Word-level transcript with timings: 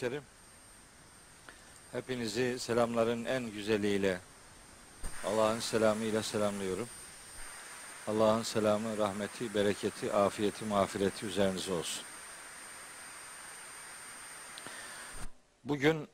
Kardeşlerim, 0.00 0.24
hepinizi 1.92 2.58
selamların 2.58 3.24
en 3.24 3.50
güzeliyle, 3.50 4.20
Allah'ın 5.24 5.60
selamıyla 5.60 6.22
selamlıyorum. 6.22 6.88
Allah'ın 8.06 8.42
selamı, 8.42 8.98
rahmeti, 8.98 9.54
bereketi, 9.54 10.12
afiyeti, 10.12 10.64
mağfireti 10.64 11.26
üzerinize 11.26 11.72
olsun. 11.72 12.04
Bugün 15.64 16.08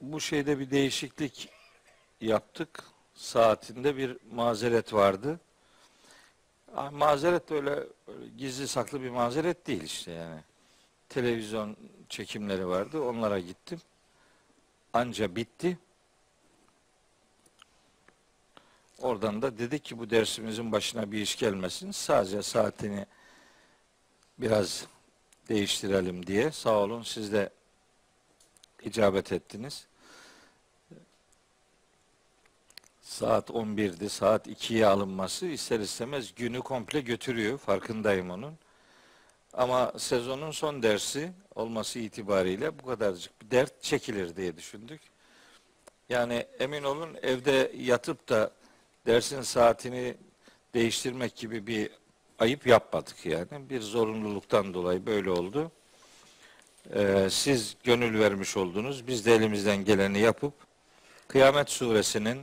bu 0.00 0.20
şeyde 0.20 0.58
bir 0.58 0.70
değişiklik 0.70 1.48
yaptık. 2.20 2.84
Saatinde 3.14 3.96
bir 3.96 4.16
mazeret 4.32 4.92
vardı. 4.92 5.40
Ah, 6.76 6.90
Mazeret 6.92 7.50
de 7.50 7.54
öyle, 7.54 7.70
öyle 7.70 8.28
gizli 8.38 8.68
saklı 8.68 9.02
bir 9.02 9.10
mazeret 9.10 9.66
değil 9.66 9.82
işte 9.82 10.12
yani. 10.12 10.40
Televizyon 11.08 11.76
çekimleri 12.08 12.68
vardı. 12.68 13.02
Onlara 13.02 13.38
gittim. 13.38 13.80
Anca 14.92 15.36
bitti. 15.36 15.78
Oradan 18.98 19.42
da 19.42 19.58
dedik 19.58 19.84
ki 19.84 19.98
bu 19.98 20.10
dersimizin 20.10 20.72
başına 20.72 21.12
bir 21.12 21.20
iş 21.20 21.36
gelmesin. 21.36 21.90
Sadece 21.90 22.42
saatini 22.42 23.06
biraz 24.38 24.86
değiştirelim 25.48 26.26
diye. 26.26 26.50
Sağ 26.52 26.78
olun 26.78 27.02
siz 27.02 27.32
de 27.32 27.50
icabet 28.82 29.32
ettiniz. 29.32 29.87
Saat 33.18 33.50
11'di, 33.50 34.08
saat 34.08 34.46
2'ye 34.46 34.86
alınması 34.86 35.46
ister 35.46 35.80
istemez 35.80 36.34
günü 36.34 36.60
komple 36.60 37.00
götürüyor. 37.00 37.58
Farkındayım 37.58 38.30
onun. 38.30 38.54
Ama 39.52 39.92
sezonun 39.96 40.50
son 40.50 40.82
dersi 40.82 41.32
olması 41.54 41.98
itibariyle 41.98 42.78
bu 42.78 42.86
kadarcık 42.86 43.42
bir 43.42 43.50
dert 43.50 43.82
çekilir 43.82 44.36
diye 44.36 44.56
düşündük. 44.56 45.00
Yani 46.08 46.46
emin 46.58 46.82
olun 46.82 47.16
evde 47.22 47.72
yatıp 47.76 48.28
da 48.28 48.50
dersin 49.06 49.42
saatini 49.42 50.14
değiştirmek 50.74 51.36
gibi 51.36 51.66
bir 51.66 51.90
ayıp 52.38 52.66
yapmadık 52.66 53.26
yani. 53.26 53.70
Bir 53.70 53.80
zorunluluktan 53.80 54.74
dolayı 54.74 55.06
böyle 55.06 55.30
oldu. 55.30 55.70
Ee, 56.94 57.28
siz 57.30 57.76
gönül 57.84 58.18
vermiş 58.18 58.56
oldunuz. 58.56 59.06
Biz 59.06 59.26
de 59.26 59.34
elimizden 59.34 59.84
geleni 59.84 60.18
yapıp 60.18 60.52
Kıyamet 61.28 61.70
suresinin 61.70 62.38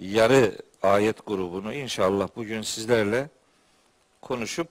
yarı 0.00 0.58
ayet 0.82 1.26
grubunu 1.26 1.74
inşallah 1.74 2.28
bugün 2.36 2.62
sizlerle 2.62 3.28
konuşup 4.22 4.68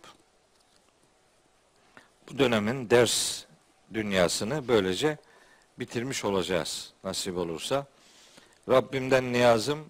bu 2.30 2.38
dönemin 2.38 2.90
ders 2.90 3.44
dünyasını 3.94 4.68
böylece 4.68 5.18
bitirmiş 5.80 6.26
olacağız 6.26 6.94
nasip 7.04 7.38
olursa. 7.38 7.86
Rabbimden 8.70 9.34
niyazım 9.34 9.90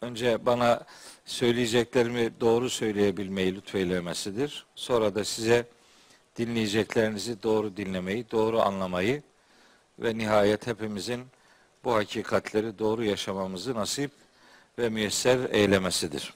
önce 0.00 0.46
bana 0.46 0.84
söyleyeceklerimi 1.24 2.40
doğru 2.40 2.70
söyleyebilmeyi 2.70 3.54
lütfeylemesidir. 3.54 4.66
Sonra 4.74 5.14
da 5.14 5.24
size 5.24 5.66
dinleyeceklerinizi 6.36 7.42
doğru 7.42 7.76
dinlemeyi, 7.76 8.30
doğru 8.30 8.60
anlamayı 8.60 9.22
ve 9.98 10.18
nihayet 10.18 10.66
hepimizin 10.66 11.26
bu 11.84 11.94
hakikatleri 11.94 12.78
doğru 12.78 13.04
yaşamamızı 13.04 13.74
nasip 13.74 14.10
ve 14.78 14.88
müyesser 14.88 15.50
eylemesidir. 15.50 16.34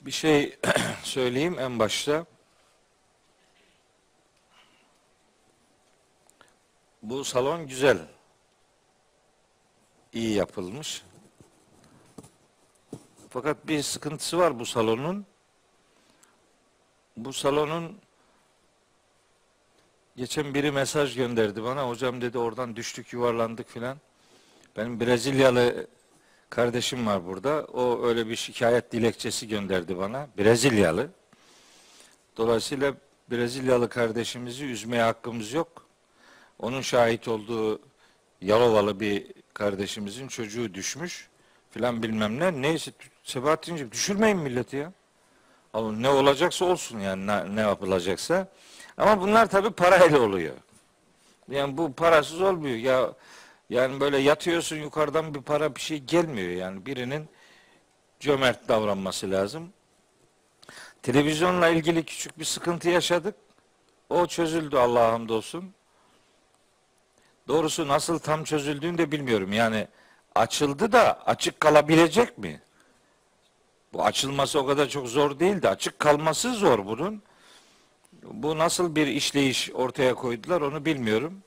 Bir 0.00 0.10
şey 0.10 0.58
söyleyeyim 1.02 1.58
en 1.58 1.78
başta. 1.78 2.26
Bu 7.02 7.24
salon 7.24 7.66
güzel. 7.66 7.98
İyi 10.12 10.34
yapılmış. 10.34 11.02
Fakat 13.30 13.68
bir 13.68 13.82
sıkıntısı 13.82 14.38
var 14.38 14.58
bu 14.58 14.66
salonun. 14.66 15.26
Bu 17.16 17.32
salonun 17.32 18.00
Geçen 20.18 20.54
biri 20.54 20.70
mesaj 20.70 21.16
gönderdi 21.16 21.64
bana. 21.64 21.88
Hocam 21.88 22.20
dedi 22.20 22.38
oradan 22.38 22.76
düştük 22.76 23.12
yuvarlandık 23.12 23.68
filan. 23.68 23.98
Benim 24.76 25.00
Brezilyalı 25.00 25.86
kardeşim 26.50 27.06
var 27.06 27.26
burada. 27.26 27.64
O 27.64 28.06
öyle 28.06 28.28
bir 28.28 28.36
şikayet 28.36 28.92
dilekçesi 28.92 29.48
gönderdi 29.48 29.98
bana. 29.98 30.28
Brezilyalı. 30.38 31.10
Dolayısıyla 32.36 32.94
Brezilyalı 33.30 33.88
kardeşimizi 33.88 34.64
üzmeye 34.64 35.02
hakkımız 35.02 35.52
yok. 35.52 35.86
Onun 36.58 36.80
şahit 36.80 37.28
olduğu 37.28 37.80
Yalovalı 38.40 39.00
bir 39.00 39.26
kardeşimizin 39.54 40.28
çocuğu 40.28 40.74
düşmüş 40.74 41.28
filan 41.70 42.02
bilmem 42.02 42.40
ne. 42.40 42.62
Neyse 42.62 42.92
Sebahattin'ciğim 43.24 43.92
düşürmeyin 43.92 44.38
milleti 44.38 44.76
ya. 44.76 44.92
Ne 45.74 46.08
olacaksa 46.08 46.64
olsun 46.64 46.98
yani 46.98 47.26
ne, 47.26 47.56
ne 47.56 47.60
yapılacaksa. 47.60 48.48
Ama 48.98 49.20
bunlar 49.20 49.46
tabii 49.50 49.70
parayla 49.70 50.20
oluyor. 50.20 50.54
Yani 51.48 51.76
bu 51.76 51.92
parasız 51.92 52.40
olmuyor. 52.40 52.76
Ya 52.76 53.12
yani 53.70 54.00
böyle 54.00 54.18
yatıyorsun 54.18 54.76
yukarıdan 54.76 55.34
bir 55.34 55.42
para 55.42 55.74
bir 55.74 55.80
şey 55.80 55.98
gelmiyor 55.98 56.50
yani. 56.50 56.86
Birinin 56.86 57.28
cömert 58.20 58.68
davranması 58.68 59.30
lazım. 59.30 59.72
Televizyonla 61.02 61.68
ilgili 61.68 62.04
küçük 62.04 62.38
bir 62.38 62.44
sıkıntı 62.44 62.88
yaşadık. 62.88 63.34
O 64.10 64.26
çözüldü 64.26 64.76
Allah'a 64.76 65.12
hamdolsun. 65.12 65.74
Doğrusu 67.48 67.88
nasıl 67.88 68.18
tam 68.18 68.44
çözüldüğünü 68.44 68.98
de 68.98 69.12
bilmiyorum. 69.12 69.52
Yani 69.52 69.88
açıldı 70.34 70.92
da 70.92 71.22
açık 71.26 71.60
kalabilecek 71.60 72.38
mi? 72.38 72.60
Bu 73.92 74.04
açılması 74.04 74.60
o 74.60 74.66
kadar 74.66 74.88
çok 74.88 75.08
zor 75.08 75.38
değil 75.38 75.62
de 75.62 75.68
açık 75.68 75.98
kalması 75.98 76.54
zor 76.54 76.86
bunun. 76.86 77.22
Bu 78.22 78.58
nasıl 78.58 78.94
bir 78.96 79.06
işleyiş 79.06 79.70
ortaya 79.74 80.14
koydular 80.14 80.60
onu 80.60 80.84
bilmiyorum. 80.84 81.42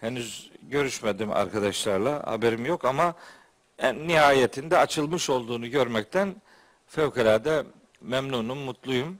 Henüz 0.00 0.50
görüşmedim 0.62 1.32
arkadaşlarla, 1.32 2.26
haberim 2.26 2.66
yok 2.66 2.84
ama 2.84 3.14
en 3.78 4.08
nihayetinde 4.08 4.78
açılmış 4.78 5.30
olduğunu 5.30 5.70
görmekten 5.70 6.42
fevkalade 6.86 7.64
memnunum, 8.00 8.58
mutluyum. 8.58 9.18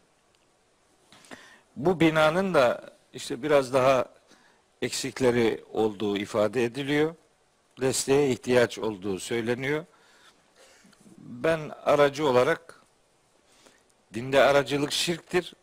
Bu 1.76 2.00
binanın 2.00 2.54
da 2.54 2.94
işte 3.12 3.42
biraz 3.42 3.72
daha 3.74 4.04
eksikleri 4.82 5.64
olduğu 5.72 6.16
ifade 6.16 6.64
ediliyor. 6.64 7.14
Desteğe 7.80 8.30
ihtiyaç 8.30 8.78
olduğu 8.78 9.18
söyleniyor. 9.18 9.84
Ben 11.18 11.70
aracı 11.84 12.26
olarak 12.28 12.80
dinde 14.14 14.42
aracılık 14.42 14.92
şirktir. 14.92 15.54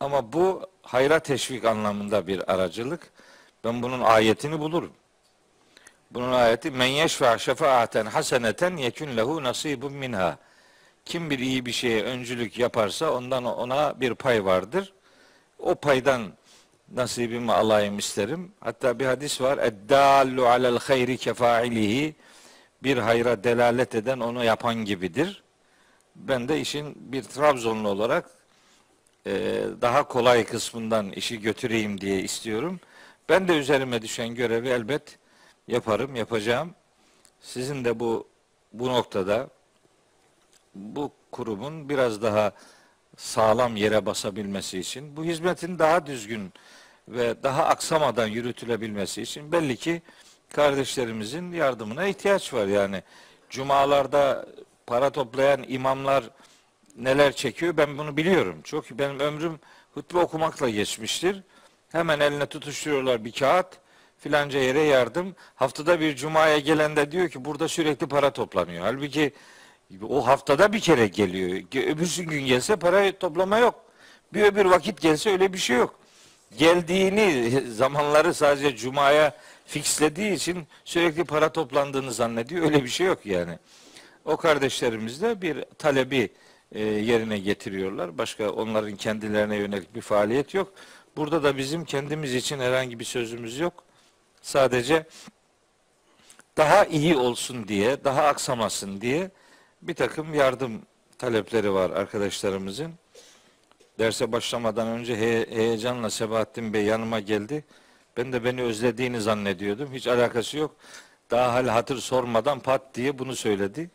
Ama 0.00 0.32
bu 0.32 0.70
hayra 0.82 1.18
teşvik 1.18 1.64
anlamında 1.64 2.26
bir 2.26 2.52
aracılık. 2.52 3.10
Ben 3.64 3.82
bunun 3.82 4.00
ayetini 4.00 4.58
bulurum. 4.60 4.92
Bunun 6.10 6.32
ayeti 6.32 6.70
men 6.70 6.86
yeşfa 6.86 7.38
şefaaten 7.38 8.06
haseneten 8.06 8.76
yekun 8.76 9.16
lehu 9.16 9.42
nasibun 9.42 9.92
minha. 9.92 10.38
Kim 11.04 11.30
bir 11.30 11.38
iyi 11.38 11.66
bir 11.66 11.72
şeye 11.72 12.02
öncülük 12.02 12.58
yaparsa 12.58 13.12
ondan 13.12 13.44
ona 13.44 14.00
bir 14.00 14.14
pay 14.14 14.44
vardır. 14.44 14.92
O 15.58 15.74
paydan 15.74 16.22
nasibimi 16.94 17.52
alayım 17.52 17.98
isterim. 17.98 18.52
Hatta 18.60 18.98
bir 18.98 19.06
hadis 19.06 19.40
var. 19.40 19.58
Eddallu 19.58 20.46
alel 20.46 20.78
hayri 20.78 21.16
kefailihi. 21.16 22.14
Bir 22.82 22.96
hayra 22.96 23.44
delalet 23.44 23.94
eden 23.94 24.20
onu 24.20 24.44
yapan 24.44 24.74
gibidir. 24.74 25.42
Ben 26.16 26.48
de 26.48 26.60
işin 26.60 27.12
bir 27.12 27.22
Trabzonlu 27.22 27.88
olarak 27.88 28.37
daha 29.80 30.08
kolay 30.08 30.44
kısmından 30.44 31.12
işi 31.12 31.40
götüreyim 31.40 32.00
diye 32.00 32.20
istiyorum. 32.20 32.80
Ben 33.28 33.48
de 33.48 33.56
üzerime 33.56 34.02
düşen 34.02 34.34
görevi 34.34 34.68
elbet 34.68 35.18
yaparım, 35.68 36.16
yapacağım. 36.16 36.74
Sizin 37.40 37.84
de 37.84 38.00
bu 38.00 38.28
bu 38.72 38.88
noktada 38.88 39.48
bu 40.74 41.12
kurumun 41.32 41.88
biraz 41.88 42.22
daha 42.22 42.52
sağlam 43.16 43.76
yere 43.76 44.06
basabilmesi 44.06 44.78
için, 44.78 45.16
bu 45.16 45.24
hizmetin 45.24 45.78
daha 45.78 46.06
düzgün 46.06 46.52
ve 47.08 47.42
daha 47.42 47.64
aksamadan 47.66 48.26
yürütülebilmesi 48.26 49.22
için 49.22 49.52
belli 49.52 49.76
ki 49.76 50.02
kardeşlerimizin 50.52 51.52
yardımına 51.52 52.06
ihtiyaç 52.06 52.54
var. 52.54 52.66
Yani 52.66 53.02
cumalarda 53.50 54.46
para 54.86 55.10
toplayan 55.10 55.64
imamlar 55.68 56.24
neler 56.98 57.32
çekiyor 57.32 57.76
ben 57.76 57.98
bunu 57.98 58.16
biliyorum. 58.16 58.60
Çok 58.64 58.90
benim 58.90 59.20
ömrüm 59.20 59.58
hutbe 59.94 60.18
okumakla 60.18 60.68
geçmiştir. 60.68 61.42
Hemen 61.92 62.20
eline 62.20 62.46
tutuşturuyorlar 62.46 63.24
bir 63.24 63.32
kağıt. 63.32 63.66
filanca 64.18 64.58
yere 64.58 64.80
yardım. 64.80 65.34
Haftada 65.54 66.00
bir 66.00 66.16
cumaya 66.16 66.58
gelen 66.58 66.96
de 66.96 67.12
diyor 67.12 67.28
ki 67.28 67.44
burada 67.44 67.68
sürekli 67.68 68.06
para 68.06 68.30
toplanıyor. 68.30 68.82
Halbuki 68.82 69.32
o 70.08 70.26
haftada 70.26 70.72
bir 70.72 70.80
kere 70.80 71.06
geliyor. 71.06 71.62
Öbürsü 71.86 72.22
gün 72.22 72.46
gelse 72.46 72.76
para 72.76 73.18
toplama 73.18 73.58
yok. 73.58 73.84
Bir 74.34 74.42
öbür 74.42 74.64
vakit 74.64 75.00
gelse 75.00 75.30
öyle 75.30 75.52
bir 75.52 75.58
şey 75.58 75.76
yok. 75.76 75.94
Geldiğini 76.58 77.60
zamanları 77.70 78.34
sadece 78.34 78.76
cumaya 78.76 79.36
fixlediği 79.66 80.32
için 80.32 80.66
sürekli 80.84 81.24
para 81.24 81.52
toplandığını 81.52 82.12
zannediyor. 82.12 82.64
Öyle 82.64 82.84
bir 82.84 82.88
şey 82.88 83.06
yok 83.06 83.26
yani. 83.26 83.58
O 84.24 84.36
kardeşlerimiz 84.36 85.22
de 85.22 85.42
bir 85.42 85.64
talebi 85.78 86.30
e, 86.72 86.80
yerine 86.84 87.38
getiriyorlar. 87.38 88.18
Başka 88.18 88.50
onların 88.50 88.96
kendilerine 88.96 89.56
yönelik 89.56 89.94
bir 89.94 90.00
faaliyet 90.00 90.54
yok. 90.54 90.72
Burada 91.16 91.42
da 91.42 91.56
bizim 91.56 91.84
kendimiz 91.84 92.34
için 92.34 92.58
herhangi 92.58 92.98
bir 92.98 93.04
sözümüz 93.04 93.58
yok. 93.58 93.84
Sadece 94.42 95.06
daha 96.56 96.84
iyi 96.84 97.16
olsun 97.16 97.68
diye, 97.68 98.04
daha 98.04 98.22
aksamasın 98.22 99.00
diye 99.00 99.30
bir 99.82 99.94
takım 99.94 100.34
yardım 100.34 100.82
talepleri 101.18 101.72
var 101.72 101.90
arkadaşlarımızın. 101.90 102.92
Derse 103.98 104.32
başlamadan 104.32 104.88
önce 104.88 105.16
he, 105.16 105.46
heyecanla 105.50 106.10
Sebahattin 106.10 106.72
Bey 106.72 106.84
yanıma 106.84 107.20
geldi. 107.20 107.64
Ben 108.16 108.32
de 108.32 108.44
beni 108.44 108.62
özlediğini 108.62 109.20
zannediyordum. 109.20 109.92
Hiç 109.92 110.06
alakası 110.06 110.58
yok. 110.58 110.76
Daha 111.30 111.54
hal 111.54 111.66
hatır 111.68 111.98
sormadan 111.98 112.60
pat 112.60 112.94
diye 112.94 113.18
bunu 113.18 113.36
söyledi. 113.36 113.90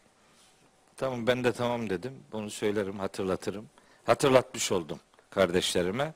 Tamam 1.04 1.28
ben 1.28 1.44
de 1.44 1.52
tamam 1.52 1.90
dedim. 1.90 2.24
Bunu 2.32 2.50
söylerim, 2.50 3.00
hatırlatırım. 3.00 3.70
Hatırlatmış 4.06 4.72
oldum 4.72 5.00
kardeşlerime. 5.30 6.14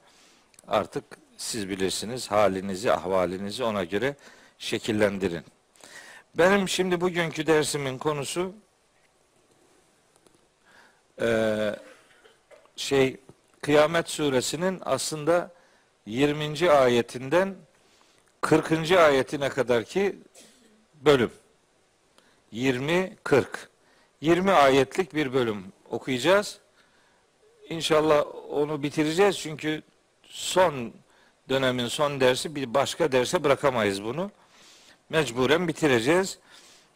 Artık 0.67 1.03
siz 1.37 1.69
bilirsiniz 1.69 2.31
halinizi, 2.31 2.91
ahvalinizi 2.91 3.63
ona 3.63 3.83
göre 3.83 4.15
şekillendirin. 4.57 5.43
Benim 6.35 6.69
şimdi 6.69 7.01
bugünkü 7.01 7.47
dersimin 7.47 7.97
konusu 7.97 8.53
e, 11.21 11.75
şey 12.75 13.17
Kıyamet 13.61 14.09
suresinin 14.09 14.81
aslında 14.85 15.51
20. 16.05 16.71
ayetinden 16.71 17.55
40. 18.41 18.91
ayetine 18.91 19.49
kadar 19.49 19.83
ki 19.83 20.15
bölüm. 21.05 21.31
20 22.51 23.15
40. 23.23 23.76
20 24.21 24.51
ayetlik 24.51 25.15
bir 25.15 25.33
bölüm 25.33 25.73
okuyacağız. 25.89 26.59
İnşallah 27.69 28.25
onu 28.49 28.83
bitireceğiz 28.83 29.39
çünkü 29.39 29.81
son 30.23 30.93
dönemin 31.49 31.87
son 31.87 32.19
dersi 32.19 32.55
bir 32.55 32.73
başka 32.73 33.11
derse 33.11 33.43
bırakamayız 33.43 34.03
bunu. 34.03 34.31
Mecburen 35.09 35.67
bitireceğiz. 35.67 36.39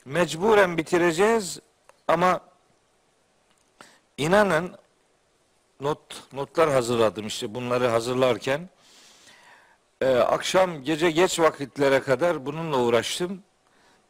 Mecburen 0.06 0.78
bitireceğiz 0.78 1.60
ama 2.08 2.42
inanın 4.18 4.76
not 5.80 6.34
notlar 6.34 6.72
hazırladım 6.72 7.28
işte 7.28 7.56
bunları 7.56 7.88
hazırlarken 7.88 8.70
e, 10.02 10.16
akşam 10.16 10.84
gece 10.84 11.12
geç 11.12 11.40
vakitlere 11.40 12.00
kadar 12.00 12.46
bununla 12.46 12.78
uğraştım. 12.78 13.44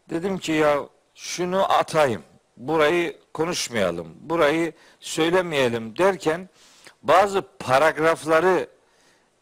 Dedim 0.09 0.37
ki 0.37 0.51
ya 0.51 0.79
şunu 1.15 1.73
atayım. 1.73 2.23
Burayı 2.57 3.17
konuşmayalım. 3.33 4.15
Burayı 4.19 4.73
söylemeyelim 4.99 5.97
derken 5.97 6.49
bazı 7.03 7.43
paragrafları 7.59 8.67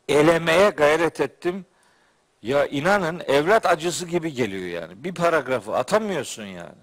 elemeye 0.08 0.70
gayret 0.70 1.22
ettim. 1.22 1.66
Ya 2.42 2.66
inanın 2.66 3.22
evlat 3.28 3.66
acısı 3.66 4.06
gibi 4.06 4.34
geliyor 4.34 4.82
yani. 4.82 5.04
Bir 5.04 5.14
paragrafı 5.14 5.76
atamıyorsun 5.76 6.46
yani. 6.46 6.80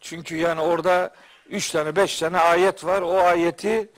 Çünkü 0.00 0.36
yani 0.36 0.60
orada 0.60 1.14
üç 1.48 1.70
tane 1.70 1.96
beş 1.96 2.18
tane 2.18 2.38
ayet 2.38 2.84
var. 2.84 3.02
O 3.02 3.18
ayeti 3.18 3.90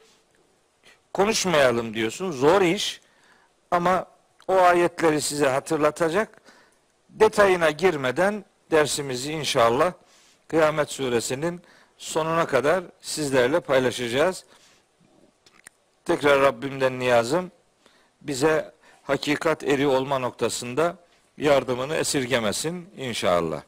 konuşmayalım 1.15 1.95
diyorsun. 1.95 2.31
Zor 2.31 2.63
iş 2.63 3.01
ama 3.71 4.07
o 4.49 4.55
ayetleri 4.57 5.21
size 5.21 5.49
hatırlatacak. 5.49 6.43
Detayına 7.09 7.71
girmeden 7.71 8.45
dersimizi 8.71 9.33
inşallah 9.33 9.93
Kıyamet 10.53 10.91
suresinin 10.91 11.63
sonuna 11.99 12.47
kadar 12.47 12.85
sizlerle 13.01 13.61
paylaşacağız. 13.61 14.45
Tekrar 16.05 16.41
Rabbimden 16.41 16.99
niyazım 16.99 17.53
bize 18.23 18.73
hakikat 19.03 19.65
eri 19.65 19.87
olma 19.87 20.19
noktasında 20.19 20.97
yardımını 21.39 21.97
esirgemesin 21.97 22.91
inşallah. 22.97 23.63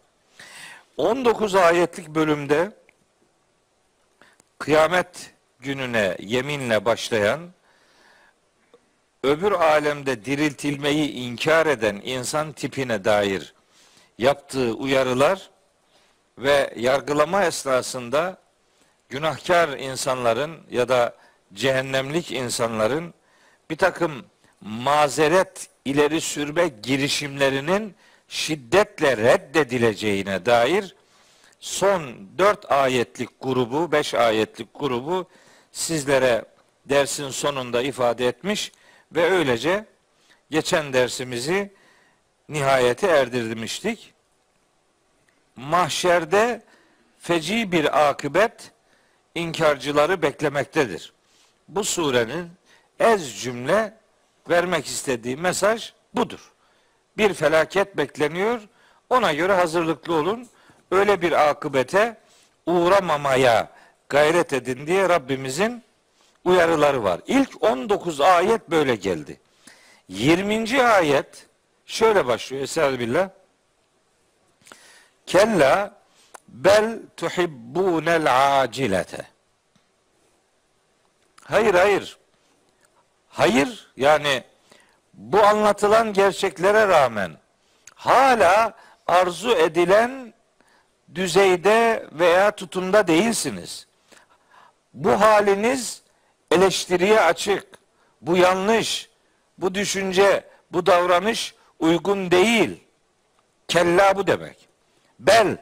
19 0.97 1.55
ayetlik 1.55 2.09
bölümde 2.09 2.73
kıyamet 4.59 5.33
gününe 5.61 6.17
yeminle 6.21 6.85
başlayan 6.85 7.41
öbür 9.23 9.53
alemde 9.53 10.25
diriltilmeyi 10.25 11.11
inkar 11.11 11.67
eden 11.67 12.01
insan 12.05 12.53
tipine 12.53 13.05
dair 13.05 13.55
yaptığı 14.19 14.75
uyarılar 14.75 15.54
ve 16.39 16.75
yargılama 16.77 17.45
esnasında 17.45 18.39
günahkar 19.09 19.69
insanların 19.69 20.61
ya 20.71 20.89
da 20.89 21.17
cehennemlik 21.55 22.33
insanların 22.33 23.15
bir 23.71 23.77
takım 23.77 24.25
mazeret 24.61 25.69
ileri 25.85 26.21
sürme 26.21 26.69
girişimlerinin 26.69 27.95
şiddetle 28.29 29.17
reddedileceğine 29.17 30.47
dair 30.47 30.95
son 31.61 32.29
dört 32.39 32.73
ayetlik 32.73 33.31
grubu, 33.41 33.93
beş 33.93 34.15
ayetlik 34.15 34.69
grubu 34.75 35.29
sizlere 35.73 36.45
dersin 36.87 37.31
sonunda 37.31 37.83
ifade 37.83 38.29
etmiş 38.29 38.73
ve 39.13 39.31
öylece 39.31 39.85
geçen 40.51 40.93
dersimizi 40.93 41.73
nihayete 42.49 43.07
erdirmiştik. 43.07 44.14
Mahşerde 45.57 46.63
feci 47.19 47.73
bir 47.73 48.09
akıbet 48.09 48.73
inkarcıları 49.35 50.23
beklemektedir. 50.23 51.13
Bu 51.69 51.85
surenin 51.85 52.51
ez 53.01 53.43
cümle 53.43 53.95
vermek 54.51 54.87
istediği 54.87 55.37
mesaj 55.37 55.93
budur. 56.15 56.53
Bir 57.17 57.35
felaket 57.35 57.97
bekleniyor. 57.97 58.61
Ona 59.11 59.33
göre 59.33 59.53
hazırlıklı 59.53 60.15
olun. 60.15 60.49
Öyle 60.91 61.23
bir 61.23 61.49
akıbete 61.51 62.17
uğramamaya 62.67 63.71
gayret 64.09 64.53
edin 64.53 64.87
diye 64.87 65.09
Rabbimizin 65.09 65.83
uyarıları 66.45 67.05
var. 67.05 67.21
İlk 67.27 67.63
19 67.63 68.21
ayet 68.21 68.71
böyle 68.71 68.95
geldi. 68.95 69.41
20. 70.09 70.83
ayet 70.83 71.47
şöyle 71.87 72.27
başlıyor. 72.27 72.63
Estağfirullah. 72.63 73.29
Kella 75.27 76.01
bel 76.49 76.99
tuhibbunel 77.17 78.61
acilete. 78.61 79.27
Hayır 81.45 81.75
hayır. 81.75 82.19
Hayır 83.29 83.93
yani 83.97 84.45
bu 85.15 85.43
anlatılan 85.43 86.13
gerçeklere 86.13 86.89
rağmen 86.89 87.33
hala 87.95 88.75
arzu 89.07 89.51
edilen 89.51 90.35
düzeyde 91.15 92.07
veya 92.13 92.51
tutumda 92.51 93.07
değilsiniz. 93.07 93.87
Bu 94.95 95.21
haliniz 95.21 96.03
eleştiriye 96.51 97.21
açık. 97.21 97.67
Bu 98.21 98.37
yanlış. 98.37 99.11
Bu 99.59 99.75
düşünce, 99.75 100.45
bu 100.73 100.87
davranış 100.87 101.55
uygun 101.79 102.31
değil. 102.31 102.85
Kella 103.69 104.17
bu 104.17 104.27
demek. 104.27 104.69
Bel 105.19 105.57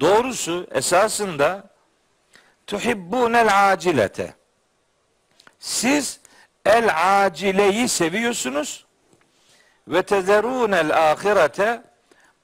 doğrusu 0.00 0.66
esasında 0.70 1.70
tuhibbunel 2.66 3.70
acilete. 3.70 4.34
Siz 5.58 6.20
el 6.66 6.90
acileyi 7.24 7.88
seviyorsunuz 7.88 8.86
ve 9.88 10.02
tezerunel 10.02 11.10
ahirete 11.10 11.82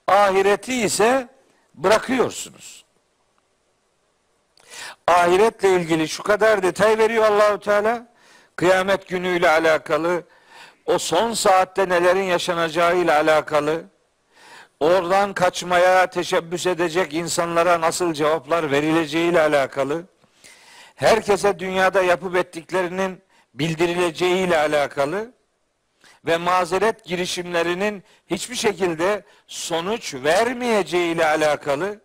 ahireti 0.09 0.75
ise 0.75 1.29
bırakıyorsunuz. 1.75 2.85
Ahiretle 5.07 5.75
ilgili 5.77 6.09
şu 6.09 6.23
kadar 6.23 6.63
detay 6.63 6.99
veriyor 6.99 7.25
Allahu 7.25 7.61
Teala. 7.61 8.07
Kıyamet 8.57 9.09
günüyle 9.09 9.51
alakalı, 9.51 10.23
o 10.87 10.99
son 10.99 11.33
saatte 11.33 11.89
nelerin 11.89 12.23
yaşanacağıyla 12.23 13.17
alakalı, 13.17 13.85
oradan 14.81 15.33
kaçmaya 15.33 16.07
teşebbüs 16.07 16.67
edecek 16.67 17.15
insanlara 17.15 17.81
nasıl 17.81 18.15
cevaplar 18.15 18.71
verileceğiyle 18.71 19.41
alakalı, 19.41 20.05
herkese 20.95 21.59
dünyada 21.59 22.03
yapıp 22.03 22.37
ettiklerinin 22.37 23.23
bildirileceğiyle 23.55 24.59
alakalı 24.59 25.33
ve 26.27 26.37
mazeret 26.37 27.05
girişimlerinin 27.05 28.05
hiçbir 28.27 28.57
şekilde 28.57 29.25
sonuç 29.47 30.15
vermeyeceği 30.15 31.15
ile 31.15 31.27
alakalı 31.27 32.01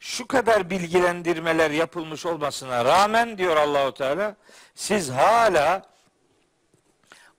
şu 0.00 0.26
kadar 0.26 0.70
bilgilendirmeler 0.70 1.70
yapılmış 1.70 2.26
olmasına 2.26 2.84
rağmen 2.84 3.38
diyor 3.38 3.56
Allahu 3.56 3.94
Teala 3.94 4.36
siz 4.74 5.10
hala 5.10 5.82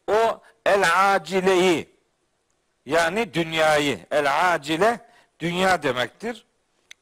o 0.07 0.41
el 0.65 1.13
acileyi 1.15 1.94
yani 2.85 3.33
dünyayı 3.33 3.99
el 4.11 4.53
acile 4.53 4.99
dünya 5.39 5.83
demektir. 5.83 6.45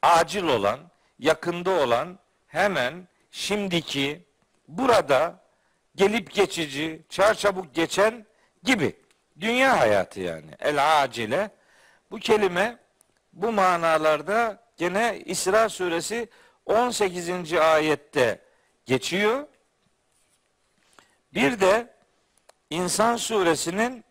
Acil 0.02 0.44
olan, 0.44 0.80
yakında 1.18 1.70
olan, 1.70 2.18
hemen 2.46 3.08
şimdiki 3.30 4.22
burada 4.68 5.40
gelip 5.96 6.34
geçici, 6.34 7.02
çarçabuk 7.08 7.74
geçen 7.74 8.26
gibi 8.62 8.96
dünya 9.40 9.80
hayatı 9.80 10.20
yani. 10.20 10.50
El 10.60 11.02
acile 11.02 11.50
bu 12.10 12.18
kelime 12.18 12.78
bu 13.32 13.52
manalarda 13.52 14.62
gene 14.76 15.22
İsra 15.24 15.68
suresi 15.68 16.28
18. 16.66 17.52
ayette 17.52 18.40
geçiyor. 18.86 19.46
Bir 21.34 21.60
de 21.60 21.94
İnsan 22.70 23.16
suresinin 23.16 24.04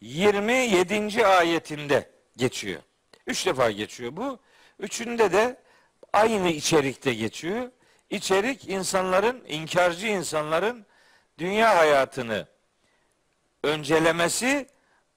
27. 0.00 1.26
ayetinde 1.26 2.10
geçiyor. 2.36 2.82
Üç 3.26 3.46
defa 3.46 3.70
geçiyor 3.70 4.16
bu. 4.16 4.38
Üçünde 4.78 5.32
de 5.32 5.56
aynı 6.12 6.48
içerikte 6.48 7.14
geçiyor. 7.14 7.70
İçerik 8.10 8.68
insanların, 8.68 9.44
inkarcı 9.48 10.06
insanların 10.06 10.86
dünya 11.38 11.76
hayatını 11.76 12.46
öncelemesi, 13.62 14.66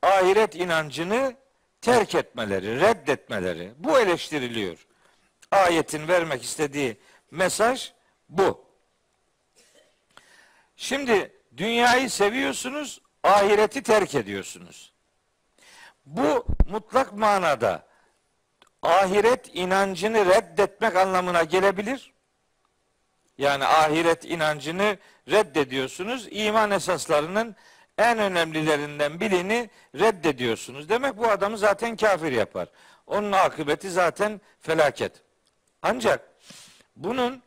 ahiret 0.02 0.56
inancını 0.56 1.36
terk 1.82 2.16
etmeleri, 2.16 2.80
reddetmeleri. 2.80 3.72
Bu 3.78 4.00
eleştiriliyor. 4.00 4.88
Ayetin 5.52 6.08
vermek 6.08 6.44
istediği 6.44 6.98
mesaj 7.32 7.92
bu. 8.30 8.66
Şimdi 10.76 11.32
dünyayı 11.58 12.10
seviyorsunuz, 12.10 13.02
ahireti 13.24 13.84
terk 13.84 14.16
ediyorsunuz. 14.16 14.94
Bu 16.06 16.46
mutlak 16.70 17.14
manada 17.14 17.86
ahiret 18.82 19.56
inancını 19.56 20.26
reddetmek 20.26 20.96
anlamına 20.96 21.44
gelebilir. 21.44 22.14
Yani 23.38 23.66
ahiret 23.66 24.26
inancını 24.26 24.98
reddediyorsunuz. 25.28 26.28
İman 26.32 26.72
esaslarının 26.72 27.56
en 27.98 28.20
önemlilerinden 28.20 29.20
birini 29.20 29.70
reddediyorsunuz. 29.96 30.90
Demek 30.90 31.18
bu 31.18 31.28
adamı 31.28 31.58
zaten 31.58 31.96
kafir 31.96 32.32
yapar. 32.32 32.68
Onun 33.08 33.32
akıbeti 33.32 33.92
zaten 33.92 34.42
felaket. 34.62 35.22
Ancak 35.82 36.30
bunun 36.96 37.44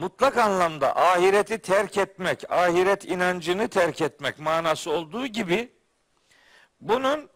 mutlak 0.00 0.36
anlamda 0.36 0.96
ahireti 0.96 1.58
terk 1.58 1.98
etmek, 1.98 2.52
ahiret 2.52 3.04
inancını 3.04 3.68
terk 3.68 4.00
etmek 4.00 4.38
manası 4.38 4.90
olduğu 4.90 5.26
gibi 5.26 5.72
bunun 6.80 7.30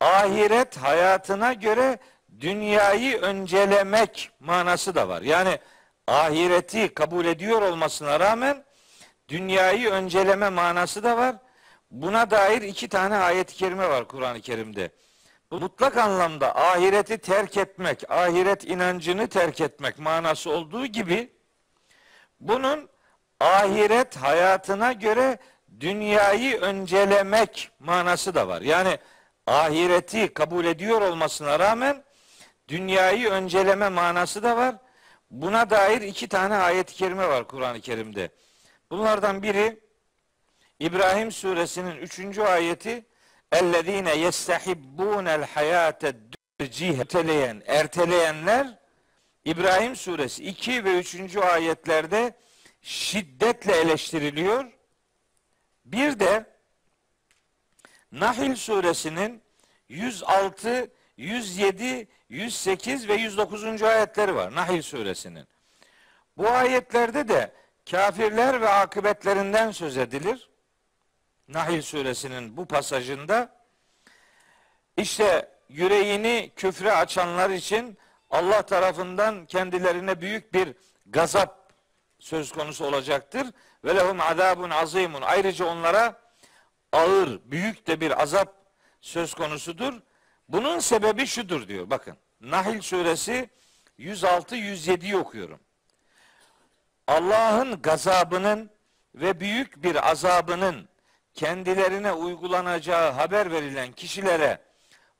ahiret 0.00 0.76
hayatına 0.76 1.52
göre 1.52 1.98
dünyayı 2.40 3.20
öncelemek 3.20 4.30
manası 4.40 4.94
da 4.94 5.08
var. 5.08 5.22
Yani 5.22 5.58
ahireti 6.06 6.94
kabul 6.94 7.24
ediyor 7.24 7.62
olmasına 7.62 8.20
rağmen 8.20 8.64
dünyayı 9.28 9.90
önceleme 9.90 10.48
manası 10.48 11.02
da 11.02 11.16
var. 11.16 11.36
Buna 11.90 12.30
dair 12.30 12.62
iki 12.62 12.88
tane 12.88 13.16
ayet-i 13.16 13.54
kerime 13.54 13.88
var 13.88 14.08
Kur'an-ı 14.08 14.40
Kerim'de. 14.40 14.90
Bu 15.50 15.60
mutlak 15.60 15.96
anlamda 15.96 16.56
ahireti 16.56 17.18
terk 17.18 17.56
etmek, 17.56 18.10
ahiret 18.10 18.64
inancını 18.64 19.28
terk 19.28 19.60
etmek 19.60 19.98
manası 19.98 20.50
olduğu 20.50 20.86
gibi 20.86 21.39
bunun 22.39 22.89
ahiret 23.39 24.15
hayatına 24.15 24.91
göre 24.91 25.37
dünyayı 25.79 26.61
öncelemek 26.61 27.69
manası 27.79 28.35
da 28.35 28.47
var. 28.47 28.61
Yani 28.61 28.97
ahireti 29.47 30.33
kabul 30.33 30.65
ediyor 30.65 31.01
olmasına 31.01 31.59
rağmen 31.59 32.03
dünyayı 32.67 33.29
önceleme 33.29 33.89
manası 33.89 34.43
da 34.43 34.57
var. 34.57 34.75
Buna 35.31 35.69
dair 35.69 36.01
iki 36.01 36.27
tane 36.27 36.55
ayet-i 36.55 36.95
kerime 36.95 37.27
var 37.27 37.47
Kur'an-ı 37.47 37.81
Kerim'de. 37.81 38.29
Bunlardan 38.91 39.43
biri 39.43 39.79
İbrahim 40.79 41.31
suresinin 41.31 41.95
üçüncü 41.97 42.41
ayeti 42.41 43.05
اَلَّذ۪ينَ 43.51 44.09
يَسْتَحِبُّونَ 44.09 45.43
الْحَيَاةَ 45.43 46.15
erteleyen, 46.59 47.63
erteleyenler 47.65 48.78
İbrahim 49.44 49.96
suresi 49.96 50.44
2 50.44 50.84
ve 50.84 50.98
3. 50.98 51.36
ayetlerde 51.36 52.34
şiddetle 52.82 53.76
eleştiriliyor. 53.76 54.64
Bir 55.84 56.20
de 56.20 56.44
Nahil 58.12 58.56
suresinin 58.56 59.42
106, 59.88 60.90
107, 61.16 62.08
108 62.28 63.08
ve 63.08 63.14
109. 63.14 63.82
ayetleri 63.82 64.34
var 64.34 64.54
Nahil 64.54 64.82
suresinin. 64.82 65.46
Bu 66.36 66.48
ayetlerde 66.48 67.28
de 67.28 67.52
kafirler 67.90 68.60
ve 68.60 68.68
akıbetlerinden 68.68 69.70
söz 69.70 69.96
edilir. 69.96 70.50
Nahil 71.48 71.82
suresinin 71.82 72.56
bu 72.56 72.66
pasajında 72.66 73.56
işte 74.96 75.48
yüreğini 75.68 76.52
küfre 76.56 76.92
açanlar 76.92 77.50
için 77.50 77.98
Allah 78.30 78.62
tarafından 78.62 79.46
kendilerine 79.46 80.20
büyük 80.20 80.54
bir 80.54 80.74
gazap 81.06 81.72
söz 82.18 82.52
konusu 82.52 82.84
olacaktır. 82.84 83.46
Ve 83.84 83.96
lehum 83.96 84.20
azabun 84.20 84.70
azimun. 84.70 85.22
Ayrıca 85.22 85.64
onlara 85.64 86.20
ağır, 86.92 87.40
büyük 87.44 87.86
de 87.86 88.00
bir 88.00 88.22
azap 88.22 88.54
söz 89.00 89.34
konusudur. 89.34 89.94
Bunun 90.48 90.78
sebebi 90.78 91.26
şudur 91.26 91.68
diyor. 91.68 91.90
Bakın. 91.90 92.16
Nahil 92.40 92.80
suresi 92.80 93.50
106-107'yi 93.98 95.16
okuyorum. 95.16 95.60
Allah'ın 97.06 97.82
gazabının 97.82 98.70
ve 99.14 99.40
büyük 99.40 99.82
bir 99.82 100.10
azabının 100.10 100.88
kendilerine 101.34 102.12
uygulanacağı 102.12 103.10
haber 103.12 103.52
verilen 103.52 103.92
kişilere 103.92 104.60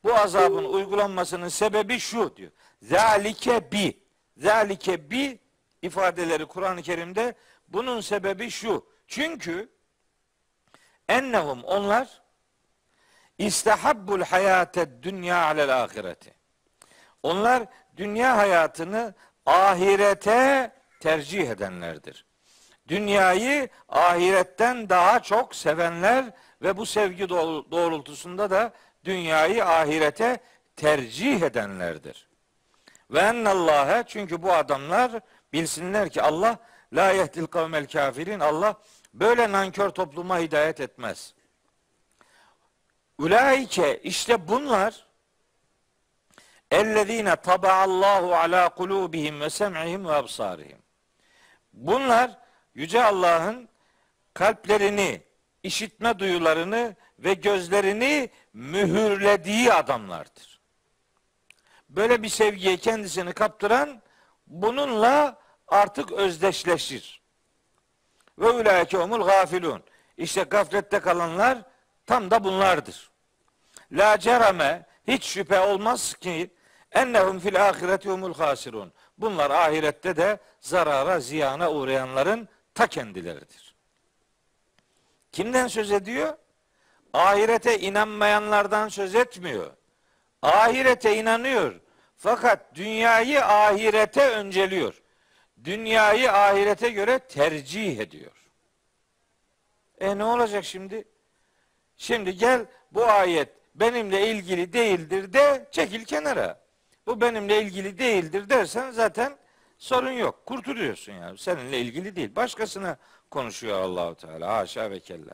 bu 0.04 0.14
azabın 0.14 0.64
uygulanmasının 0.64 1.48
sebebi 1.48 1.98
şu 1.98 2.36
diyor. 2.36 2.50
Zalike 2.82 3.72
bi. 3.72 4.00
Zalike 4.36 5.10
bi 5.10 5.38
ifadeleri 5.82 6.46
Kur'an-ı 6.46 6.82
Kerim'de 6.82 7.34
bunun 7.68 8.00
sebebi 8.00 8.50
şu. 8.50 8.86
Çünkü 9.06 9.68
ennehum 11.08 11.64
onlar 11.64 12.22
istahabbul 13.38 14.22
hayate 14.22 15.02
dünya 15.02 15.44
alel 15.44 15.82
ahireti. 15.82 16.34
Onlar 17.22 17.62
dünya 17.96 18.36
hayatını 18.36 19.14
ahirete 19.46 20.72
tercih 21.00 21.50
edenlerdir. 21.50 22.26
Dünyayı 22.88 23.68
ahiretten 23.88 24.88
daha 24.88 25.20
çok 25.20 25.54
sevenler 25.54 26.24
ve 26.62 26.76
bu 26.76 26.86
sevgi 26.86 27.28
doğrultusunda 27.28 28.50
da 28.50 28.72
dünyayı 29.04 29.64
ahirete 29.64 30.38
tercih 30.76 31.42
edenlerdir. 31.42 32.29
Ve 33.10 33.18
ennallâhe 33.18 34.04
çünkü 34.06 34.42
bu 34.42 34.52
adamlar 34.52 35.12
bilsinler 35.52 36.10
ki 36.10 36.22
Allah 36.22 36.58
la 36.92 37.10
yehdil 37.10 37.46
kavmel 37.46 37.86
kafirin 37.86 38.40
Allah 38.40 38.74
böyle 39.14 39.52
nankör 39.52 39.90
topluma 39.90 40.38
hidayet 40.38 40.80
etmez. 40.80 41.34
Ulaike 43.18 44.00
işte 44.02 44.48
bunlar 44.48 45.06
ellezine 46.70 47.36
tabaallahu 47.36 48.36
ala 48.36 48.68
kulubihim 48.68 49.40
ve 49.40 49.50
sem'ihim 49.50 50.04
ve 50.04 50.12
absarihim. 50.12 50.78
Bunlar 51.72 52.38
yüce 52.74 53.04
Allah'ın 53.04 53.68
kalplerini, 54.34 55.22
işitme 55.62 56.18
duyularını 56.18 56.96
ve 57.18 57.34
gözlerini 57.34 58.30
mühürlediği 58.52 59.72
adamlardır 59.72 60.49
böyle 61.90 62.22
bir 62.22 62.28
sevgiye 62.28 62.76
kendisini 62.76 63.32
kaptıran 63.32 64.02
bununla 64.46 65.38
artık 65.68 66.12
özdeşleşir. 66.12 67.22
Ve 68.38 68.50
ulaike 68.50 68.98
umul 68.98 69.26
gafilun. 69.26 69.82
İşte 70.16 70.42
gaflette 70.42 71.00
kalanlar 71.00 71.58
tam 72.06 72.30
da 72.30 72.44
bunlardır. 72.44 73.10
La 73.92 74.18
cerame 74.18 74.86
hiç 75.06 75.24
şüphe 75.24 75.60
olmaz 75.60 76.14
ki 76.14 76.50
ennehum 76.92 77.38
fil 77.38 77.68
ahireti 77.68 78.10
umul 78.10 78.34
hasirun. 78.34 78.92
Bunlar 79.18 79.50
ahirette 79.50 80.16
de 80.16 80.38
zarara, 80.60 81.20
ziyana 81.20 81.70
uğrayanların 81.72 82.48
ta 82.74 82.86
kendileridir. 82.86 83.74
Kimden 85.32 85.66
söz 85.66 85.92
ediyor? 85.92 86.36
ahirete 87.12 87.78
inanmayanlardan 87.78 88.88
söz 88.88 89.14
etmiyor. 89.14 89.70
Ahirete 90.42 91.16
inanıyor. 91.16 91.80
Fakat 92.16 92.74
dünyayı 92.74 93.44
ahirete 93.44 94.30
önceliyor. 94.30 95.02
Dünyayı 95.64 96.32
ahirete 96.32 96.90
göre 96.90 97.18
tercih 97.18 97.98
ediyor. 97.98 98.32
E 100.00 100.18
ne 100.18 100.24
olacak 100.24 100.64
şimdi? 100.64 101.04
Şimdi 101.96 102.36
gel 102.36 102.66
bu 102.92 103.04
ayet 103.04 103.48
benimle 103.74 104.30
ilgili 104.30 104.72
değildir 104.72 105.32
de 105.32 105.68
çekil 105.70 106.04
kenara. 106.04 106.60
Bu 107.06 107.20
benimle 107.20 107.62
ilgili 107.62 107.98
değildir 107.98 108.48
dersen 108.48 108.90
zaten 108.90 109.36
sorun 109.78 110.10
yok. 110.10 110.46
Kurtuluyorsun 110.46 111.12
yani. 111.12 111.38
Seninle 111.38 111.80
ilgili 111.80 112.16
değil. 112.16 112.36
Başkasına 112.36 112.96
konuşuyor 113.30 113.80
Allahu 113.80 114.14
Teala. 114.14 114.56
Haşa 114.56 114.90
ve 114.90 115.00
kella. 115.00 115.32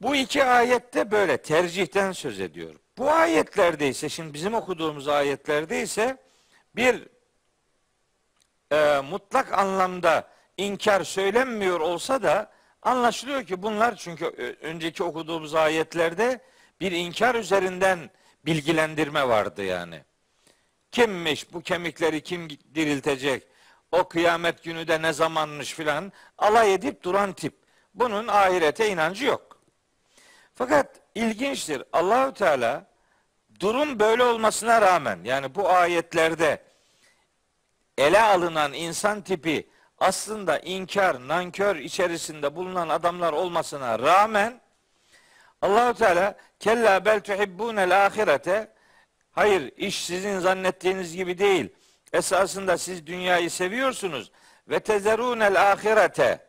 Bu 0.00 0.16
iki 0.16 0.44
ayette 0.44 1.10
böyle 1.10 1.36
tercihten 1.36 2.12
söz 2.12 2.40
ediyor. 2.40 2.74
Bu 2.98 3.10
ayetlerde 3.10 3.88
ise 3.88 4.08
şimdi 4.08 4.34
bizim 4.34 4.54
okuduğumuz 4.54 5.08
ayetlerde 5.08 5.82
ise 5.82 6.16
bir 6.76 7.08
e, 8.72 9.00
mutlak 9.00 9.52
anlamda 9.52 10.28
inkar 10.56 11.04
söylenmiyor 11.04 11.80
olsa 11.80 12.22
da 12.22 12.52
anlaşılıyor 12.82 13.44
ki 13.44 13.62
bunlar 13.62 13.96
çünkü 13.96 14.26
önceki 14.60 15.02
okuduğumuz 15.02 15.54
ayetlerde 15.54 16.40
bir 16.80 16.92
inkar 16.92 17.34
üzerinden 17.34 18.10
bilgilendirme 18.46 19.28
vardı 19.28 19.64
yani. 19.64 20.04
Kimmiş 20.90 21.52
bu 21.52 21.62
kemikleri 21.62 22.22
kim 22.22 22.48
diriltecek? 22.50 23.42
O 23.92 24.08
kıyamet 24.08 24.64
günü 24.64 24.88
de 24.88 25.02
ne 25.02 25.12
zamanmış 25.12 25.74
filan 25.74 26.12
alay 26.38 26.74
edip 26.74 27.02
duran 27.02 27.32
tip. 27.32 27.54
Bunun 27.94 28.28
ahirete 28.28 28.90
inancı 28.90 29.24
yok. 29.24 29.60
Fakat 30.54 31.05
ilginçtir. 31.16 31.82
Allahü 31.92 32.34
Teala 32.34 32.86
durum 33.60 34.00
böyle 34.00 34.22
olmasına 34.24 34.80
rağmen 34.80 35.18
yani 35.24 35.54
bu 35.54 35.68
ayetlerde 35.70 36.62
ele 37.98 38.20
alınan 38.20 38.72
insan 38.72 39.20
tipi 39.20 39.68
aslında 39.98 40.58
inkar, 40.58 41.28
nankör 41.28 41.76
içerisinde 41.76 42.56
bulunan 42.56 42.88
adamlar 42.88 43.32
olmasına 43.32 43.98
rağmen 43.98 44.60
Allahu 45.62 45.94
Teala 45.94 46.34
kella 46.60 47.04
bel 47.04 47.20
tuhibbunel 47.20 48.06
ahirete 48.06 48.72
hayır 49.32 49.72
iş 49.76 50.04
sizin 50.04 50.38
zannettiğiniz 50.38 51.16
gibi 51.16 51.38
değil. 51.38 51.68
Esasında 52.12 52.78
siz 52.78 53.06
dünyayı 53.06 53.50
seviyorsunuz 53.50 54.32
ve 54.68 54.80
tezerunel 54.80 55.72
ahirete 55.72 56.46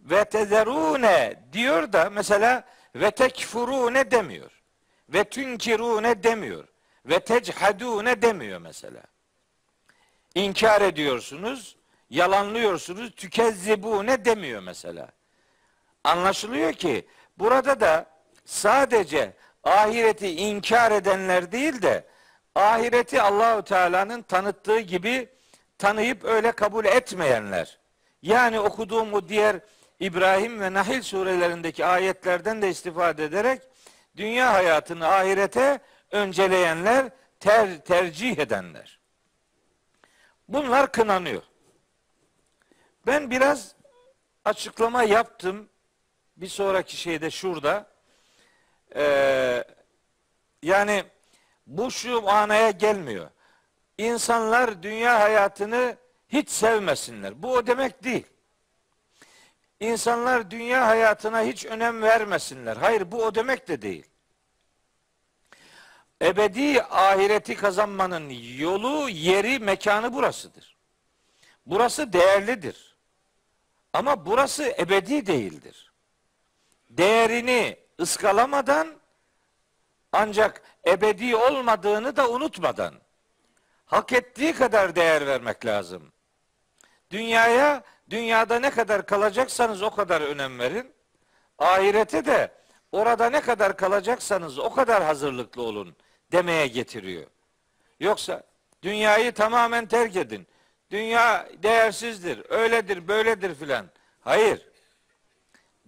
ve 0.00 0.24
tezerune 0.24 1.42
diyor 1.52 1.92
da 1.92 2.10
mesela 2.10 2.64
ve 2.94 3.10
tekfurune 3.10 4.10
demiyor. 4.10 4.50
Ve 5.08 5.24
tünkirune 5.24 6.22
demiyor. 6.22 6.68
Ve 7.06 7.20
techadune 7.20 8.22
demiyor 8.22 8.58
mesela. 8.58 9.02
İnkar 10.34 10.80
ediyorsunuz, 10.80 11.76
yalanlıyorsunuz, 12.10 13.14
tükezzibune 13.14 14.24
demiyor 14.24 14.62
mesela. 14.62 15.08
Anlaşılıyor 16.04 16.72
ki 16.72 17.06
burada 17.38 17.80
da 17.80 18.06
sadece 18.44 19.32
ahireti 19.64 20.30
inkar 20.30 20.92
edenler 20.92 21.52
değil 21.52 21.82
de 21.82 22.04
ahireti 22.54 23.22
Allahü 23.22 23.64
Teala'nın 23.64 24.22
tanıttığı 24.22 24.80
gibi 24.80 25.28
tanıyıp 25.78 26.24
öyle 26.24 26.52
kabul 26.52 26.84
etmeyenler. 26.84 27.78
Yani 28.22 28.60
okuduğum 28.60 29.12
o 29.12 29.28
diğer 29.28 29.60
İbrahim 30.02 30.60
ve 30.60 30.72
Nahil 30.72 31.02
surelerindeki 31.02 31.86
ayetlerden 31.86 32.62
de 32.62 32.68
istifade 32.68 33.24
ederek 33.24 33.62
dünya 34.16 34.52
hayatını 34.52 35.08
ahirete 35.08 35.80
önceleyenler, 36.10 37.10
ter, 37.40 37.84
tercih 37.84 38.38
edenler. 38.38 39.00
Bunlar 40.48 40.92
kınanıyor. 40.92 41.42
Ben 43.06 43.30
biraz 43.30 43.74
açıklama 44.44 45.02
yaptım. 45.02 45.68
Bir 46.36 46.48
sonraki 46.48 46.96
şeyde 46.96 47.30
şurada. 47.30 47.86
Ee, 48.94 49.64
yani 50.62 51.04
bu 51.66 51.90
şu 51.90 52.20
manaya 52.20 52.70
gelmiyor. 52.70 53.30
İnsanlar 53.98 54.82
dünya 54.82 55.20
hayatını 55.20 55.96
hiç 56.28 56.50
sevmesinler. 56.50 57.42
Bu 57.42 57.52
o 57.52 57.66
demek 57.66 58.04
değil. 58.04 58.31
İnsanlar 59.82 60.50
dünya 60.50 60.86
hayatına 60.86 61.42
hiç 61.42 61.66
önem 61.66 62.02
vermesinler. 62.02 62.76
Hayır 62.76 63.12
bu 63.12 63.24
o 63.24 63.34
demek 63.34 63.68
de 63.68 63.82
değil. 63.82 64.06
Ebedi 66.22 66.82
ahireti 66.82 67.54
kazanmanın 67.56 68.28
yolu, 68.58 69.08
yeri, 69.08 69.58
mekanı 69.58 70.14
burasıdır. 70.14 70.76
Burası 71.66 72.12
değerlidir. 72.12 72.96
Ama 73.92 74.26
burası 74.26 74.74
ebedi 74.78 75.26
değildir. 75.26 75.92
Değerini 76.90 77.76
ıskalamadan 78.00 78.88
ancak 80.12 80.62
ebedi 80.86 81.36
olmadığını 81.36 82.16
da 82.16 82.30
unutmadan 82.30 82.94
hak 83.86 84.12
ettiği 84.12 84.52
kadar 84.52 84.96
değer 84.96 85.26
vermek 85.26 85.66
lazım. 85.66 86.12
Dünyaya 87.10 87.82
dünyada 88.12 88.58
ne 88.58 88.70
kadar 88.70 89.06
kalacaksanız 89.06 89.82
o 89.82 89.90
kadar 89.90 90.20
önem 90.20 90.58
verin. 90.58 90.92
Ahirete 91.58 92.24
de 92.24 92.52
orada 92.92 93.30
ne 93.30 93.40
kadar 93.40 93.76
kalacaksanız 93.76 94.58
o 94.58 94.70
kadar 94.74 95.02
hazırlıklı 95.02 95.62
olun 95.62 95.96
demeye 96.32 96.66
getiriyor. 96.66 97.26
Yoksa 98.00 98.42
dünyayı 98.82 99.32
tamamen 99.32 99.86
terk 99.86 100.16
edin. 100.16 100.46
Dünya 100.90 101.48
değersizdir, 101.62 102.50
öyledir, 102.50 103.08
böyledir 103.08 103.54
filan. 103.54 103.86
Hayır. 104.20 104.68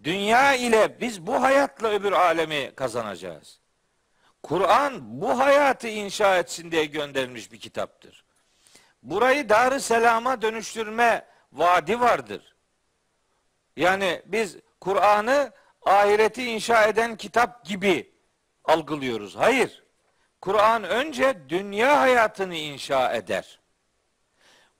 Dünya 0.04 0.54
ile 0.54 1.00
biz 1.00 1.26
bu 1.26 1.42
hayatla 1.42 1.88
öbür 1.88 2.12
alemi 2.12 2.72
kazanacağız. 2.76 3.60
Kur'an 4.42 5.20
bu 5.20 5.38
hayatı 5.38 5.88
inşa 5.88 6.38
etsin 6.38 6.70
diye 6.70 6.84
gönderilmiş 6.84 7.52
bir 7.52 7.60
kitaptır. 7.60 8.24
Burayı 9.02 9.48
Dar-ı 9.48 9.80
Selam'a 9.80 10.42
dönüştürme 10.42 11.33
vaadi 11.54 12.00
vardır. 12.00 12.54
Yani 13.76 14.22
biz 14.26 14.56
Kur'an'ı 14.80 15.52
ahireti 15.82 16.44
inşa 16.44 16.84
eden 16.84 17.16
kitap 17.16 17.64
gibi 17.64 18.12
algılıyoruz. 18.64 19.36
Hayır. 19.36 19.84
Kur'an 20.40 20.84
önce 20.84 21.36
dünya 21.48 22.00
hayatını 22.00 22.54
inşa 22.54 23.14
eder. 23.14 23.60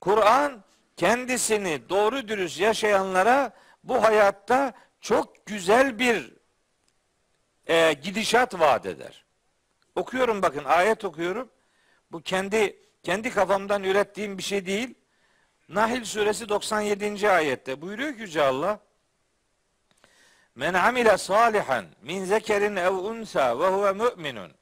Kur'an 0.01 0.65
kendisini 0.97 1.89
doğru 1.89 2.29
dürüst 2.29 2.61
yaşayanlara 2.61 3.53
bu 3.85 4.03
hayatta 4.03 4.73
çok 5.01 5.47
güzel 5.47 5.99
bir 5.99 6.35
e, 7.67 7.93
gidişat 7.93 8.61
vaat 8.61 8.87
eder. 8.87 9.25
Okuyorum 9.95 10.43
bakın 10.43 10.65
ayet 10.65 11.05
okuyorum. 11.05 11.51
Bu 12.13 12.23
kendi 12.23 12.79
kendi 13.03 13.31
kafamdan 13.31 13.85
ürettiğim 13.85 14.39
bir 14.39 14.43
şey 14.43 14.67
değil. 14.67 14.95
Nahil 15.69 16.05
suresi 16.05 16.49
97. 16.49 17.31
ayette 17.31 17.81
buyuruyor 17.81 18.15
ki 18.15 18.21
Yüce 18.21 18.43
Allah 18.43 18.79
Men 20.55 20.75
amile 20.75 21.19
salihan 21.19 21.87
min 22.03 22.25
zekerin 22.25 22.77
ev 22.77 22.93
unsa 22.93 23.61
ve 23.61 23.69
huve 23.69 23.93
müminun 23.93 24.53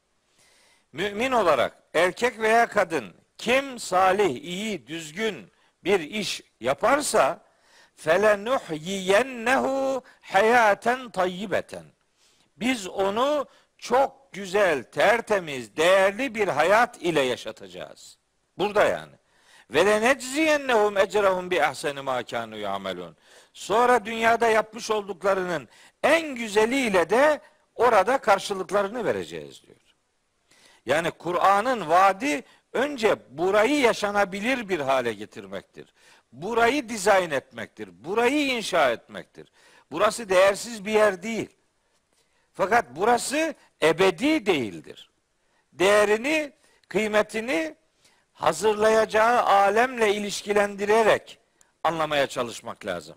Mümin 0.92 1.32
olarak 1.32 1.82
erkek 1.94 2.38
veya 2.38 2.66
kadın 2.66 3.14
kim 3.38 3.78
salih, 3.78 4.44
iyi, 4.44 4.86
düzgün 4.86 5.52
bir 5.84 6.00
iş 6.00 6.42
yaparsa 6.60 7.40
felenuhyiyennehu 7.96 10.02
hayaten 10.20 11.10
tayyibeten. 11.10 11.84
Biz 12.56 12.88
onu 12.88 13.46
çok 13.78 14.32
güzel, 14.32 14.82
tertemiz, 14.82 15.76
değerli 15.76 16.34
bir 16.34 16.48
hayat 16.48 17.02
ile 17.02 17.20
yaşatacağız. 17.20 18.18
Burada 18.58 18.84
yani. 18.84 19.21
Ve 19.70 19.86
le 19.86 20.00
necziyennehum 20.00 20.98
ecrahum 20.98 21.50
bi 21.50 21.62
ahseni 21.62 22.00
ma 22.00 22.22
kanu 22.22 22.56
yamelun. 22.56 23.16
Sonra 23.52 24.04
dünyada 24.04 24.48
yapmış 24.48 24.90
olduklarının 24.90 25.68
en 26.02 26.34
güzeliyle 26.34 27.10
de 27.10 27.40
orada 27.74 28.18
karşılıklarını 28.18 29.04
vereceğiz 29.04 29.62
diyor. 29.62 29.76
Yani 30.86 31.10
Kur'an'ın 31.10 31.88
vaadi 31.88 32.44
önce 32.72 33.16
burayı 33.30 33.80
yaşanabilir 33.80 34.68
bir 34.68 34.80
hale 34.80 35.12
getirmektir. 35.12 35.94
Burayı 36.32 36.88
dizayn 36.88 37.30
etmektir. 37.30 38.04
Burayı 38.04 38.46
inşa 38.46 38.90
etmektir. 38.90 39.52
Burası 39.90 40.28
değersiz 40.28 40.84
bir 40.84 40.92
yer 40.92 41.22
değil. 41.22 41.48
Fakat 42.52 42.84
burası 42.90 43.54
ebedi 43.82 44.46
değildir. 44.46 45.10
Değerini, 45.72 46.52
kıymetini 46.88 47.74
hazırlayacağı 48.42 49.42
alemle 49.42 50.14
ilişkilendirerek 50.14 51.38
anlamaya 51.84 52.26
çalışmak 52.26 52.86
lazım. 52.86 53.16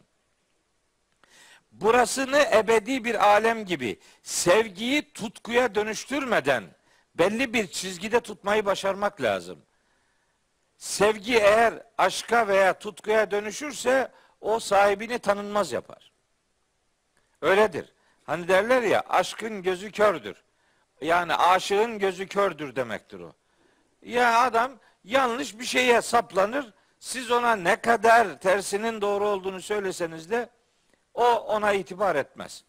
burasını 1.72 2.46
ebedi 2.54 3.04
bir 3.04 3.28
alem 3.28 3.66
gibi 3.66 4.00
sevgiyi 4.24 5.14
tutkuya 5.14 5.76
dönüştürmeden 5.76 6.64
belli 7.16 7.54
bir 7.54 7.68
çizgide 7.68 8.20
tutmayı 8.20 8.66
başarmak 8.66 9.22
lazım. 9.22 9.60
Sevgi 10.78 11.38
eğer 11.38 11.74
aşka 11.98 12.48
veya 12.48 12.80
tutkuya 12.80 13.32
dönüşürse 13.32 14.12
o 14.42 14.60
sahibini 14.60 15.20
tanınmaz 15.20 15.72
yapar. 15.72 16.12
Öyledir. 17.42 17.94
Hani 18.24 18.48
derler 18.48 18.82
ya 18.82 19.04
aşkın 19.10 19.64
gözü 19.64 19.92
kördür. 19.92 20.44
Yani 21.02 21.36
aşığın 21.36 22.00
gözü 22.00 22.28
kördür 22.28 22.76
demektir 22.76 23.20
o. 23.20 23.34
Ya 24.02 24.42
adam 24.42 24.72
yanlış 25.06 25.60
bir 25.60 25.66
şeye 25.66 26.02
saplanır. 26.02 26.74
Siz 27.00 27.32
ona 27.32 27.56
ne 27.56 27.76
kadar 27.76 28.40
tersinin 28.40 29.02
doğru 29.02 29.28
olduğunu 29.28 29.62
söyleseniz 29.62 30.32
de 30.32 30.50
o 31.14 31.26
ona 31.26 31.74
itibar 31.74 32.16
etmez. 32.16 32.64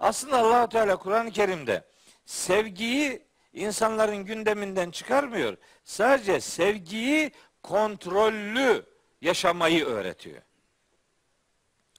Aslında 0.00 0.38
Allahu 0.38 0.68
Teala 0.68 0.96
Kur'an-ı 0.96 1.30
Kerim'de 1.30 1.84
sevgiyi 2.26 3.22
insanların 3.52 4.16
gündeminden 4.16 4.90
çıkarmıyor. 4.90 5.56
Sadece 5.84 6.40
sevgiyi 6.40 7.32
kontrollü 7.62 8.86
yaşamayı 9.20 9.86
öğretiyor. 9.86 10.42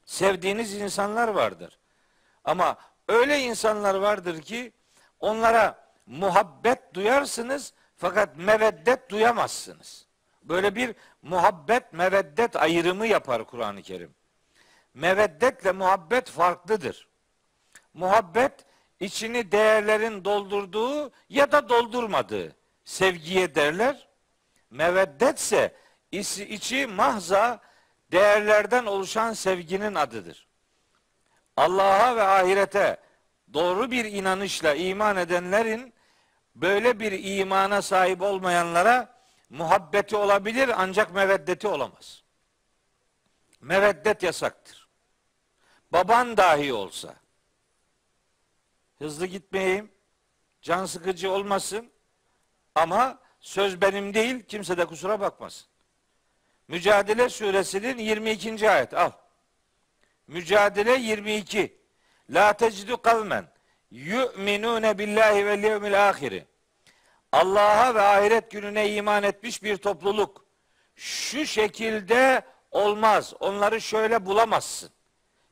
Sevdiğiniz 0.06 0.74
insanlar 0.74 1.28
vardır. 1.28 1.80
Ama 2.44 2.78
öyle 3.08 3.40
insanlar 3.40 3.96
vardır 3.96 4.42
ki 4.42 4.74
onlara 5.20 5.92
muhabbet 6.06 6.94
duyarsınız 6.94 7.74
fakat 8.02 8.38
meveddet 8.38 9.10
duyamazsınız. 9.10 10.06
Böyle 10.44 10.76
bir 10.76 10.96
muhabbet 11.22 11.94
meveddet 11.94 12.56
ayrımı 12.56 13.08
yapar 13.08 13.46
Kur'an-ı 13.46 13.82
Kerim. 13.82 14.14
Meveddetle 14.94 15.72
muhabbet 15.72 16.30
farklıdır. 16.30 17.08
Muhabbet 17.94 18.66
içini 19.00 19.52
değerlerin 19.52 20.26
doldurduğu 20.26 21.12
ya 21.30 21.52
da 21.52 21.70
doldurmadığı 21.70 22.56
sevgiye 22.86 23.56
derler. 23.56 24.08
Meveddetse 24.72 25.76
içi 26.12 26.88
mahza 26.88 27.60
değerlerden 28.12 28.86
oluşan 28.86 29.34
sevginin 29.34 29.96
adıdır. 29.96 30.48
Allah'a 31.58 32.16
ve 32.16 32.24
ahirete 32.24 32.98
doğru 33.54 33.92
bir 33.92 34.06
inanışla 34.06 34.76
iman 34.76 35.18
edenlerin 35.18 35.94
böyle 36.56 37.00
bir 37.00 37.40
imana 37.40 37.82
sahip 37.82 38.22
olmayanlara 38.22 39.22
muhabbeti 39.50 40.16
olabilir 40.16 40.72
ancak 40.78 41.14
meveddeti 41.14 41.68
olamaz. 41.68 42.24
Meveddet 43.62 44.24
yasaktır. 44.24 44.88
Baban 45.92 46.38
dahi 46.38 46.74
olsa 46.74 47.16
hızlı 49.00 49.26
gitmeyeyim, 49.26 49.92
can 50.62 50.86
sıkıcı 50.86 51.32
olmasın 51.32 51.92
ama 52.76 53.20
söz 53.40 53.82
benim 53.82 54.14
değil, 54.14 54.44
kimse 54.44 54.78
de 54.78 54.86
kusura 54.86 55.20
bakmasın. 55.20 55.68
Mücadele 56.68 57.30
suresinin 57.30 57.98
22. 57.98 58.72
ayet 58.72 58.94
al. 58.94 59.12
Mücadele 60.28 60.92
22. 60.96 61.82
La 62.30 62.54
tecidu 62.54 63.02
kavmen 63.02 63.52
yu'minune 63.92 64.98
billahi 64.98 65.46
vel 65.46 65.64
yevmil 65.64 66.10
ahiri. 66.10 66.46
Allah'a 67.32 67.96
ve 67.96 68.02
ahiret 68.02 68.52
gününe 68.52 68.94
iman 68.94 69.24
etmiş 69.24 69.64
bir 69.64 69.78
topluluk 69.78 70.46
şu 70.96 71.46
şekilde 71.46 72.42
olmaz. 72.72 73.34
Onları 73.40 73.82
şöyle 73.82 74.26
bulamazsın. 74.26 74.90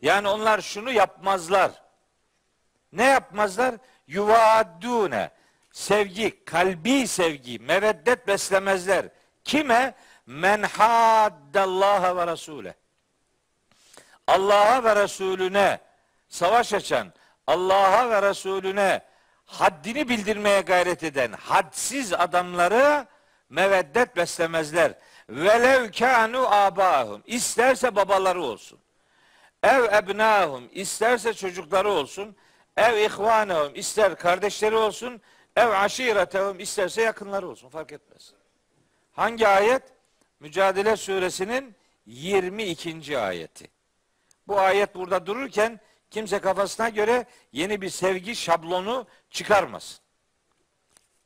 Yani 0.02 0.28
onlar 0.28 0.62
şunu 0.62 0.92
yapmazlar. 0.92 1.72
Ne 2.94 3.04
yapmazlar? 3.04 3.76
Yuvaddune. 4.08 5.32
Sevgi, 5.72 6.46
kalbi 6.46 7.08
sevgi, 7.08 7.60
meveddet 7.60 8.28
beslemezler. 8.28 9.06
Kime? 9.44 9.96
Men 10.26 10.64
haddallaha 10.64 12.16
ve 12.16 12.28
rasule. 12.28 12.76
Allah'a 14.28 14.84
ve 14.84 15.04
Resulüne 15.04 15.80
savaş 16.28 16.74
açan, 16.74 17.14
Allah'a 17.50 18.10
ve 18.10 18.22
Resulüne 18.22 19.02
haddini 19.46 20.10
bildirmeye 20.10 20.62
gayret 20.62 21.04
eden 21.04 21.32
hadsiz 21.32 22.14
adamları 22.14 23.08
meveddet 23.50 24.18
beslemezler. 24.18 24.94
Velev 25.30 25.92
kanu 25.92 26.48
abahum. 26.52 27.24
İsterse 27.26 27.96
babaları 27.96 28.42
olsun. 28.42 28.80
Ev 29.64 29.84
ebnahum. 29.84 30.70
isterse 30.72 31.34
çocukları 31.34 31.90
olsun. 31.90 32.36
Ev 32.78 32.98
ihvanehum. 32.98 33.76
ister 33.76 34.16
kardeşleri 34.16 34.76
olsun. 34.76 35.22
Ev 35.56 35.70
aşiretehum. 35.70 36.60
isterse 36.60 37.02
yakınları 37.02 37.48
olsun. 37.48 37.70
Fark 37.70 37.92
etmez. 37.92 38.34
Hangi 39.12 39.48
ayet? 39.48 39.84
Mücadele 40.40 40.98
suresinin 40.98 41.76
22. 42.06 43.20
ayeti. 43.20 43.68
Bu 44.48 44.60
ayet 44.60 44.96
burada 44.96 45.26
dururken 45.26 45.80
kimse 46.12 46.40
kafasına 46.40 46.90
göre 46.90 47.26
yeni 47.52 47.82
bir 47.82 47.90
sevgi 47.90 48.36
şablonu 48.36 49.08
çıkarmasın. 49.30 50.00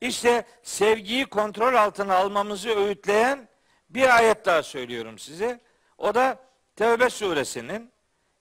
İşte 0.02 0.46
sevgiyi 0.64 1.26
kontrol 1.26 1.74
altına 1.76 2.16
almamızı 2.16 2.70
öğütleyen 2.70 3.50
bir 3.90 4.16
ayet 4.16 4.46
daha 4.46 4.64
söylüyorum 4.64 5.20
size. 5.20 5.60
O 5.98 6.16
da 6.16 6.40
Tevbe 6.76 7.10
suresinin 7.10 7.92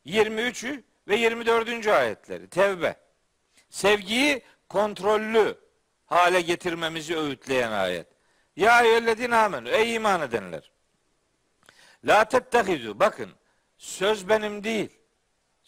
23. 0.05 0.65
ve 1.09 1.17
24. 1.17 1.87
ayetleri. 1.87 2.49
Tevbe. 2.49 2.97
Sevgiyi 3.71 4.43
kontrollü 4.69 5.59
hale 6.07 6.41
getirmemizi 6.41 7.17
öğütleyen 7.17 7.73
ayet. 7.73 8.07
Ya 8.57 8.83
eyyühellezine 8.83 9.37
amenü. 9.37 9.69
Ey 9.69 9.95
iman 9.95 10.21
edenler. 10.21 10.71
La 12.05 12.25
tettehizu. 12.25 13.01
Bakın 13.01 13.31
söz 13.79 14.29
benim 14.29 14.65
değil. 14.65 15.02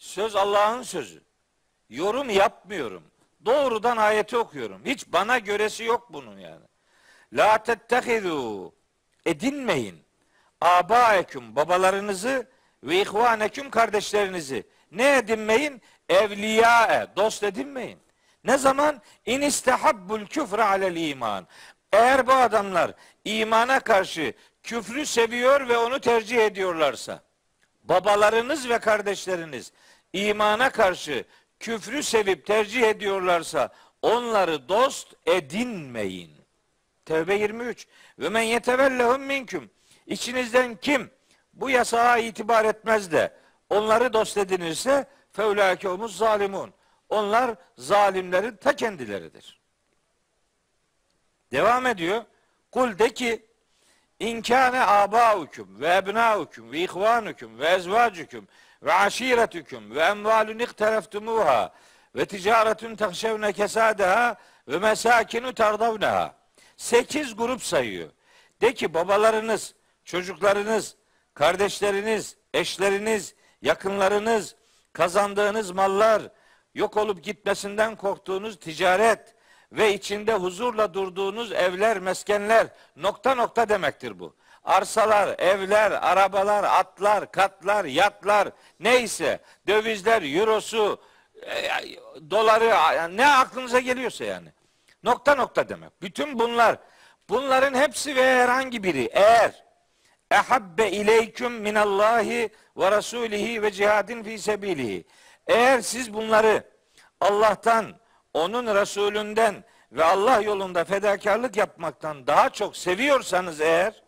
Söz 0.05 0.35
Allah'ın 0.35 0.83
sözü. 0.83 1.23
Yorum 1.89 2.29
yapmıyorum. 2.29 3.03
Doğrudan 3.45 3.97
ayeti 3.97 4.37
okuyorum. 4.37 4.81
Hiç 4.85 5.07
bana 5.07 5.37
göresi 5.37 5.83
yok 5.83 6.07
bunun 6.13 6.39
yani. 6.39 6.65
La 7.33 7.57
tettehizu. 7.57 8.73
Edinmeyin. 9.25 10.03
Abaeküm 10.61 11.55
babalarınızı 11.55 12.49
ve 12.83 13.01
ihvaneküm 13.01 13.69
kardeşlerinizi. 13.69 14.63
Ne 14.91 15.17
edinmeyin? 15.17 15.81
Evliyae. 16.09 17.07
Dost 17.15 17.43
edinmeyin. 17.43 17.99
Ne 18.43 18.57
zaman? 18.57 19.01
İn 19.25 19.41
istehabbul 19.41 20.25
küfre 20.25 20.63
alel 20.63 20.95
iman. 20.95 21.47
Eğer 21.91 22.27
bu 22.27 22.33
adamlar 22.33 22.91
imana 23.23 23.79
karşı 23.79 24.33
küfrü 24.63 25.05
seviyor 25.05 25.69
ve 25.69 25.77
onu 25.77 25.99
tercih 25.99 26.37
ediyorlarsa, 26.37 27.23
babalarınız 27.83 28.69
ve 28.69 28.79
kardeşleriniz 28.79 29.71
imana 30.15 30.69
karşı 30.69 31.25
küfrü 31.59 32.03
sevip 32.03 32.45
tercih 32.45 32.83
ediyorlarsa 32.83 33.69
onları 34.01 34.69
dost 34.69 35.13
edinmeyin. 35.25 36.31
Tevbe 37.05 37.35
23. 37.35 37.87
Ve 38.19 38.29
men 38.29 38.41
yetevellehum 38.41 39.21
minküm. 39.21 39.69
İçinizden 40.07 40.75
kim 40.75 41.11
bu 41.53 41.69
yasağa 41.69 42.17
itibar 42.17 42.65
etmez 42.65 43.11
de 43.11 43.33
onları 43.69 44.13
dost 44.13 44.37
edinirse 44.37 45.05
feulâke 45.31 45.89
omuz 45.89 46.17
zalimun. 46.17 46.73
Onlar 47.09 47.55
zalimlerin 47.77 48.55
ta 48.55 48.75
kendileridir. 48.75 49.61
Devam 51.51 51.85
ediyor. 51.85 52.23
Kul 52.71 52.99
de 52.99 53.13
ki 53.13 53.45
İnkâne 54.19 54.79
âbâukum 54.79 55.81
ve 55.81 55.95
ebnâukum 55.95 56.71
ve 56.71 56.79
ihvânukum 56.79 57.59
ve 57.59 57.67
ezvâcukum 57.67 58.47
ve 58.85 58.93
aşiretüküm 58.93 59.95
ve 59.95 59.99
emvalun 59.99 60.59
iktereftumuha 60.59 61.73
ve 62.15 62.25
ticaretun 62.25 62.95
takşevne 62.95 63.53
kesâdeha 63.53 64.35
ve 64.67 64.79
mesâkinu 64.79 65.53
tardavneha. 65.53 66.35
Sekiz 66.77 67.35
grup 67.35 67.63
sayıyor. 67.63 68.09
De 68.61 68.73
ki 68.73 68.93
babalarınız, 68.93 69.75
çocuklarınız, 70.05 70.95
kardeşleriniz, 71.33 72.37
eşleriniz, 72.53 73.35
yakınlarınız, 73.61 74.55
kazandığınız 74.93 75.71
mallar, 75.71 76.21
yok 76.75 76.97
olup 76.97 77.23
gitmesinden 77.23 77.95
korktuğunuz 77.95 78.59
ticaret 78.59 79.35
ve 79.71 79.93
içinde 79.93 80.33
huzurla 80.33 80.93
durduğunuz 80.93 81.51
evler, 81.51 81.99
meskenler 81.99 82.67
nokta 82.95 83.35
nokta 83.35 83.69
demektir 83.69 84.19
bu. 84.19 84.35
Arsalar, 84.65 85.39
evler, 85.39 85.91
arabalar, 85.91 86.63
atlar, 86.63 87.31
katlar, 87.31 87.85
yatlar, 87.85 88.49
neyse, 88.79 89.39
dövizler, 89.67 90.39
eurosu, 90.39 91.01
e, 91.41 91.69
doları, 92.31 92.69
ne 93.17 93.27
aklınıza 93.27 93.79
geliyorsa 93.79 94.25
yani. 94.25 94.49
Nokta 95.03 95.35
nokta 95.35 95.69
demek. 95.69 96.01
Bütün 96.01 96.39
bunlar, 96.39 96.77
bunların 97.29 97.73
hepsi 97.73 98.15
ve 98.15 98.23
herhangi 98.23 98.83
biri 98.83 99.09
eğer 99.13 99.63
ehabbe 100.31 100.91
ileyküm 100.91 101.53
minallahi 101.53 102.49
ve 102.77 102.91
rasulihi 102.91 103.61
ve 103.61 103.71
cihadin 103.71 104.23
fi 104.23 104.39
sebilihi 104.39 105.05
Eğer 105.47 105.81
siz 105.81 106.13
bunları 106.13 106.63
Allah'tan, 107.21 107.95
onun 108.33 108.75
Resulünden 108.75 109.63
ve 109.91 110.03
Allah 110.03 110.41
yolunda 110.41 110.83
fedakarlık 110.83 111.57
yapmaktan 111.57 112.27
daha 112.27 112.49
çok 112.49 112.77
seviyorsanız 112.77 113.61
eğer 113.61 114.04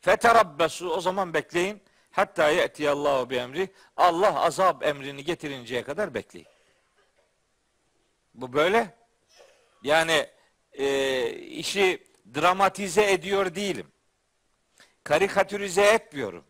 feterabbesu 0.00 0.90
o 0.90 1.00
zaman 1.00 1.34
bekleyin. 1.34 1.82
Hatta 2.10 2.48
ye'tiyallahu 2.48 3.30
bi 3.30 3.36
emri. 3.36 3.68
Allah 3.96 4.40
azap 4.40 4.86
emrini 4.86 5.24
getirinceye 5.24 5.82
kadar 5.82 6.14
bekleyin. 6.14 6.48
Bu 8.34 8.52
böyle. 8.52 8.94
Yani 9.82 10.26
e, 10.72 11.30
işi 11.32 12.04
dramatize 12.34 13.12
ediyor 13.12 13.54
değilim. 13.54 13.86
Karikatürize 15.04 15.82
etmiyorum. 15.82 16.44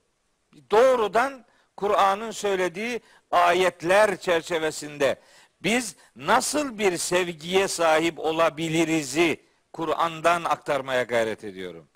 Doğrudan 0.71 1.45
Kur'an'ın 1.77 2.31
söylediği 2.31 3.01
ayetler 3.31 4.17
çerçevesinde 4.17 5.21
biz 5.63 5.97
nasıl 6.17 6.79
bir 6.79 6.97
sevgiye 6.97 7.69
sahip 7.69 8.19
olabiliriz'i 8.19 9.41
Kur'an'dan 9.73 10.45
aktarmaya 10.45 11.03
gayret 11.03 11.45
ediyorum. 11.45 11.90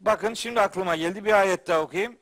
Bakın 0.00 0.34
şimdi 0.34 0.60
aklıma 0.60 0.96
geldi 0.96 1.24
bir 1.24 1.32
ayet 1.32 1.68
daha 1.68 1.80
okuyayım. 1.80 2.18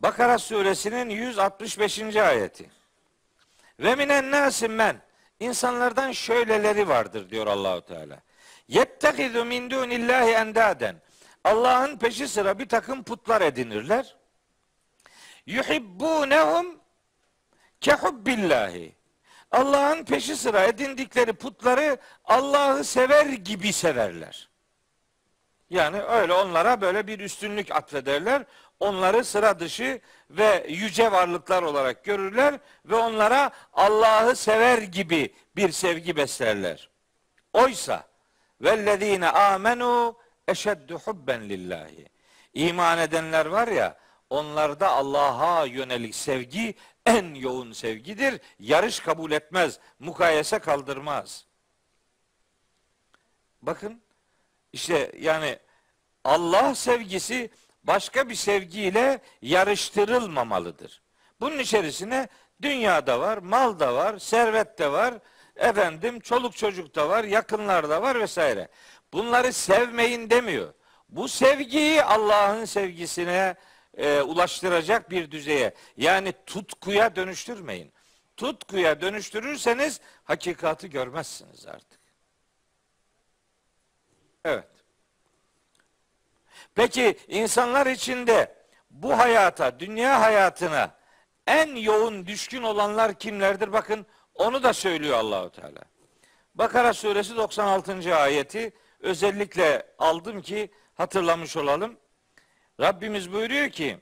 Bakara 0.00 0.38
suresinin 0.38 1.10
165. 1.10 2.16
ayeti. 2.16 2.70
Ve 3.80 3.94
minen 3.94 4.30
nasim 4.30 4.74
men 4.74 5.02
insanlardan 5.40 6.12
şöyleleri 6.12 6.88
vardır 6.88 7.30
diyor 7.30 7.46
Allahu 7.46 7.80
Teala. 7.80 8.20
Yettehizu 8.68 9.44
min 9.44 9.70
dunillahi 9.70 10.30
endaden. 10.30 10.96
Allah'ın 11.44 11.98
peşi 11.98 12.28
sıra 12.28 12.58
bir 12.58 12.68
takım 12.68 13.04
putlar 13.04 13.40
edinirler. 13.40 14.16
Yuhibbunehum 15.46 16.80
kehubbillahi. 17.80 18.94
Allah'ın 19.50 20.04
peşi 20.04 20.36
sıra 20.36 20.64
edindikleri 20.64 21.32
putları 21.32 21.98
Allah'ı 22.24 22.84
sever 22.84 23.26
gibi 23.26 23.72
severler. 23.72 24.53
Yani 25.70 26.02
öyle 26.02 26.32
onlara 26.32 26.80
böyle 26.80 27.06
bir 27.06 27.20
üstünlük 27.20 27.70
atfederler. 27.70 28.44
Onları 28.80 29.24
sıra 29.24 29.60
dışı 29.60 30.00
ve 30.30 30.66
yüce 30.68 31.12
varlıklar 31.12 31.62
olarak 31.62 32.04
görürler 32.04 32.58
ve 32.84 32.94
onlara 32.94 33.50
Allah'ı 33.72 34.36
sever 34.36 34.78
gibi 34.78 35.34
bir 35.56 35.72
sevgi 35.72 36.16
beslerler. 36.16 36.90
Oysa 37.52 38.04
vellezine 38.60 39.28
amenu 39.28 40.16
eşeddu 40.48 40.98
hubben 40.98 41.48
lillahi. 41.48 42.08
İman 42.54 42.98
edenler 42.98 43.46
var 43.46 43.68
ya 43.68 43.96
onlarda 44.30 44.90
Allah'a 44.90 45.66
yönelik 45.66 46.14
sevgi 46.14 46.74
en 47.06 47.34
yoğun 47.34 47.72
sevgidir. 47.72 48.40
Yarış 48.58 49.00
kabul 49.00 49.32
etmez, 49.32 49.78
mukayese 49.98 50.58
kaldırmaz. 50.58 51.46
Bakın 53.62 54.03
işte 54.74 55.12
yani 55.20 55.58
Allah 56.24 56.74
sevgisi 56.74 57.50
başka 57.84 58.28
bir 58.28 58.34
sevgiyle 58.34 59.20
yarıştırılmamalıdır. 59.42 61.02
Bunun 61.40 61.58
içerisine 61.58 62.28
dünyada 62.62 63.20
var, 63.20 63.38
mal 63.38 63.80
da 63.80 63.94
var, 63.94 64.18
servet 64.18 64.78
de 64.78 64.92
var, 64.92 65.14
efendim 65.56 66.20
çoluk 66.20 66.56
çocuk 66.56 66.94
da 66.94 67.08
var, 67.08 67.24
yakınlar 67.24 67.88
da 67.88 68.02
var 68.02 68.20
vesaire. 68.20 68.68
Bunları 69.12 69.52
sevmeyin 69.52 70.30
demiyor. 70.30 70.74
Bu 71.08 71.28
sevgiyi 71.28 72.02
Allah'ın 72.02 72.64
sevgisine 72.64 73.54
e, 73.96 74.20
ulaştıracak 74.20 75.10
bir 75.10 75.30
düzeye 75.30 75.74
yani 75.96 76.32
tutkuya 76.46 77.16
dönüştürmeyin. 77.16 77.92
Tutkuya 78.36 79.00
dönüştürürseniz 79.00 80.00
hakikati 80.24 80.90
görmezsiniz 80.90 81.66
artık. 81.66 82.03
Evet. 84.44 84.64
Peki 86.74 87.18
insanlar 87.28 87.86
içinde 87.86 88.54
bu 88.90 89.18
hayata, 89.18 89.80
dünya 89.80 90.20
hayatına 90.20 90.94
en 91.46 91.76
yoğun 91.76 92.26
düşkün 92.26 92.62
olanlar 92.62 93.14
kimlerdir? 93.14 93.72
Bakın 93.72 94.06
onu 94.34 94.62
da 94.62 94.72
söylüyor 94.72 95.18
Allahu 95.18 95.50
Teala. 95.50 95.80
Bakara 96.54 96.92
suresi 96.92 97.36
96. 97.36 98.16
ayeti 98.16 98.72
özellikle 99.00 99.86
aldım 99.98 100.42
ki 100.42 100.70
hatırlamış 100.94 101.56
olalım. 101.56 101.96
Rabbimiz 102.80 103.32
buyuruyor 103.32 103.70
ki 103.70 103.98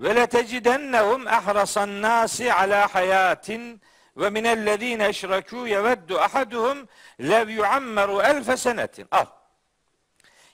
ve 0.00 0.14
letecidennehum 0.14 1.28
ehrasan 1.28 2.02
nasi 2.02 2.52
ala 2.52 2.94
hayatin 2.94 3.82
ve 4.20 4.30
minellezine 4.30 5.04
eşrakû 5.04 5.68
yeveddu 5.68 6.18
ahaduhum 6.18 6.88
lev 7.20 7.48
yuammeru 7.48 8.22
elfe 8.22 8.56
senetin. 8.56 9.08
Al. 9.10 9.26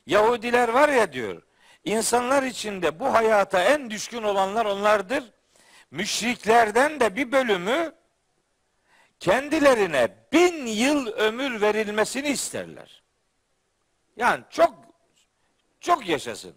Yahudiler 0.07 0.68
var 0.68 0.88
ya 0.88 1.12
diyor. 1.12 1.42
İnsanlar 1.85 2.42
içinde 2.42 3.00
bu 3.00 3.14
hayata 3.14 3.62
en 3.62 3.90
düşkün 3.90 4.22
olanlar 4.22 4.66
onlardır. 4.66 5.24
Müşriklerden 5.90 7.00
de 7.00 7.16
bir 7.16 7.33
bölümü 7.33 7.94
kendilerine 9.20 10.16
bin 10.33 10.66
yıl 10.66 11.07
ömür 11.07 11.61
verilmesini 11.61 12.29
isterler. 12.29 13.02
Yani 14.16 14.44
çok 14.50 14.74
çok 15.81 16.09
yaşasın. 16.09 16.55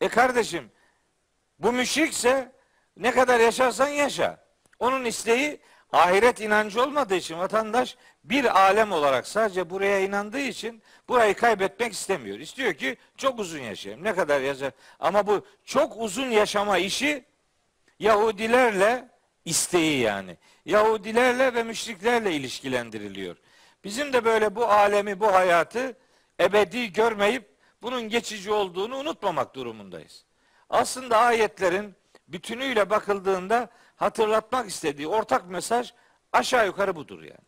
E 0.00 0.08
kardeşim 0.08 0.70
bu 1.58 1.72
müşrikse 1.72 2.52
ne 2.96 3.12
kadar 3.12 3.40
yaşarsan 3.40 3.88
yaşa. 3.88 4.45
Onun 4.78 5.04
isteği 5.04 5.60
ahiret 5.92 6.40
inancı 6.40 6.82
olmadığı 6.82 7.14
için 7.14 7.38
vatandaş 7.38 7.96
bir 8.24 8.60
alem 8.60 8.92
olarak 8.92 9.28
sadece 9.28 9.70
buraya 9.70 10.00
inandığı 10.00 10.40
için 10.40 10.82
burayı 11.08 11.34
kaybetmek 11.34 11.92
istemiyor. 11.92 12.38
İstiyor 12.38 12.74
ki 12.74 12.96
çok 13.16 13.38
uzun 13.38 13.60
yaşayayım. 13.60 14.04
Ne 14.04 14.14
kadar 14.14 14.40
yaşar? 14.40 14.72
Ama 15.00 15.26
bu 15.26 15.46
çok 15.64 15.96
uzun 15.96 16.30
yaşama 16.30 16.78
işi 16.78 17.24
Yahudilerle 17.98 19.08
isteği 19.44 20.00
yani. 20.00 20.36
Yahudilerle 20.64 21.54
ve 21.54 21.62
müşriklerle 21.62 22.32
ilişkilendiriliyor. 22.32 23.36
Bizim 23.84 24.12
de 24.12 24.24
böyle 24.24 24.54
bu 24.56 24.66
alemi, 24.66 25.20
bu 25.20 25.32
hayatı 25.32 25.96
ebedi 26.40 26.92
görmeyip 26.92 27.56
bunun 27.82 28.08
geçici 28.08 28.52
olduğunu 28.52 28.96
unutmamak 28.96 29.54
durumundayız. 29.54 30.24
Aslında 30.70 31.18
ayetlerin 31.18 31.94
bütünüyle 32.28 32.90
bakıldığında 32.90 33.70
hatırlatmak 33.96 34.68
istediği 34.68 35.06
ortak 35.06 35.48
mesaj 35.48 35.92
aşağı 36.32 36.66
yukarı 36.66 36.96
budur 36.96 37.22
yani. 37.22 37.46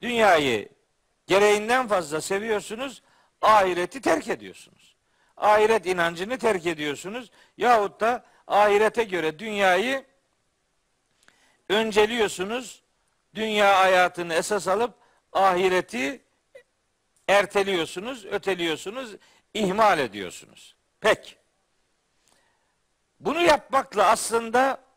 Dünyayı 0.00 0.68
gereğinden 1.26 1.88
fazla 1.88 2.20
seviyorsunuz, 2.20 3.02
ahireti 3.42 4.00
terk 4.00 4.28
ediyorsunuz. 4.28 4.96
Ahiret 5.36 5.86
inancını 5.86 6.38
terk 6.38 6.66
ediyorsunuz 6.66 7.30
yahut 7.56 8.00
da 8.00 8.24
ahirete 8.46 9.04
göre 9.04 9.38
dünyayı 9.38 10.04
önceliyorsunuz. 11.68 12.82
Dünya 13.34 13.78
hayatını 13.78 14.34
esas 14.34 14.68
alıp 14.68 14.94
ahireti 15.32 16.22
erteliyorsunuz, 17.28 18.24
öteliyorsunuz, 18.24 19.16
ihmal 19.54 19.98
ediyorsunuz. 19.98 20.76
Peki. 21.00 21.34
Bunu 23.20 23.42
yapmakla 23.42 24.06
aslında 24.06 24.87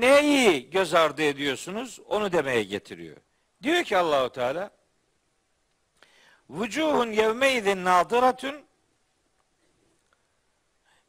neyi 0.00 0.70
göz 0.70 0.94
ardı 0.94 1.22
ediyorsunuz? 1.22 2.00
Onu 2.06 2.32
demeye 2.32 2.62
getiriyor. 2.62 3.16
Diyor 3.62 3.84
ki 3.84 3.96
Allahu 3.96 4.32
Teala 4.32 4.70
Vucuhun 6.50 7.12
yevmeydin 7.12 7.84
nadiratun 7.84 8.64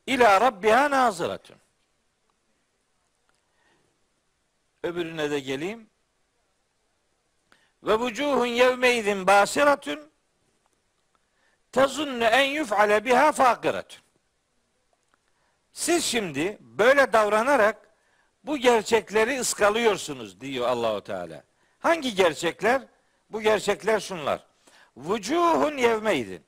ila 0.07 0.41
rabbiha 0.41 0.91
naziratun. 0.91 1.55
Öbürüne 4.83 5.31
de 5.31 5.39
geleyim. 5.39 5.89
Ve 7.83 7.99
vucuhun 7.99 8.45
yevmeydin 8.45 9.27
basiratun 9.27 10.11
tezunne 11.71 12.25
en 12.25 12.49
yuf'ale 12.49 13.05
biha 13.05 13.31
fakiratun. 13.31 14.03
Siz 15.73 16.05
şimdi 16.05 16.57
böyle 16.59 17.13
davranarak 17.13 17.92
bu 18.43 18.57
gerçekleri 18.57 19.39
ıskalıyorsunuz 19.39 20.41
diyor 20.41 20.67
Allahu 20.67 21.01
Teala. 21.01 21.43
Hangi 21.79 22.15
gerçekler? 22.15 22.81
Bu 23.29 23.41
gerçekler 23.41 23.99
şunlar. 23.99 24.45
Vucuhun 24.97 25.77
yevmeydin. 25.77 26.43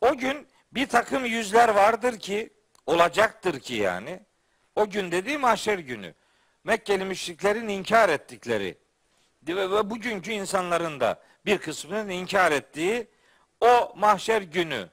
O 0.00 0.16
gün 0.16 0.46
bir 0.72 0.86
takım 0.86 1.24
yüzler 1.24 1.68
vardır 1.68 2.18
ki 2.18 2.50
olacaktır 2.86 3.60
ki 3.60 3.74
yani. 3.74 4.20
O 4.76 4.90
gün 4.90 5.12
dediği 5.12 5.38
mahşer 5.38 5.78
günü. 5.78 6.14
Mekkeli 6.64 7.04
müşriklerin 7.04 7.68
inkar 7.68 8.08
ettikleri 8.08 8.78
ve 9.46 9.90
bugünkü 9.90 10.32
insanların 10.32 11.00
da 11.00 11.22
bir 11.46 11.58
kısmının 11.58 12.08
inkar 12.08 12.52
ettiği 12.52 13.06
o 13.60 13.92
mahşer 13.96 14.42
günü 14.42 14.88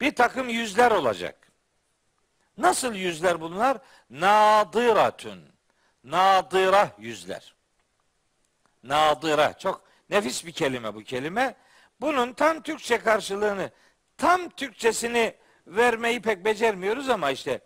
bir 0.00 0.14
takım 0.14 0.48
yüzler 0.48 0.90
olacak. 0.90 1.52
Nasıl 2.58 2.94
yüzler 2.94 3.40
bunlar? 3.40 3.78
Nadiratun. 4.10 5.47
Nadira 6.10 6.90
yüzler. 6.98 7.54
Nadira. 8.82 9.58
Çok 9.58 9.82
nefis 10.10 10.46
bir 10.46 10.52
kelime 10.52 10.94
bu 10.94 11.02
kelime. 11.02 11.54
Bunun 12.00 12.32
tam 12.32 12.62
Türkçe 12.62 12.98
karşılığını, 12.98 13.70
tam 14.16 14.48
Türkçesini 14.48 15.34
vermeyi 15.66 16.22
pek 16.22 16.44
becermiyoruz 16.44 17.08
ama 17.08 17.30
işte 17.30 17.60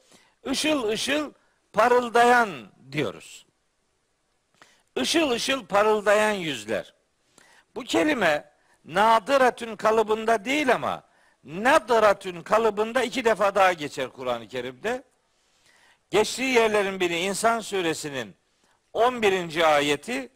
ışıl 0.46 0.88
ışıl 0.88 1.33
parıldayan 1.72 2.72
diyoruz. 2.92 3.46
Işıl 4.96 5.31
ışıl 5.31 5.66
parıldayan 5.66 6.33
yüzler. 6.33 6.94
Bu 7.74 7.85
kelime 7.85 8.52
nadiratün 8.85 9.76
kalıbında 9.76 10.44
değil 10.44 10.74
ama 10.74 11.02
nadratün 11.44 12.42
kalıbında 12.42 13.02
iki 13.02 13.24
defa 13.24 13.55
daha 13.55 13.72
geçer 13.72 14.09
Kur'an-ı 14.09 14.48
Kerim'de. 14.48 15.05
Geçtiği 16.12 16.55
yerlerin 16.55 17.01
biri 17.01 17.18
İnsan 17.18 17.61
suresinin 17.61 18.35
11. 18.92 19.75
ayeti, 19.75 20.29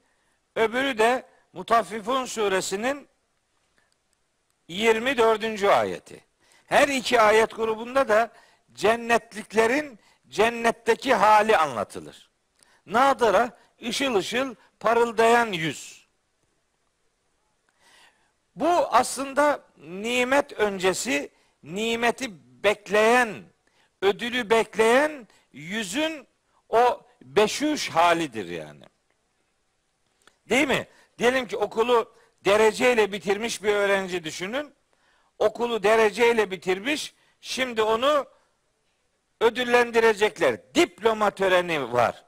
öbürü 0.55 0.99
de 0.99 1.27
Mutaffifun 1.53 2.25
suresinin 2.25 3.09
24. 4.69 5.65
ayeti. 5.65 6.25
Her 6.67 6.89
iki 6.89 7.21
ayet 7.21 7.57
grubunda 7.57 8.09
da 8.09 8.33
cennetliklerin 8.73 9.99
cennetteki 10.29 11.15
hali 11.15 11.57
anlatılır. 11.57 12.31
Nadıra 12.87 13.59
ışıl 13.89 14.15
ışıl 14.15 14.55
parıldayan 14.81 15.53
yüz. 15.53 16.07
Bu 18.55 18.69
aslında 18.91 19.65
nimet 19.77 20.53
öncesi 20.53 21.31
nimeti 21.63 22.31
bekleyen, 22.65 23.45
ödülü 24.03 24.51
bekleyen 24.51 25.27
yüzün 25.57 26.27
o 26.69 27.01
beşüş 27.23 27.89
halidir 27.89 28.49
yani. 28.49 28.85
Değil 30.49 30.69
mi? 30.69 30.87
Diyelim 31.19 31.47
ki 31.47 31.57
okulu 31.57 32.15
dereceyle 32.45 33.13
bitirmiş 33.13 33.63
bir 33.63 33.73
öğrenci 33.73 34.25
düşünün. 34.25 34.75
Okulu 35.39 35.83
dereceyle 35.83 36.51
bitirmiş. 36.51 37.15
Şimdi 37.41 37.83
onu 37.83 38.27
ödüllendirecekler. 39.41 40.75
Diploma 40.75 41.31
töreni 41.31 41.93
var. 41.93 42.25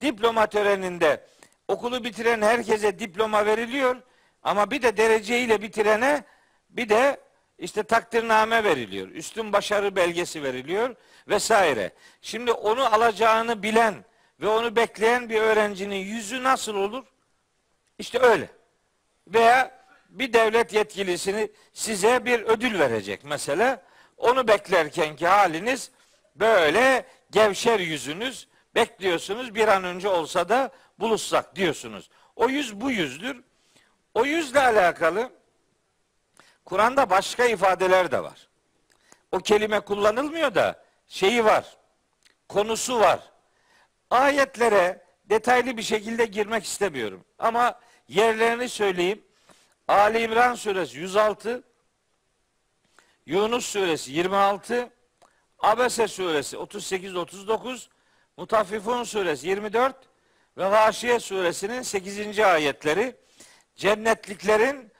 Diploma 0.00 0.46
töreninde 0.46 1.26
okulu 1.68 2.04
bitiren 2.04 2.42
herkese 2.42 2.98
diploma 2.98 3.46
veriliyor. 3.46 3.96
Ama 4.42 4.70
bir 4.70 4.82
de 4.82 4.96
dereceyle 4.96 5.62
bitirene 5.62 6.24
bir 6.70 6.88
de 6.88 7.20
işte 7.60 7.82
takdirname 7.82 8.64
veriliyor. 8.64 9.08
Üstün 9.08 9.52
başarı 9.52 9.96
belgesi 9.96 10.42
veriliyor 10.42 10.96
vesaire. 11.28 11.92
Şimdi 12.22 12.52
onu 12.52 12.94
alacağını 12.94 13.62
bilen 13.62 14.04
ve 14.40 14.48
onu 14.48 14.76
bekleyen 14.76 15.28
bir 15.28 15.40
öğrencinin 15.40 15.96
yüzü 15.96 16.42
nasıl 16.42 16.74
olur? 16.74 17.04
İşte 17.98 18.18
öyle. 18.18 18.48
Veya 19.28 19.80
bir 20.08 20.32
devlet 20.32 20.72
yetkilisini 20.72 21.50
size 21.72 22.24
bir 22.24 22.40
ödül 22.42 22.78
verecek 22.78 23.24
mesela. 23.24 23.82
Onu 24.16 24.48
beklerken 24.48 25.16
ki 25.16 25.26
haliniz 25.26 25.90
böyle 26.36 27.06
gevşer 27.30 27.80
yüzünüz. 27.80 28.48
Bekliyorsunuz 28.74 29.54
bir 29.54 29.68
an 29.68 29.84
önce 29.84 30.08
olsa 30.08 30.48
da 30.48 30.70
buluşsak 30.98 31.56
diyorsunuz. 31.56 32.10
O 32.36 32.48
yüz 32.48 32.80
bu 32.80 32.90
yüzdür. 32.90 33.44
O 34.14 34.24
yüzle 34.24 34.60
alakalı 34.60 35.39
Kur'an'da 36.64 37.10
başka 37.10 37.44
ifadeler 37.44 38.10
de 38.10 38.22
var. 38.22 38.48
O 39.32 39.38
kelime 39.38 39.80
kullanılmıyor 39.80 40.54
da 40.54 40.84
şeyi 41.06 41.44
var. 41.44 41.76
Konusu 42.48 43.00
var. 43.00 43.20
Ayetlere 44.10 45.04
detaylı 45.24 45.76
bir 45.76 45.82
şekilde 45.82 46.24
girmek 46.24 46.64
istemiyorum. 46.64 47.24
Ama 47.38 47.80
yerlerini 48.08 48.68
söyleyeyim. 48.68 49.22
Ali 49.88 50.22
İmran 50.22 50.54
suresi 50.54 50.98
106, 50.98 51.62
Yunus 53.26 53.66
suresi 53.66 54.12
26, 54.12 54.90
Abese 55.58 56.08
suresi 56.08 56.56
38-39, 56.56 57.88
Mutaffifun 58.36 59.04
suresi 59.04 59.48
24 59.48 59.96
ve 60.58 60.68
Gâşiye 60.68 61.20
suresinin 61.20 61.82
8. 61.82 62.38
ayetleri 62.38 63.16
cennetliklerin 63.76 64.92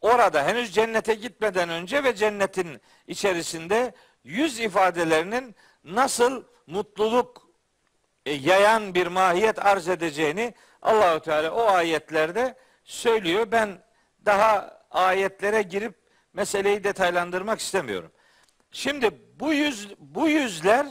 orada 0.00 0.46
henüz 0.46 0.74
cennete 0.74 1.14
gitmeden 1.14 1.68
önce 1.68 2.04
ve 2.04 2.14
cennetin 2.14 2.80
içerisinde 3.06 3.94
yüz 4.24 4.60
ifadelerinin 4.60 5.56
nasıl 5.84 6.44
mutluluk 6.66 7.48
e, 8.26 8.32
yayan 8.32 8.94
bir 8.94 9.06
mahiyet 9.06 9.66
arz 9.66 9.88
edeceğini 9.88 10.54
Allahü 10.82 11.20
Teala 11.20 11.50
o 11.50 11.66
ayetlerde 11.66 12.54
söylüyor. 12.84 13.52
Ben 13.52 13.82
daha 14.26 14.80
ayetlere 14.90 15.62
girip 15.62 15.94
meseleyi 16.32 16.84
detaylandırmak 16.84 17.60
istemiyorum. 17.60 18.12
Şimdi 18.70 19.10
bu 19.40 19.52
yüz 19.52 19.94
bu 19.98 20.28
yüzler 20.28 20.86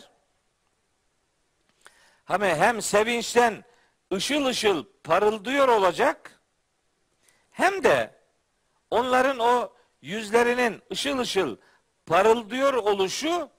hem 2.26 2.42
hem 2.42 2.82
sevinçten 2.82 3.64
ışıl 4.14 4.46
ışıl 4.46 4.86
parıldıyor 5.04 5.68
olacak 5.68 6.42
hem 7.52 7.84
de 7.84 8.17
onların 8.92 9.40
o 9.40 9.74
yüzlerinin 10.02 10.82
ışıl 10.92 11.20
ışıl 11.20 11.58
parıldıyor 12.06 12.74
oluşu 12.74 13.50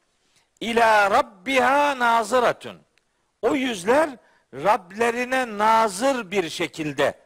ila 0.60 1.10
rabbiha 1.10 1.98
nazıratun. 1.98 2.80
O 3.42 3.54
yüzler 3.54 4.10
Rablerine 4.54 5.58
nazır 5.58 6.30
bir 6.30 6.48
şekilde 6.48 7.18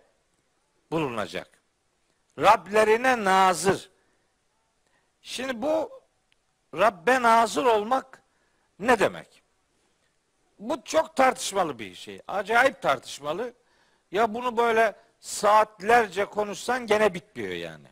bulunacak. 0.90 1.62
Rablerine 2.38 3.24
nazır. 3.24 3.90
Şimdi 5.22 5.62
bu 5.62 6.02
Rabbe 6.74 7.22
nazır 7.22 7.64
olmak 7.64 8.22
ne 8.78 8.98
demek? 8.98 9.42
Bu 10.58 10.84
çok 10.84 11.16
tartışmalı 11.16 11.78
bir 11.78 11.94
şey. 11.94 12.20
Acayip 12.28 12.82
tartışmalı. 12.82 13.54
Ya 14.10 14.34
bunu 14.34 14.56
böyle 14.56 14.94
saatlerce 15.22 16.24
konuşsan 16.24 16.86
gene 16.86 17.14
bitmiyor 17.14 17.52
yani. 17.52 17.86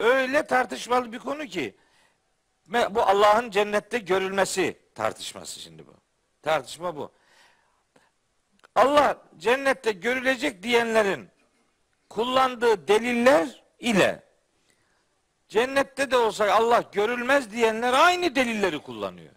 Öyle 0.00 0.46
tartışmalı 0.46 1.12
bir 1.12 1.18
konu 1.18 1.46
ki 1.46 1.76
bu 2.90 3.02
Allah'ın 3.02 3.50
cennette 3.50 3.98
görülmesi 3.98 4.78
tartışması 4.94 5.60
şimdi 5.60 5.86
bu. 5.86 5.94
Tartışma 6.42 6.96
bu. 6.96 7.12
Allah 8.74 9.18
cennette 9.38 9.92
görülecek 9.92 10.62
diyenlerin 10.62 11.28
kullandığı 12.08 12.88
deliller 12.88 13.62
ile 13.78 14.22
cennette 15.48 16.10
de 16.10 16.16
olsa 16.16 16.52
Allah 16.52 16.84
görülmez 16.92 17.52
diyenler 17.52 17.92
aynı 17.92 18.34
delilleri 18.34 18.78
kullanıyor. 18.78 19.34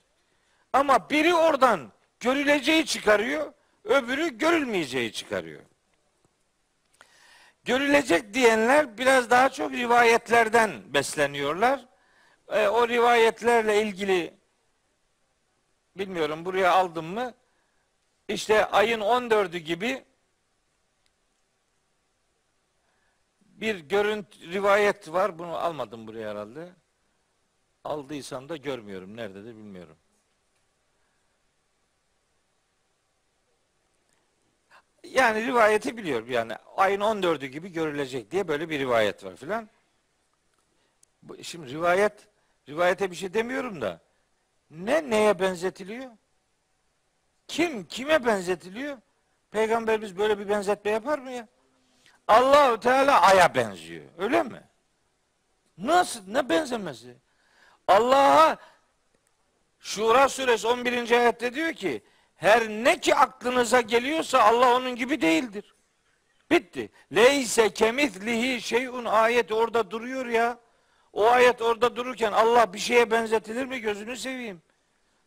Ama 0.74 1.10
biri 1.10 1.36
oradan 1.36 1.92
görüleceği 2.20 2.86
çıkarıyor, 2.86 3.54
öbürü 3.84 4.38
görülmeyeceği 4.38 5.12
çıkarıyor. 5.12 5.62
Görülecek 7.68 8.34
diyenler 8.34 8.98
biraz 8.98 9.30
daha 9.30 9.50
çok 9.50 9.72
rivayetlerden 9.72 10.94
besleniyorlar. 10.94 11.86
E, 12.48 12.68
o 12.68 12.88
rivayetlerle 12.88 13.82
ilgili 13.82 14.34
bilmiyorum 15.98 16.46
buraya 16.46 16.72
aldım 16.72 17.06
mı? 17.06 17.34
İşte 18.28 18.66
ayın 18.66 19.00
14'ü 19.00 19.58
gibi 19.58 20.06
bir 23.42 23.80
görüntü 23.80 24.54
rivayet 24.54 25.14
var. 25.14 25.40
Bunu 25.40 25.58
almadım 25.58 26.08
buraya 26.08 26.30
herhalde. 26.30 26.70
Aldıysam 27.84 28.50
da 28.50 28.58
görmüyorum. 28.58 29.18
Nerede 29.18 29.44
de 29.44 29.50
bilmiyorum. 29.50 29.98
Yani 35.12 35.46
rivayeti 35.46 35.98
biliyorum. 35.98 36.32
Yani 36.32 36.54
ayın 36.78 37.02
14'ü 37.02 37.46
gibi 37.46 37.72
görülecek 37.72 38.32
diye 38.32 38.48
böyle 38.48 38.70
bir 38.70 38.80
rivayet 38.80 39.24
var 39.24 39.36
filan. 39.36 39.70
Şimdi 41.42 41.72
rivayet 41.72 42.14
rivayete 42.70 43.12
bir 43.12 43.16
şey 43.16 43.34
demiyorum 43.34 43.82
da 43.82 44.00
ne 44.72 45.10
neye 45.10 45.40
benzetiliyor? 45.40 46.12
Kim 47.48 47.86
kime 47.86 48.26
benzetiliyor? 48.26 48.98
Peygamberimiz 49.52 50.18
böyle 50.18 50.40
bir 50.40 50.50
benzetme 50.50 50.92
yapar 50.92 51.20
mı 51.20 51.32
ya? 51.32 51.48
Allahü 52.28 52.80
Teala 52.80 53.22
aya 53.22 53.56
benziyor. 53.56 54.06
Öyle 54.18 54.44
mi? 54.44 54.62
Nasıl? 55.78 56.22
Ne 56.28 56.50
benzemesi? 56.50 57.16
Allah'a 57.88 58.58
Şura 59.80 60.30
suresi 60.30 60.68
11. 60.68 61.12
ayette 61.12 61.54
diyor 61.54 61.74
ki 61.74 62.04
her 62.38 62.70
ne 62.70 63.00
ki 63.00 63.16
aklınıza 63.16 63.82
geliyorsa 63.82 64.40
Allah 64.44 64.76
onun 64.76 64.96
gibi 64.96 65.22
değildir. 65.22 65.76
Bitti. 66.52 66.92
Leyse 67.16 67.74
kemithlihi 67.74 68.62
şeyun 68.62 69.06
ayet 69.06 69.52
orada 69.52 69.92
duruyor 69.92 70.26
ya. 70.26 70.60
O 71.14 71.28
ayet 71.28 71.62
orada 71.62 71.96
dururken 71.96 72.32
Allah 72.32 72.74
bir 72.74 72.80
şeye 72.80 73.12
benzetilir 73.12 73.66
mi 73.66 73.80
gözünü 73.80 74.18
seveyim. 74.18 74.62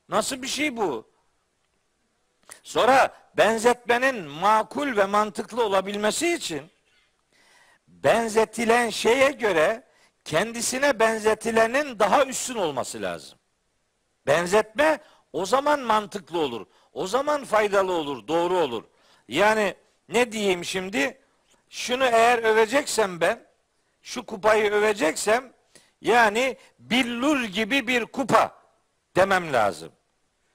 Nasıl 0.08 0.42
bir 0.42 0.46
şey 0.46 0.76
bu? 0.76 1.10
Sonra 2.62 3.14
benzetmenin 3.36 4.24
makul 4.24 4.96
ve 4.96 5.04
mantıklı 5.04 5.64
olabilmesi 5.64 6.34
için 6.34 6.70
benzetilen 7.88 8.90
şeye 8.90 9.30
göre 9.30 9.84
kendisine 10.24 10.98
benzetilenin 10.98 11.98
daha 11.98 12.24
üstün 12.24 12.54
olması 12.54 13.02
lazım. 13.02 13.38
Benzetme 14.26 14.98
o 15.32 15.46
zaman 15.46 15.80
mantıklı 15.80 16.38
olur. 16.38 16.66
O 16.92 17.06
zaman 17.06 17.44
faydalı 17.44 17.92
olur, 17.92 18.28
doğru 18.28 18.58
olur. 18.58 18.84
Yani 19.28 19.74
ne 20.08 20.32
diyeyim 20.32 20.64
şimdi? 20.64 21.20
Şunu 21.70 22.04
eğer 22.04 22.38
öveceksem 22.38 23.20
ben, 23.20 23.46
şu 24.02 24.26
kupayı 24.26 24.70
öveceksem 24.70 25.52
yani 26.00 26.56
billur 26.78 27.44
gibi 27.44 27.86
bir 27.86 28.06
kupa 28.06 28.56
demem 29.16 29.52
lazım. 29.52 29.92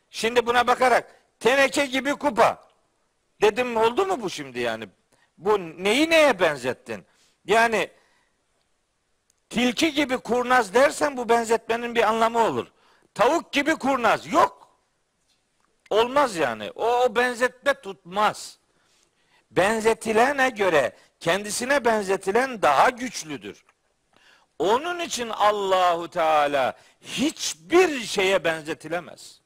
Şimdi 0.10 0.46
buna 0.46 0.68
bakarak 0.68 1.16
teneke 1.40 1.86
gibi 1.86 2.12
kupa 2.12 2.64
dedim 3.42 3.78
oldu 3.78 4.06
mu 4.06 4.22
bu 4.22 4.30
şimdi 4.30 4.60
yani? 4.60 4.88
Bu 5.38 5.60
neyi 5.60 6.10
neye 6.10 6.40
benzettin? 6.40 7.06
Yani 7.46 7.90
tilki 9.50 9.94
gibi 9.94 10.18
kurnaz 10.18 10.74
dersen 10.74 11.18
bu 11.18 11.30
benzetmenin 11.30 11.96
bir 11.96 12.10
anlamı 12.10 12.40
olur. 12.40 12.68
Tavuk 13.14 13.52
gibi 13.52 13.76
kurnaz 13.76 14.34
yok. 14.34 14.55
Olmaz 15.90 16.36
yani. 16.36 16.72
O, 16.76 17.04
o 17.04 17.16
benzetme 17.16 17.74
tutmaz. 17.74 18.58
Benzetilene 19.52 20.50
göre 20.50 20.96
kendisine 21.20 21.86
benzetilen 21.86 22.62
daha 22.62 22.90
güçlüdür. 22.90 23.66
Onun 24.60 25.00
için 25.00 25.30
Allahu 25.30 26.10
Teala 26.10 26.74
hiçbir 27.02 28.02
şeye 28.02 28.44
benzetilemez. 28.44 29.42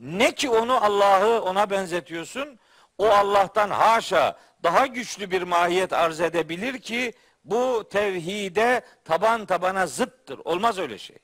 Ne 0.00 0.34
ki 0.34 0.50
onu 0.50 0.84
Allah'ı 0.84 1.42
ona 1.42 1.70
benzetiyorsun, 1.70 2.58
o 2.98 3.08
Allah'tan 3.08 3.70
haşa 3.70 4.38
daha 4.62 4.86
güçlü 4.86 5.30
bir 5.30 5.42
mahiyet 5.42 5.92
arz 5.92 6.20
edebilir 6.20 6.78
ki 6.80 7.12
bu 7.44 7.88
tevhide 7.90 8.84
taban 9.04 9.46
tabana 9.46 9.86
zıttır. 9.86 10.40
Olmaz 10.44 10.78
öyle 10.78 10.98
şey. 10.98 11.18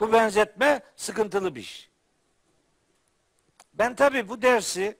Bu 0.00 0.12
benzetme 0.12 0.80
sıkıntılı 0.96 1.54
bir 1.54 1.60
iş. 1.60 1.87
Ben 3.78 3.94
tabi 3.94 4.28
bu 4.28 4.42
dersi 4.42 4.98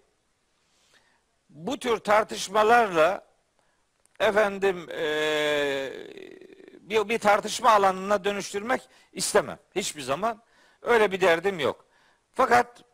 bu 1.51 1.79
tür 1.79 1.99
tartışmalarla 1.99 3.24
efendim 4.20 4.87
ee, 4.91 5.93
bir, 6.81 7.09
bir 7.09 7.18
tartışma 7.18 7.70
alanına 7.70 8.24
dönüştürmek 8.24 8.89
istemem. 9.12 9.59
Hiçbir 9.74 10.03
zaman 10.03 10.43
öyle 10.83 11.12
bir 11.12 11.20
derdim 11.20 11.61
yok. 11.61 11.87
Fakat 12.33 12.85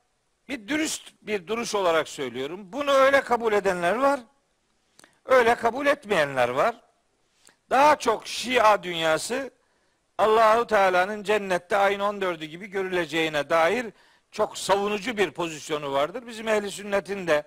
bir 0.49 0.69
dürüst 0.69 1.13
bir 1.23 1.47
duruş 1.47 1.75
olarak 1.75 2.09
söylüyorum. 2.09 2.73
Bunu 2.73 2.91
öyle 2.91 3.21
kabul 3.21 3.53
edenler 3.53 3.97
var. 3.97 4.21
Öyle 5.25 5.55
kabul 5.55 5.87
etmeyenler 5.87 6.49
var. 6.49 6.81
Daha 7.71 7.97
çok 7.97 8.27
Şia 8.27 8.83
dünyası 8.83 9.51
Allahu 10.19 10.67
Teala'nın 10.67 11.23
cennette 11.23 11.77
ayın 11.77 12.01
14'ü 12.01 12.45
gibi 12.45 12.67
görüleceğine 12.67 13.51
dair 13.51 13.87
çok 14.35 14.59
savunucu 14.59 15.17
bir 15.17 15.31
pozisyonu 15.31 15.93
vardır. 15.93 16.27
Bizim 16.27 16.49
ehli 16.49 16.71
sünnetin 16.71 17.27
de 17.27 17.43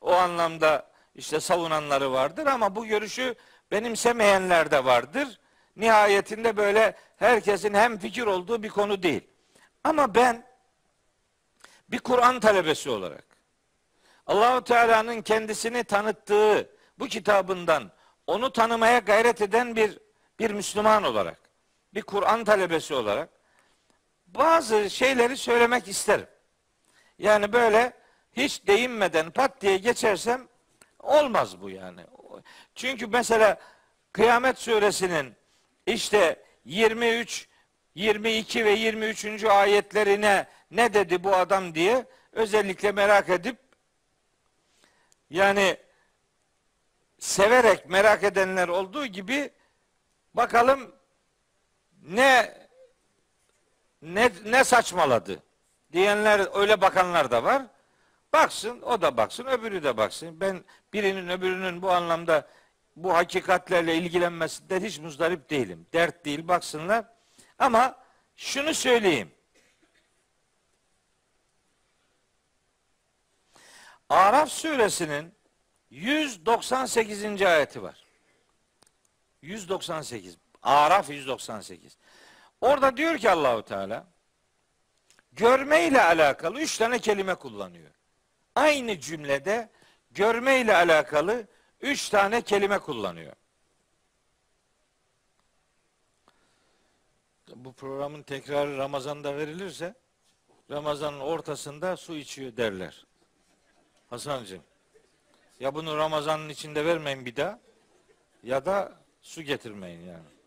o 0.00 0.12
anlamda 0.12 0.90
işte 1.14 1.40
savunanları 1.40 2.12
vardır 2.12 2.46
ama 2.46 2.76
bu 2.76 2.86
görüşü 2.86 3.34
benimsemeyenler 3.70 4.70
de 4.70 4.84
vardır. 4.84 5.40
Nihayetinde 5.76 6.56
böyle 6.56 6.96
herkesin 7.16 7.74
hem 7.74 7.98
fikir 7.98 8.26
olduğu 8.26 8.62
bir 8.62 8.68
konu 8.68 9.02
değil. 9.02 9.26
Ama 9.84 10.14
ben 10.14 10.46
bir 11.88 11.98
Kur'an 11.98 12.40
talebesi 12.40 12.90
olarak 12.90 13.24
Allahu 14.26 14.64
Teala'nın 14.64 15.22
kendisini 15.22 15.84
tanıttığı 15.84 16.70
bu 16.98 17.06
kitabından 17.06 17.92
onu 18.26 18.52
tanımaya 18.52 18.98
gayret 18.98 19.40
eden 19.40 19.76
bir 19.76 19.98
bir 20.38 20.50
Müslüman 20.50 21.02
olarak, 21.02 21.40
bir 21.94 22.02
Kur'an 22.02 22.44
talebesi 22.44 22.94
olarak 22.94 23.39
bazı 24.34 24.90
şeyleri 24.90 25.36
söylemek 25.36 25.88
isterim. 25.88 26.26
Yani 27.18 27.52
böyle 27.52 27.92
hiç 28.32 28.66
değinmeden 28.66 29.30
pat 29.30 29.60
diye 29.60 29.76
geçersem 29.76 30.48
olmaz 30.98 31.60
bu 31.60 31.70
yani. 31.70 32.00
Çünkü 32.74 33.06
mesela 33.06 33.60
Kıyamet 34.12 34.58
suresinin 34.58 35.34
işte 35.86 36.44
23, 36.64 37.48
22 37.94 38.64
ve 38.64 38.70
23. 38.70 39.44
ayetlerine 39.44 40.46
ne 40.70 40.94
dedi 40.94 41.24
bu 41.24 41.36
adam 41.36 41.74
diye 41.74 42.06
özellikle 42.32 42.92
merak 42.92 43.28
edip 43.28 43.58
yani 45.30 45.76
severek 47.18 47.88
merak 47.88 48.24
edenler 48.24 48.68
olduğu 48.68 49.06
gibi 49.06 49.50
bakalım 50.34 50.94
ne 52.02 52.59
ne 54.02 54.32
ne 54.44 54.64
saçmaladı 54.64 55.42
diyenler 55.92 56.60
öyle 56.60 56.80
bakanlar 56.80 57.30
da 57.30 57.44
var. 57.44 57.62
Baksın, 58.32 58.82
o 58.82 59.02
da 59.02 59.16
baksın, 59.16 59.44
öbürü 59.44 59.82
de 59.82 59.96
baksın. 59.96 60.40
Ben 60.40 60.64
birinin 60.92 61.28
öbürünün 61.28 61.82
bu 61.82 61.90
anlamda 61.90 62.48
bu 62.96 63.14
hakikatlerle 63.14 63.96
ilgilenmesinden 63.96 64.80
hiç 64.80 64.98
muzdarip 64.98 65.50
değilim. 65.50 65.86
Dert 65.92 66.24
değil, 66.24 66.48
baksınlar. 66.48 67.04
Ama 67.58 67.96
şunu 68.36 68.74
söyleyeyim. 68.74 69.32
Araf 74.08 74.48
suresinin 74.48 75.34
198. 75.90 77.42
ayeti 77.42 77.82
var. 77.82 78.04
198. 79.42 80.36
Araf 80.62 81.10
198. 81.10 81.96
Orada 82.60 82.96
diyor 82.96 83.18
ki 83.18 83.30
Allahu 83.30 83.62
Teala 83.62 84.06
görme 85.32 85.86
ile 85.86 86.02
alakalı 86.02 86.60
üç 86.60 86.78
tane 86.78 86.98
kelime 86.98 87.34
kullanıyor. 87.34 87.90
Aynı 88.54 89.00
cümlede 89.00 89.70
görme 90.10 90.60
ile 90.60 90.76
alakalı 90.76 91.46
üç 91.80 92.08
tane 92.08 92.42
kelime 92.42 92.78
kullanıyor. 92.78 93.32
Bu 97.54 97.72
programın 97.72 98.22
tekrarı 98.22 98.78
Ramazan'da 98.78 99.36
verilirse 99.36 99.94
Ramazan'ın 100.70 101.20
ortasında 101.20 101.96
su 101.96 102.16
içiyor 102.16 102.56
derler. 102.56 103.06
Hasancığım. 104.10 104.62
Ya 105.60 105.74
bunu 105.74 105.96
Ramazan'ın 105.96 106.48
içinde 106.48 106.84
vermeyin 106.84 107.26
bir 107.26 107.36
daha 107.36 107.58
ya 108.42 108.66
da 108.66 108.92
su 109.22 109.42
getirmeyin 109.42 110.00
yani. 110.00 110.39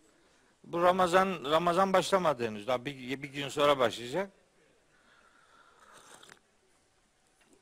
Bu 0.63 0.81
Ramazan 0.81 1.51
Ramazan 1.51 1.93
başlamadı 1.93 2.47
henüz. 2.47 2.67
Daha 2.67 2.85
bir, 2.85 3.23
bir 3.23 3.29
gün 3.29 3.49
sonra 3.49 3.79
başlayacak. 3.79 4.31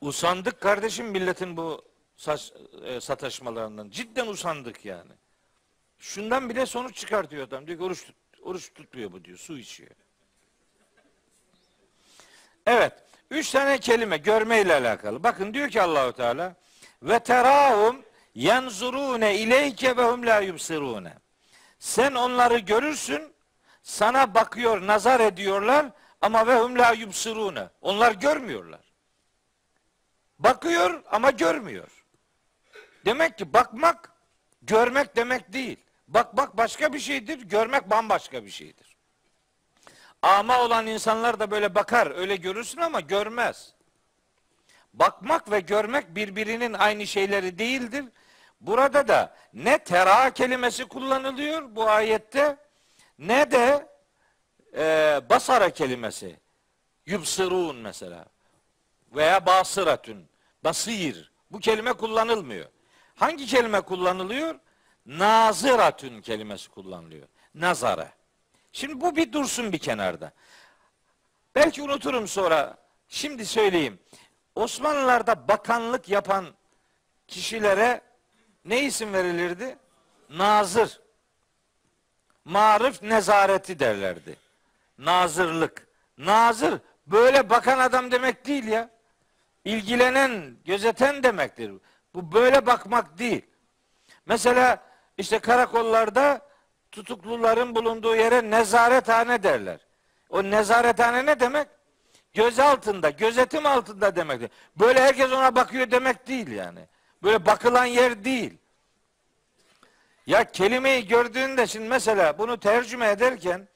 Usandık 0.01 0.61
kardeşim 0.61 1.07
milletin 1.07 1.57
bu 1.57 1.85
saç, 2.15 2.53
e, 2.83 3.01
sataşmalarından. 3.01 3.89
Cidden 3.89 4.27
usandık 4.27 4.85
yani. 4.85 5.11
Şundan 5.99 6.49
bile 6.49 6.65
sonuç 6.65 6.95
çıkartıyor 6.95 7.47
adam. 7.47 7.67
Diyor 7.67 7.77
ki 7.77 7.83
oruç, 7.83 8.05
tut, 8.05 8.15
oruç 8.41 8.73
tutmuyor 8.73 9.11
bu 9.11 9.25
diyor. 9.25 9.37
Su 9.37 9.57
içiyor. 9.57 9.91
Evet. 12.65 12.93
Üç 13.31 13.51
tane 13.51 13.77
kelime 13.77 14.17
görmeyle 14.17 14.73
alakalı. 14.73 15.23
Bakın 15.23 15.53
diyor 15.53 15.69
ki 15.69 15.81
Allahu 15.81 16.13
Teala 16.13 16.55
ve 17.03 17.19
terahum 17.19 18.01
yanzurune 18.35 19.37
ileyke 19.39 19.97
ve 19.97 20.03
hum 20.03 20.25
la 20.25 20.39
yubsirune. 20.39 21.13
Sen 21.81 22.13
onları 22.13 22.57
görürsün, 22.57 23.33
sana 23.83 24.35
bakıyor, 24.35 24.87
nazar 24.87 25.19
ediyorlar 25.19 25.85
ama 26.21 26.47
ve 26.47 26.59
hum 26.59 26.77
la 26.77 26.91
yubsirune. 26.91 27.69
Onlar 27.81 28.11
görmüyorlar. 28.11 28.79
Bakıyor 30.39 31.03
ama 31.11 31.31
görmüyor. 31.31 32.05
Demek 33.05 33.37
ki 33.37 33.53
bakmak 33.53 34.11
görmek 34.61 35.15
demek 35.15 35.53
değil. 35.53 35.77
Bak 36.07 36.37
bak 36.37 36.57
başka 36.57 36.93
bir 36.93 36.99
şeydir, 36.99 37.41
görmek 37.41 37.89
bambaşka 37.89 38.45
bir 38.45 38.51
şeydir. 38.51 38.97
Ama 40.21 40.59
olan 40.59 40.87
insanlar 40.87 41.39
da 41.39 41.51
böyle 41.51 41.75
bakar, 41.75 42.11
öyle 42.11 42.35
görürsün 42.35 42.81
ama 42.81 42.99
görmez. 42.99 43.73
Bakmak 44.93 45.51
ve 45.51 45.59
görmek 45.59 46.15
birbirinin 46.15 46.73
aynı 46.73 47.07
şeyleri 47.07 47.59
değildir. 47.59 48.05
Burada 48.61 49.07
da 49.07 49.35
ne 49.53 49.77
tera 49.83 50.33
kelimesi 50.33 50.85
kullanılıyor 50.85 51.75
bu 51.75 51.89
ayette 51.89 52.57
ne 53.19 53.51
de 53.51 53.87
e, 54.75 55.21
basara 55.29 55.69
kelimesi. 55.69 56.39
Yubsırun 57.05 57.75
mesela 57.75 58.25
veya 59.15 59.45
basıratün, 59.45 60.29
basir. 60.63 61.31
Bu 61.51 61.59
kelime 61.59 61.93
kullanılmıyor. 61.93 62.65
Hangi 63.15 63.45
kelime 63.45 63.81
kullanılıyor? 63.81 64.55
Nazıratün 65.05 66.21
kelimesi 66.21 66.69
kullanılıyor. 66.69 67.27
Nazara. 67.55 68.09
Şimdi 68.71 69.01
bu 69.01 69.15
bir 69.15 69.33
dursun 69.33 69.71
bir 69.71 69.79
kenarda. 69.79 70.31
Belki 71.55 71.81
unuturum 71.81 72.27
sonra. 72.27 72.77
Şimdi 73.07 73.45
söyleyeyim. 73.45 73.99
Osmanlılarda 74.55 75.47
bakanlık 75.47 76.09
yapan 76.09 76.45
kişilere 77.27 78.01
ne 78.65 78.81
isim 78.81 79.13
verilirdi? 79.13 79.77
Nazır. 80.29 80.99
Marif 82.45 83.03
nezareti 83.03 83.79
derlerdi. 83.79 84.35
Nazırlık. 84.97 85.87
Nazır 86.17 86.79
böyle 87.07 87.49
bakan 87.49 87.79
adam 87.79 88.11
demek 88.11 88.45
değil 88.45 88.67
ya. 88.67 88.89
İlgilenen, 89.65 90.55
gözeten 90.65 91.23
demektir. 91.23 91.71
Bu 92.13 92.31
böyle 92.31 92.65
bakmak 92.65 93.17
değil. 93.17 93.45
Mesela 94.25 94.83
işte 95.17 95.39
karakollarda 95.39 96.41
tutukluların 96.91 97.75
bulunduğu 97.75 98.15
yere 98.15 98.49
nezarethane 98.49 99.43
derler. 99.43 99.79
O 100.29 100.43
nezarethane 100.43 101.25
ne 101.25 101.39
demek? 101.39 101.67
Göz 102.33 102.59
altında, 102.59 103.09
gözetim 103.09 103.65
altında 103.65 104.15
demektir. 104.15 104.49
Böyle 104.75 105.01
herkes 105.01 105.31
ona 105.31 105.55
bakıyor 105.55 105.91
demek 105.91 106.27
değil 106.27 106.51
yani. 106.51 106.79
Böyle 107.23 107.45
bakılan 107.45 107.85
yer 107.85 108.23
değil. 108.23 108.57
Ya 110.27 110.51
kelimeyi 110.51 111.07
gördüğünde 111.07 111.67
şimdi 111.67 111.89
mesela 111.89 112.37
bunu 112.37 112.59
tercüme 112.59 113.09
ederken 113.09 113.67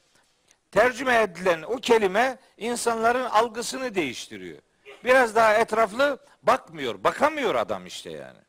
tercüme 0.72 1.22
edilen 1.22 1.62
o 1.62 1.76
kelime 1.76 2.38
insanların 2.58 3.26
algısını 3.26 3.96
değiştiriyor. 3.96 4.60
Biraz 5.04 5.36
daha 5.36 5.54
etraflı 5.54 6.20
bakmıyor, 6.44 7.04
bakamıyor 7.04 7.56
adam 7.56 7.86
işte 7.86 8.12
yani. 8.12 8.40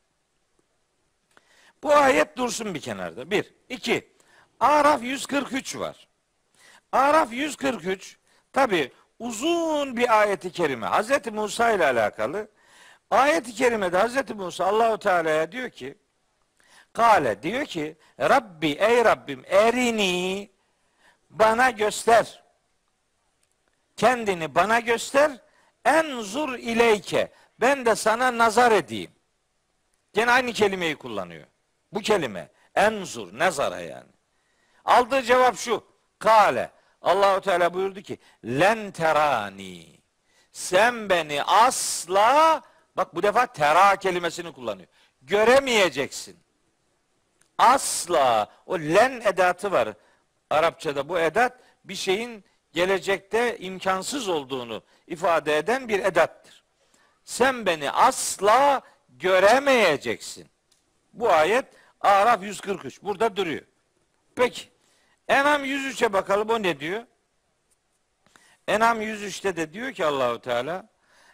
Bu 1.82 1.94
ayet 1.94 2.36
dursun 2.36 2.74
bir 2.74 2.80
kenarda. 2.80 3.30
Bir. 3.30 3.54
iki. 3.68 4.16
Araf 4.60 5.02
143 5.02 5.76
var. 5.76 6.08
Araf 6.92 7.32
143 7.32 8.16
tabi 8.52 8.92
uzun 9.18 9.96
bir 9.96 10.20
ayeti 10.20 10.52
kerime. 10.52 10.86
Hazreti 10.86 11.30
Musa 11.30 11.72
ile 11.72 11.86
alakalı. 11.86 12.48
Ayeti 13.10 13.54
kerimede 13.54 13.98
Hazreti 13.98 14.34
Musa 14.34 14.66
Allahu 14.66 14.98
Teala'ya 14.98 15.52
diyor 15.52 15.70
ki 15.70 15.98
Kale 16.92 17.42
diyor 17.42 17.64
ki 17.64 17.96
Rabbi 18.20 18.66
ey 18.66 19.04
Rabbim 19.04 19.44
erini 19.46 20.50
bana 21.30 21.70
göster. 21.70 22.42
Kendini 23.96 24.54
bana 24.54 24.80
göster. 24.80 25.32
Enzur 25.84 26.58
ileyke. 26.58 27.32
Ben 27.60 27.86
de 27.86 27.94
sana 27.94 28.38
nazar 28.38 28.72
edeyim. 28.72 29.10
Gene 30.12 30.30
aynı 30.30 30.52
kelimeyi 30.52 30.96
kullanıyor. 30.96 31.46
Bu 31.92 32.00
kelime. 32.00 32.48
Enzur. 32.74 33.38
Nazara 33.38 33.80
yani. 33.80 34.10
Aldığı 34.84 35.22
cevap 35.22 35.56
şu. 35.56 35.84
Kale. 36.18 36.70
Allahu 37.02 37.40
Teala 37.40 37.74
buyurdu 37.74 38.00
ki 38.00 38.18
len 38.44 38.90
terani. 38.90 40.00
Sen 40.52 41.08
beni 41.08 41.42
asla 41.42 42.62
bak 42.96 43.14
bu 43.14 43.22
defa 43.22 43.46
tera 43.46 43.96
kelimesini 43.96 44.52
kullanıyor. 44.52 44.88
Göremeyeceksin. 45.22 46.36
Asla 47.58 48.48
o 48.66 48.78
len 48.78 49.20
edatı 49.24 49.72
var. 49.72 49.88
Arapçada 50.50 51.08
bu 51.08 51.18
edat 51.18 51.58
bir 51.84 51.94
şeyin 51.94 52.44
gelecekte 52.72 53.58
imkansız 53.58 54.28
olduğunu 54.28 54.82
ifade 55.06 55.56
eden 55.56 55.88
bir 55.88 55.98
edattır. 55.98 56.64
Sen 57.24 57.66
beni 57.66 57.90
asla 57.90 58.82
göremeyeceksin. 59.08 60.46
Bu 61.12 61.30
ayet 61.30 61.64
Araf 62.00 62.42
143 62.42 63.02
burada 63.02 63.36
duruyor. 63.36 63.62
Peki 64.34 64.68
Enam 65.28 65.64
103'e 65.64 66.12
bakalım 66.12 66.50
o 66.50 66.62
ne 66.62 66.80
diyor? 66.80 67.06
Enam 68.68 69.02
103'te 69.02 69.56
de 69.56 69.72
diyor 69.72 69.92
ki 69.92 70.04
Allahu 70.04 70.40
Teala 70.40 70.88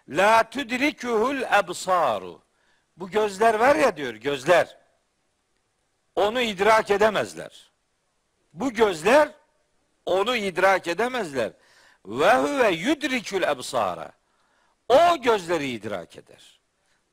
La 0.08 0.50
tudrikuhul 0.50 1.42
ebsaru. 1.42 2.42
Bu 2.96 3.10
gözler 3.10 3.54
var 3.54 3.76
ya 3.76 3.96
diyor 3.96 4.14
gözler. 4.14 4.78
Onu 6.14 6.40
idrak 6.40 6.90
edemezler. 6.90 7.72
Bu 8.52 8.72
gözler 8.72 9.28
onu 10.06 10.36
idrak 10.36 10.88
edemezler. 10.88 11.52
Ve 12.06 12.34
huve 12.34 12.68
yudrikül 12.68 13.42
ebsara. 13.42 14.12
O 14.88 15.22
gözleri 15.22 15.68
idrak 15.68 16.16
eder. 16.16 16.60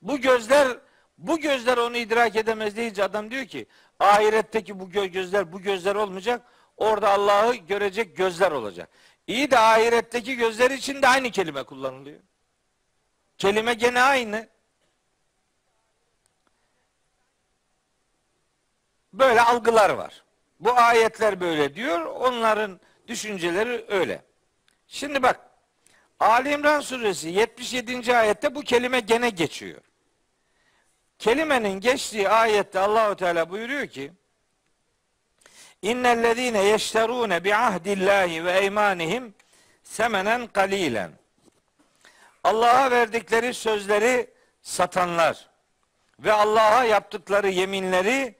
Bu 0.01 0.17
gözler 0.17 0.77
bu 1.17 1.39
gözler 1.39 1.77
onu 1.77 1.97
idrak 1.97 2.35
edemez 2.35 2.75
deyince 2.75 3.03
adam 3.03 3.31
diyor 3.31 3.45
ki 3.45 3.65
ahiretteki 3.99 4.79
bu 4.79 4.89
gözler 4.89 5.53
bu 5.53 5.61
gözler 5.61 5.95
olmayacak. 5.95 6.41
Orada 6.77 7.09
Allah'ı 7.09 7.55
görecek 7.55 8.17
gözler 8.17 8.51
olacak. 8.51 8.89
İyi 9.27 9.51
de 9.51 9.59
ahiretteki 9.59 10.35
gözler 10.35 10.71
için 10.71 11.01
de 11.01 11.07
aynı 11.07 11.31
kelime 11.31 11.63
kullanılıyor. 11.63 12.19
Kelime 13.39 13.73
gene 13.73 14.01
aynı. 14.01 14.47
Böyle 19.13 19.41
algılar 19.41 19.89
var. 19.89 20.23
Bu 20.59 20.71
ayetler 20.73 21.39
böyle 21.39 21.75
diyor. 21.75 22.01
Onların 22.01 22.79
düşünceleri 23.07 23.85
öyle. 23.87 24.23
Şimdi 24.87 25.23
bak 25.23 25.39
Ali 26.19 26.51
İmran 26.51 26.79
suresi 26.79 27.29
77. 27.29 28.17
ayette 28.17 28.55
bu 28.55 28.61
kelime 28.61 28.99
gene 28.99 29.29
geçiyor. 29.29 29.81
Kelimenin 31.19 31.79
geçtiği 31.79 32.29
ayette 32.29 32.79
Allahu 32.79 33.15
Teala 33.15 33.49
buyuruyor 33.49 33.87
ki 33.87 34.11
İnnellezîne 35.81 36.63
yeşterûne 36.63 37.43
bi 37.43 37.55
ahdillahi 37.55 38.45
ve 38.45 38.59
eymanihim 38.59 39.33
semenen 39.83 40.47
kalilen. 40.47 41.18
Allah'a 42.43 42.91
verdikleri 42.91 43.53
sözleri 43.53 44.33
satanlar 44.61 45.49
ve 46.19 46.33
Allah'a 46.33 46.83
yaptıkları 46.83 47.49
yeminleri 47.49 48.35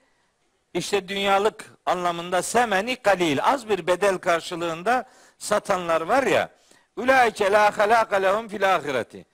işte 0.74 1.08
dünyalık 1.08 1.66
anlamında 1.86 2.41
semeni 2.41 2.95
kalil 2.95 3.39
az 3.43 3.70
bir 3.70 3.88
bedel 3.88 4.18
karşılığında 4.18 5.10
satanlar 5.38 6.02
var 6.02 6.24
ya 6.24 6.50
ulaike 6.95 7.52
la 7.52 7.78
halaka 7.78 8.16
lehum 8.16 8.47
fil 8.47 8.76
ahireti. 8.76 9.26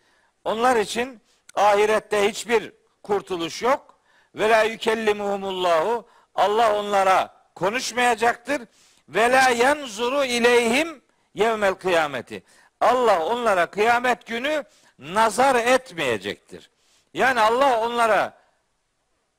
Onlar 0.44 0.76
için 0.76 1.22
ahirette 1.56 2.30
hiçbir 2.30 2.72
kurtuluş 3.04 3.62
yok. 3.62 4.00
Ve 4.36 4.50
la 4.50 4.64
yükellimuhumullahu 4.64 6.08
Allah 6.36 6.80
onlara 6.80 7.34
konuşmayacaktır. 7.56 8.62
Ve 9.10 9.32
la 9.32 9.50
yanzuru 9.50 10.26
ileyhim 10.26 11.02
yevmel 11.34 11.74
kıyameti. 11.74 12.44
Allah 12.86 13.26
onlara 13.26 13.66
kıyamet 13.66 14.26
günü 14.26 14.64
nazar 15.00 15.56
etmeyecektir. 15.56 16.70
Yani 17.14 17.40
Allah 17.40 17.80
onlara 17.80 18.38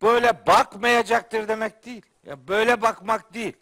böyle 0.02 0.46
bakmayacaktır 0.46 1.48
demek 1.48 1.86
değil. 1.86 2.02
Ya 2.24 2.48
böyle 2.48 2.82
bakmak 2.82 3.34
değil. 3.34 3.56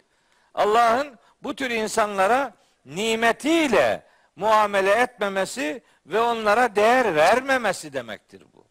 Allah'ın 0.53 1.19
bu 1.43 1.55
tür 1.55 1.69
insanlara 1.69 2.53
nimetiyle 2.85 4.03
muamele 4.35 4.91
etmemesi 4.91 5.83
ve 6.05 6.19
onlara 6.19 6.75
değer 6.75 7.15
vermemesi 7.15 7.93
demektir 7.93 8.43
bu. 8.53 8.65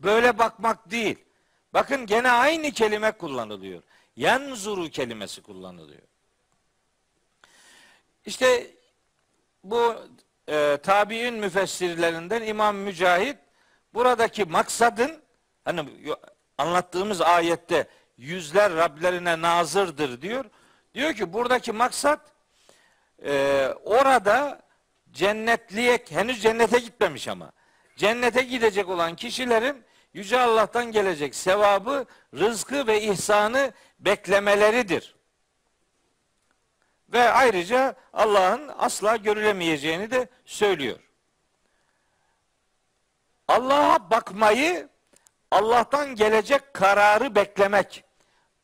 Böyle 0.00 0.38
bakmak 0.38 0.90
değil. 0.90 1.24
Bakın 1.74 2.06
gene 2.06 2.30
aynı 2.30 2.70
kelime 2.70 3.12
kullanılıyor. 3.12 3.82
Yenzuru 4.16 4.90
kelimesi 4.90 5.42
kullanılıyor. 5.42 6.02
İşte 8.26 8.70
bu 9.64 9.96
e, 10.48 10.78
tabi'in 10.82 11.34
müfessirlerinden 11.34 12.42
İmam 12.42 12.76
Mücahit 12.76 13.36
buradaki 13.94 14.44
maksadın 14.44 15.22
hani 15.64 15.84
anlattığımız 16.58 17.20
ayette 17.20 17.86
yüzler 18.16 18.74
Rablerine 18.74 19.40
nazırdır 19.40 20.22
diyor. 20.22 20.44
Diyor 20.94 21.14
ki 21.14 21.32
buradaki 21.32 21.72
maksat 21.72 22.20
e, 23.24 23.66
orada 23.84 24.62
cennetliye 25.10 25.98
henüz 26.08 26.42
cennete 26.42 26.78
gitmemiş 26.78 27.28
ama 27.28 27.52
cennete 27.96 28.42
gidecek 28.42 28.88
olan 28.88 29.16
kişilerin 29.16 29.84
Yüce 30.14 30.40
Allah'tan 30.40 30.92
gelecek 30.92 31.34
sevabı, 31.34 32.06
rızkı 32.34 32.86
ve 32.86 33.02
ihsanı 33.02 33.72
beklemeleridir. 34.00 35.17
Ve 37.12 37.30
ayrıca 37.30 37.94
Allah'ın 38.12 38.70
asla 38.78 39.16
görülemeyeceğini 39.16 40.10
de 40.10 40.28
söylüyor. 40.44 40.98
Allah'a 43.48 44.10
bakmayı 44.10 44.88
Allah'tan 45.50 46.14
gelecek 46.14 46.74
kararı 46.74 47.34
beklemek, 47.34 48.04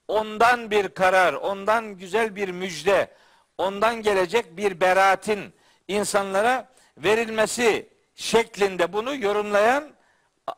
ondan 0.09 0.71
bir 0.71 0.89
karar, 0.89 1.33
ondan 1.33 1.99
güzel 1.99 2.37
bir 2.37 2.49
müjde, 2.49 3.15
ondan 3.59 4.03
gelecek 4.03 4.57
bir 4.57 4.81
beraatin 4.81 5.55
insanlara 5.89 6.69
verilmesi 6.99 7.89
şeklinde 8.15 8.93
bunu 8.93 9.17
yorumlayan 9.17 9.91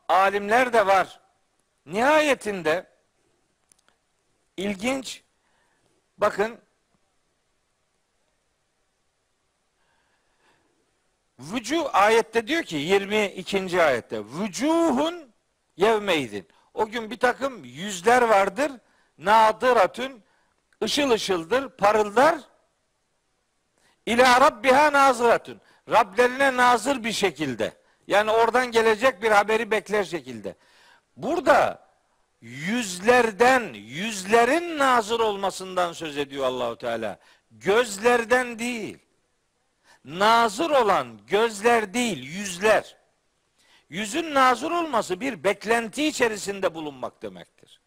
alimler 0.08 0.72
de 0.72 0.86
var. 0.86 1.20
Nihayetinde 1.86 2.86
ilginç 4.56 5.22
bakın 6.18 6.58
Vücu 11.38 11.88
ayette 11.92 12.46
diyor 12.46 12.62
ki 12.62 12.76
22. 12.76 13.82
ayette 13.82 14.20
vücuhun 14.24 15.32
yevmeydin. 15.76 16.48
O 16.74 16.88
gün 16.88 17.10
bir 17.10 17.18
takım 17.18 17.64
yüzler 17.64 18.22
vardır. 18.22 18.72
Nadıratün 19.18 20.22
ışıl 20.82 21.10
ışıldır, 21.10 21.68
parıldar. 21.68 22.38
İlâ 24.06 24.40
rabbiha 24.40 24.92
nazıratün. 24.92 25.60
Rablerine 25.90 26.56
nazır 26.56 27.04
bir 27.04 27.12
şekilde. 27.12 27.72
Yani 28.06 28.30
oradan 28.30 28.66
gelecek 28.66 29.22
bir 29.22 29.30
haberi 29.30 29.70
bekler 29.70 30.04
şekilde. 30.04 30.56
Burada 31.16 31.86
yüzlerden, 32.40 33.74
yüzlerin 33.74 34.78
nazır 34.78 35.20
olmasından 35.20 35.92
söz 35.92 36.18
ediyor 36.18 36.44
Allahu 36.44 36.76
Teala. 36.76 37.18
Gözlerden 37.50 38.58
değil. 38.58 38.98
Nazır 40.06 40.70
olan 40.70 41.20
gözler 41.26 41.94
değil, 41.94 42.22
yüzler. 42.22 42.96
Yüzün 43.88 44.34
nazır 44.34 44.70
olması 44.70 45.20
bir 45.20 45.44
beklenti 45.44 46.06
içerisinde 46.06 46.74
bulunmak 46.74 47.22
demektir. 47.22 47.80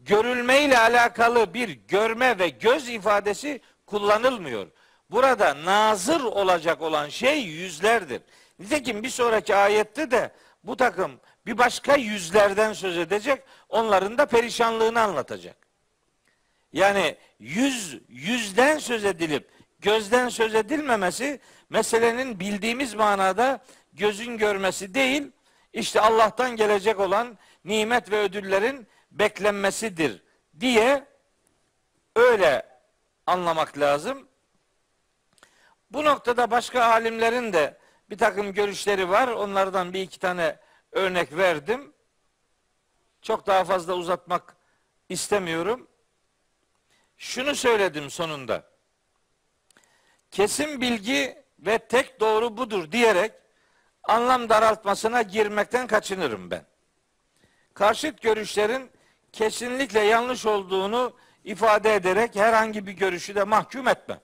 Görülme 0.00 0.64
ile 0.64 0.78
alakalı 0.78 1.54
bir 1.54 1.68
görme 1.68 2.38
ve 2.38 2.48
göz 2.48 2.88
ifadesi 2.88 3.60
kullanılmıyor. 3.86 4.66
Burada 5.10 5.64
nazır 5.64 6.20
olacak 6.20 6.82
olan 6.82 7.08
şey 7.08 7.42
yüzlerdir. 7.42 8.22
Nitekim 8.58 9.02
bir 9.02 9.10
sonraki 9.10 9.56
ayette 9.56 10.10
de 10.10 10.32
bu 10.64 10.76
takım 10.76 11.20
bir 11.46 11.58
başka 11.58 11.96
yüzlerden 11.96 12.72
söz 12.72 12.98
edecek. 12.98 13.42
Onların 13.68 14.18
da 14.18 14.26
perişanlığını 14.26 15.00
anlatacak. 15.00 15.56
Yani 16.72 17.16
yüz, 17.38 17.98
yüzden 18.08 18.78
söz 18.78 19.04
edilip 19.04 19.59
gözden 19.80 20.28
söz 20.28 20.54
edilmemesi 20.54 21.40
meselenin 21.70 22.40
bildiğimiz 22.40 22.94
manada 22.94 23.60
gözün 23.92 24.38
görmesi 24.38 24.94
değil, 24.94 25.32
işte 25.72 26.00
Allah'tan 26.00 26.56
gelecek 26.56 27.00
olan 27.00 27.38
nimet 27.64 28.10
ve 28.10 28.18
ödüllerin 28.20 28.88
beklenmesidir 29.10 30.22
diye 30.60 31.06
öyle 32.16 32.66
anlamak 33.26 33.78
lazım. 33.78 34.28
Bu 35.90 36.04
noktada 36.04 36.50
başka 36.50 36.84
alimlerin 36.84 37.52
de 37.52 37.78
bir 38.10 38.18
takım 38.18 38.52
görüşleri 38.52 39.08
var. 39.08 39.28
Onlardan 39.28 39.92
bir 39.92 40.00
iki 40.00 40.18
tane 40.18 40.58
örnek 40.92 41.36
verdim. 41.36 41.92
Çok 43.22 43.46
daha 43.46 43.64
fazla 43.64 43.94
uzatmak 43.94 44.56
istemiyorum. 45.08 45.88
Şunu 47.16 47.54
söyledim 47.54 48.10
sonunda. 48.10 48.69
Kesin 50.30 50.80
bilgi 50.80 51.42
ve 51.58 51.78
tek 51.78 52.20
doğru 52.20 52.56
budur 52.56 52.92
diyerek 52.92 53.32
anlam 54.02 54.48
daraltmasına 54.48 55.22
girmekten 55.22 55.86
kaçınırım 55.86 56.50
ben. 56.50 56.62
Karşıt 57.74 58.22
görüşlerin 58.22 58.90
kesinlikle 59.32 60.00
yanlış 60.00 60.46
olduğunu 60.46 61.16
ifade 61.44 61.94
ederek 61.94 62.36
herhangi 62.36 62.86
bir 62.86 62.92
görüşü 62.92 63.34
de 63.34 63.44
mahkum 63.44 63.88
etmem. 63.88 64.20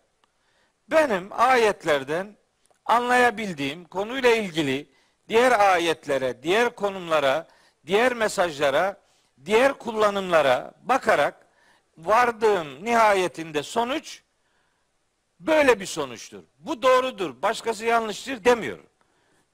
Benim 0.90 1.28
ayetlerden 1.32 2.36
anlayabildiğim 2.84 3.84
konuyla 3.84 4.36
ilgili 4.36 4.90
diğer 5.28 5.72
ayetlere, 5.72 6.42
diğer 6.42 6.74
konumlara, 6.74 7.46
diğer 7.86 8.12
mesajlara, 8.12 9.00
diğer 9.44 9.72
kullanımlara 9.72 10.72
bakarak 10.82 11.46
vardığım 11.98 12.84
nihayetinde 12.84 13.62
sonuç 13.62 14.22
böyle 15.41 15.80
bir 15.80 15.87
sonuçtur. 15.87 16.43
Bu 16.59 16.82
doğrudur, 16.82 17.43
başkası 17.43 17.84
yanlıştır 17.84 18.45
demiyorum. 18.45 18.87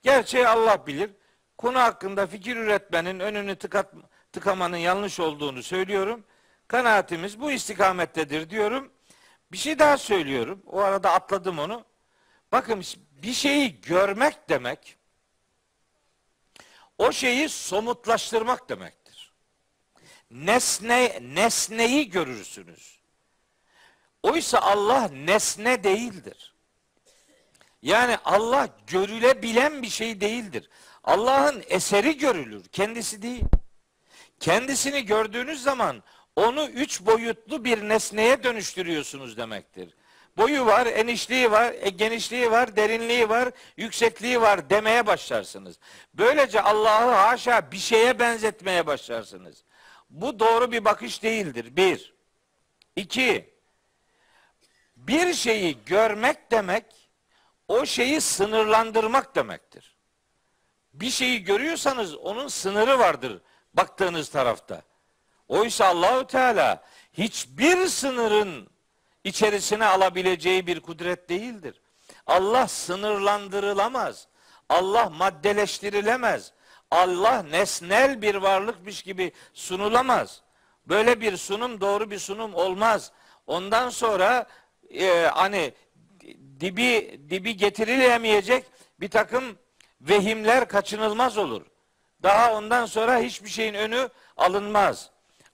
Gerçeği 0.02 0.48
Allah 0.48 0.86
bilir. 0.86 1.10
Konu 1.58 1.78
hakkında 1.78 2.26
fikir 2.26 2.56
üretmenin 2.56 3.20
önünü 3.20 3.56
tıkat, 3.56 3.94
tıkamanın 4.32 4.76
yanlış 4.76 5.20
olduğunu 5.20 5.62
söylüyorum. 5.62 6.24
Kanaatimiz 6.68 7.40
bu 7.40 7.52
istikamettedir 7.52 8.50
diyorum. 8.50 8.92
Bir 9.52 9.56
şey 9.58 9.78
daha 9.78 9.98
söylüyorum. 9.98 10.62
O 10.66 10.80
arada 10.80 11.12
atladım 11.12 11.58
onu. 11.58 11.84
Bakın 12.52 12.84
bir 13.22 13.32
şeyi 13.32 13.80
görmek 13.80 14.48
demek 14.48 14.96
o 16.98 17.12
şeyi 17.12 17.48
somutlaştırmak 17.48 18.68
demektir. 18.68 19.32
Nesne 20.30 21.18
nesneyi 21.22 22.10
görürsünüz. 22.10 23.01
Oysa 24.22 24.58
Allah 24.58 25.08
nesne 25.08 25.84
değildir. 25.84 26.54
Yani 27.82 28.16
Allah 28.24 28.68
görülebilen 28.86 29.82
bir 29.82 29.88
şey 29.88 30.20
değildir. 30.20 30.70
Allah'ın 31.04 31.62
eseri 31.66 32.18
görülür, 32.18 32.64
kendisi 32.64 33.22
değil. 33.22 33.44
Kendisini 34.40 35.04
gördüğünüz 35.06 35.62
zaman 35.62 36.02
onu 36.36 36.68
üç 36.68 37.00
boyutlu 37.00 37.64
bir 37.64 37.88
nesneye 37.88 38.42
dönüştürüyorsunuz 38.42 39.36
demektir. 39.36 39.94
Boyu 40.36 40.66
var, 40.66 40.86
enişliği 40.86 41.50
var, 41.50 41.74
e, 41.80 41.90
genişliği 41.90 42.50
var, 42.50 42.76
derinliği 42.76 43.28
var, 43.28 43.50
yüksekliği 43.76 44.40
var 44.40 44.70
demeye 44.70 45.06
başlarsınız. 45.06 45.78
Böylece 46.14 46.60
Allah'ı 46.60 47.10
haşa 47.10 47.72
bir 47.72 47.78
şeye 47.78 48.18
benzetmeye 48.18 48.86
başlarsınız. 48.86 49.64
Bu 50.10 50.38
doğru 50.38 50.72
bir 50.72 50.84
bakış 50.84 51.22
değildir. 51.22 51.76
Bir. 51.76 52.14
İki. 52.96 53.51
Bir 55.06 55.34
şeyi 55.34 55.84
görmek 55.84 56.50
demek, 56.50 56.84
o 57.68 57.86
şeyi 57.86 58.20
sınırlandırmak 58.20 59.34
demektir. 59.34 59.96
Bir 60.94 61.10
şeyi 61.10 61.44
görüyorsanız 61.44 62.14
onun 62.14 62.48
sınırı 62.48 62.98
vardır 62.98 63.42
baktığınız 63.74 64.28
tarafta. 64.28 64.82
Oysa 65.48 65.86
Allahü 65.86 66.26
Teala 66.26 66.82
hiçbir 67.12 67.86
sınırın 67.86 68.70
içerisine 69.24 69.86
alabileceği 69.86 70.66
bir 70.66 70.80
kudret 70.80 71.28
değildir. 71.28 71.80
Allah 72.26 72.68
sınırlandırılamaz. 72.68 74.28
Allah 74.68 75.10
maddeleştirilemez. 75.10 76.52
Allah 76.90 77.42
nesnel 77.42 78.22
bir 78.22 78.34
varlıkmış 78.34 79.02
gibi 79.02 79.32
sunulamaz. 79.54 80.42
Böyle 80.86 81.20
bir 81.20 81.36
sunum 81.36 81.80
doğru 81.80 82.10
bir 82.10 82.18
sunum 82.18 82.54
olmaz. 82.54 83.12
Ondan 83.46 83.88
sonra 83.88 84.46
e, 84.94 85.26
hani 85.26 85.72
dibi 86.60 87.20
dibi 87.30 87.56
getirilemeyecek 87.56 88.64
bir 89.00 89.08
takım 89.08 89.58
vehimler 90.00 90.68
kaçınılmaz 90.68 91.38
olur. 91.38 91.62
Daha 92.22 92.54
ondan 92.54 92.86
sonra 92.86 93.18
hiçbir 93.18 93.48
şeyin 93.48 93.74
önü 93.74 94.08
alınmaz. 94.36 95.10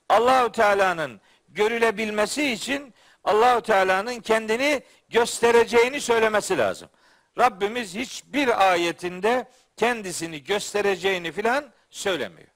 Allahü 0.09 0.51
Teala'nın 0.51 1.21
görülebilmesi 1.49 2.51
için 2.51 2.93
Allahü 3.23 3.61
Teala'nın 3.61 4.19
kendini 4.19 4.81
göstereceğini 5.09 6.01
söylemesi 6.01 6.57
lazım. 6.57 6.89
Rabbimiz 7.37 7.95
hiçbir 7.95 8.71
ayetinde 8.71 9.47
kendisini 9.77 10.43
göstereceğini 10.43 11.31
filan 11.31 11.65
söylemiyor. 11.89 12.47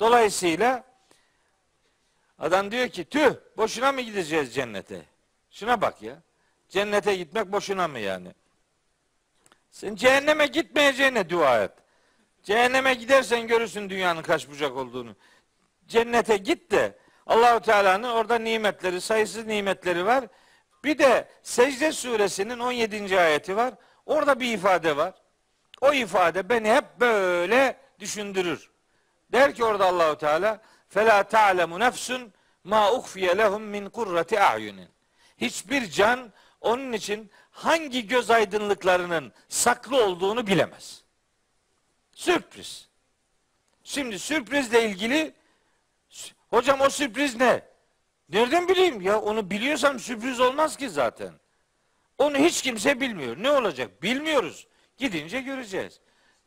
Dolayısıyla 0.00 0.84
adam 2.38 2.70
diyor 2.70 2.88
ki 2.88 3.04
tüh 3.04 3.34
boşuna 3.56 3.92
mı 3.92 4.00
gideceğiz 4.00 4.54
cennete? 4.54 5.02
Şuna 5.50 5.80
bak 5.80 6.02
ya. 6.02 6.22
Cennete 6.68 7.16
gitmek 7.16 7.52
boşuna 7.52 7.88
mı 7.88 7.98
yani? 7.98 8.34
Sen 9.70 9.94
cehenneme 9.94 10.46
gitmeyeceğine 10.46 11.30
dua 11.30 11.62
et. 11.62 11.72
Cehenneme 12.42 12.94
gidersen 12.94 13.46
görürsün 13.46 13.90
dünyanın 13.90 14.22
kaç 14.22 14.48
bucak 14.48 14.76
olduğunu. 14.76 15.16
Cennete 15.88 16.36
git 16.36 16.70
de 16.70 16.98
Allahu 17.26 17.60
Teala'nın 17.60 18.08
orada 18.08 18.38
nimetleri, 18.38 19.00
sayısız 19.00 19.46
nimetleri 19.46 20.06
var. 20.06 20.24
Bir 20.84 20.98
de 20.98 21.28
Secde 21.42 21.92
suresinin 21.92 22.58
17. 22.58 23.20
ayeti 23.20 23.56
var. 23.56 23.74
Orada 24.06 24.40
bir 24.40 24.54
ifade 24.54 24.96
var. 24.96 25.14
O 25.80 25.92
ifade 25.92 26.48
beni 26.48 26.72
hep 26.72 26.84
böyle 27.00 27.76
düşündürür. 28.00 28.70
Der 29.32 29.54
ki 29.54 29.64
orada 29.64 29.86
Allahu 29.86 30.18
Teala 30.18 30.60
fela 30.88 31.22
ta'lemu 31.22 31.80
nefsun 31.80 32.32
ma 32.64 32.92
uhfiye 32.92 33.38
lehum 33.38 33.62
min 33.62 33.88
kurrati 33.90 34.40
a'yunin. 34.40 34.88
Hiçbir 35.38 35.90
can 35.90 36.32
onun 36.60 36.92
için 36.92 37.30
hangi 37.50 38.06
göz 38.06 38.30
aydınlıklarının 38.30 39.32
saklı 39.48 40.04
olduğunu 40.04 40.46
bilemez. 40.46 41.02
Sürpriz. 42.12 42.88
Şimdi 43.84 44.18
sürprizle 44.18 44.84
ilgili 44.84 45.34
hocam 46.50 46.80
o 46.80 46.90
sürpriz 46.90 47.36
ne? 47.36 47.62
Nereden 48.28 48.68
bileyim 48.68 49.00
ya 49.00 49.20
onu 49.20 49.50
biliyorsam 49.50 49.98
sürpriz 49.98 50.40
olmaz 50.40 50.76
ki 50.76 50.90
zaten. 50.90 51.32
Onu 52.18 52.36
hiç 52.36 52.62
kimse 52.62 53.00
bilmiyor. 53.00 53.36
Ne 53.38 53.50
olacak? 53.50 54.02
Bilmiyoruz. 54.02 54.66
Gidince 54.96 55.40
göreceğiz. 55.40 56.00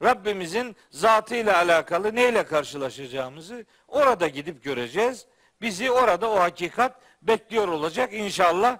Rabbimizin 0.03 0.75
zatıyla 0.89 1.57
alakalı 1.57 2.15
neyle 2.15 2.43
karşılaşacağımızı 2.43 3.65
orada 3.87 4.27
gidip 4.27 4.63
göreceğiz. 4.63 5.25
Bizi 5.61 5.91
orada 5.91 6.31
o 6.31 6.39
hakikat 6.39 7.01
bekliyor 7.22 7.67
olacak 7.67 8.13
inşallah. 8.13 8.78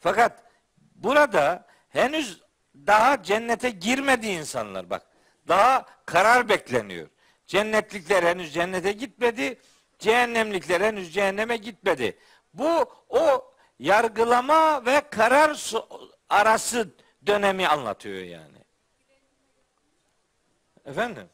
Fakat 0.00 0.42
burada 0.94 1.66
henüz 1.88 2.40
daha 2.86 3.22
cennete 3.22 3.70
girmedi 3.70 4.26
insanlar 4.26 4.90
bak. 4.90 5.06
Daha 5.48 5.86
karar 6.06 6.48
bekleniyor. 6.48 7.08
Cennetlikler 7.46 8.22
henüz 8.22 8.54
cennete 8.54 8.92
gitmedi. 8.92 9.60
Cehennemlikler 9.98 10.80
henüz 10.80 11.14
cehenneme 11.14 11.56
gitmedi. 11.56 12.18
Bu 12.54 12.92
o 13.08 13.54
yargılama 13.78 14.86
ve 14.86 15.02
karar 15.10 15.72
arası 16.28 16.94
dönemi 17.26 17.68
anlatıyor 17.68 18.22
yani. 18.22 18.58
Efendim? 20.84 21.28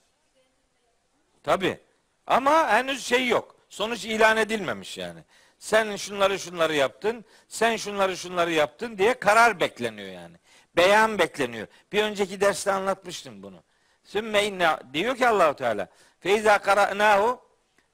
Tabi. 1.42 1.80
Ama 2.26 2.68
henüz 2.68 3.06
şey 3.06 3.28
yok. 3.28 3.56
Sonuç 3.68 4.04
ilan 4.04 4.36
edilmemiş 4.36 4.98
yani. 4.98 5.24
Sen 5.60 5.96
şunları 5.96 6.38
şunları 6.38 6.74
yaptın, 6.74 7.24
sen 7.48 7.76
şunları 7.76 8.16
şunları 8.16 8.52
yaptın 8.52 8.98
diye 8.98 9.14
karar 9.14 9.60
bekleniyor 9.60 10.08
yani. 10.08 10.36
Beyan 10.76 11.18
bekleniyor. 11.18 11.66
Bir 11.92 12.02
önceki 12.02 12.40
derste 12.40 12.72
anlatmıştım 12.72 13.42
bunu. 13.42 13.62
Sümme 14.04 14.46
inne 14.46 14.76
diyor 14.92 15.16
ki 15.16 15.28
Allahu 15.28 15.56
Teala. 15.56 15.88
Feiza 16.20 16.58
qara'nahu 16.58 17.40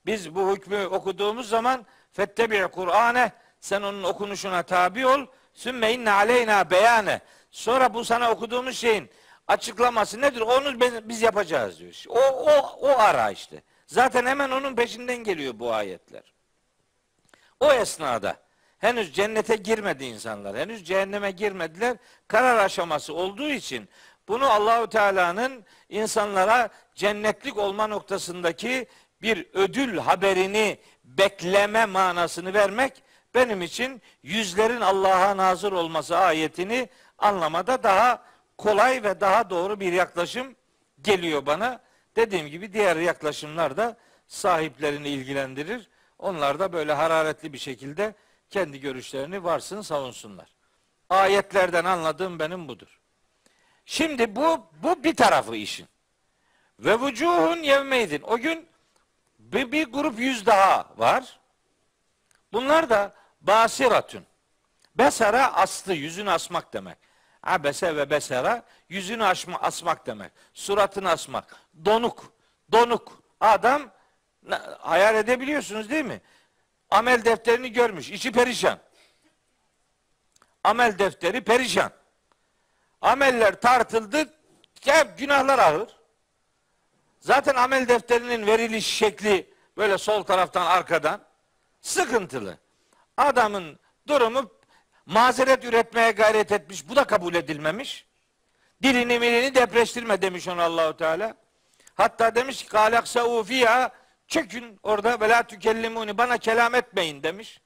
biz 0.07 0.35
bu 0.35 0.57
hükmü 0.57 0.87
okuduğumuz 0.87 1.49
zaman 1.49 1.87
fettebi 2.13 2.69
Kur'ane 2.69 3.33
sen 3.61 3.83
onun 3.83 4.03
okunuşuna 4.03 4.63
tabi 4.63 5.07
ol. 5.07 5.27
Sümme 5.55 5.93
inne 5.93 6.11
aleyna 6.11 6.71
beyane. 6.71 7.21
Sonra 7.51 7.95
bu 7.95 8.05
sana 8.05 8.31
okuduğumuz 8.31 8.77
şeyin 8.77 9.11
açıklaması 9.49 10.21
nedir? 10.21 10.41
Onu 10.41 10.81
biz 10.81 11.23
yapacağız 11.23 11.79
diyor. 11.79 12.05
O, 12.09 12.21
o, 12.21 12.79
o 12.81 12.99
ara 12.99 13.31
işte. 13.31 13.63
Zaten 13.87 14.27
hemen 14.27 14.51
onun 14.51 14.77
peşinden 14.77 15.25
geliyor 15.25 15.59
bu 15.59 15.73
ayetler. 15.75 16.36
O 17.61 17.73
esnada 17.73 18.37
henüz 18.79 19.13
cennete 19.13 19.57
girmedi 19.57 20.05
insanlar. 20.05 20.57
Henüz 20.57 20.85
cehenneme 20.85 21.31
girmediler. 21.31 21.97
Karar 22.29 22.65
aşaması 22.65 23.15
olduğu 23.15 23.49
için 23.49 23.89
bunu 24.29 24.51
Allahu 24.51 24.89
Teala'nın 24.89 25.65
insanlara 25.89 26.69
cennetlik 26.95 27.59
olma 27.59 27.87
noktasındaki 27.87 28.87
bir 29.23 29.47
ödül 29.53 29.99
haberini 29.99 30.79
bekleme 31.05 31.87
manasını 31.87 32.55
vermek 32.55 33.03
benim 33.35 33.63
için 33.63 34.03
yüzlerin 34.23 34.81
Allah'a 34.81 35.37
nazır 35.37 35.73
olması 35.73 36.19
ayetini 36.19 36.89
anlamada 37.19 37.83
daha 37.83 38.23
kolay 38.59 39.03
ve 39.03 39.21
daha 39.21 39.51
doğru 39.51 39.81
bir 39.81 39.93
yaklaşım 39.93 40.57
geliyor 41.03 41.47
bana. 41.47 41.81
Dediğim 42.17 42.47
gibi 42.47 42.73
diğer 42.73 42.97
yaklaşımlar 42.97 43.77
da 43.77 43.97
sahiplerini 44.27 45.09
ilgilendirir. 45.09 45.89
Onlar 46.19 46.59
da 46.59 46.73
böyle 46.73 46.93
hararetli 46.93 47.53
bir 47.53 47.59
şekilde 47.59 48.15
kendi 48.51 48.81
görüşlerini 48.81 49.45
varsın 49.45 49.81
savunsunlar. 49.81 50.49
Ayetlerden 51.11 51.85
anladığım 51.85 52.39
benim 52.39 52.69
budur. 52.69 53.01
Şimdi 53.87 54.37
bu 54.37 54.67
bu 54.83 55.05
bir 55.05 55.17
tarafı 55.17 55.57
işin. 55.57 55.89
Ve 56.79 56.95
vucuhun 56.95 57.57
yevmeydin. 57.57 58.23
O 58.23 58.39
gün 58.39 58.69
bir, 59.39 59.73
bir 59.73 59.93
grup 59.93 60.19
yüz 60.19 60.47
daha 60.47 60.95
var. 60.97 61.41
Bunlar 62.53 62.91
da 62.91 63.15
basiratun. 63.41 64.25
Besara 64.95 65.55
astı, 65.55 65.93
yüzünü 65.93 66.31
asmak 66.31 66.73
demek. 66.73 66.99
Abese 67.43 67.97
ve 67.97 68.11
besera 68.11 68.63
yüzünü 68.89 69.25
asma, 69.25 69.59
asmak 69.59 70.07
demek. 70.07 70.33
Suratını 70.55 71.11
asmak. 71.11 71.57
Donuk. 71.85 72.33
Donuk. 72.73 73.23
Adam 73.41 73.91
hayal 74.79 75.15
edebiliyorsunuz 75.15 75.91
değil 75.91 76.05
mi? 76.05 76.21
Amel 76.91 77.25
defterini 77.25 77.73
görmüş. 77.73 78.11
içi 78.11 78.33
perişan. 78.33 78.79
Amel 80.65 80.99
defteri 80.99 81.41
perişan. 81.41 81.93
Ameller 83.01 83.61
tartıldı. 83.61 84.35
Hep 84.81 85.19
günahlar 85.19 85.59
ağır. 85.59 85.97
Zaten 87.21 87.55
amel 87.55 87.89
defterinin 87.89 88.47
veriliş 88.47 88.87
şekli 88.87 89.55
böyle 89.77 89.99
sol 89.99 90.23
taraftan 90.23 90.67
arkadan 90.67 91.21
sıkıntılı. 91.81 92.59
Adamın 93.17 93.79
durumu 94.09 94.51
mazeret 95.07 95.65
üretmeye 95.65 96.11
gayret 96.11 96.53
etmiş. 96.53 96.89
Bu 96.89 96.97
da 96.97 97.05
kabul 97.05 97.35
edilmemiş. 97.35 98.07
Dilini 98.83 99.19
milini 99.19 99.55
depreştirme 99.55 100.23
demiş 100.23 100.49
ona 100.49 100.65
Allahu 100.65 100.97
Teala. 100.97 101.37
Hatta 101.95 102.35
demiş 102.35 102.63
ki 102.63 102.69
kalaksa 102.69 103.45
fiha 103.45 103.93
çökün 104.29 104.79
orada 104.83 105.21
ve 105.21 105.29
la 105.29 105.43
tükellimuni 105.43 106.19
bana 106.19 106.39
kelam 106.39 106.75
etmeyin 106.75 107.23
demiş. 107.23 107.61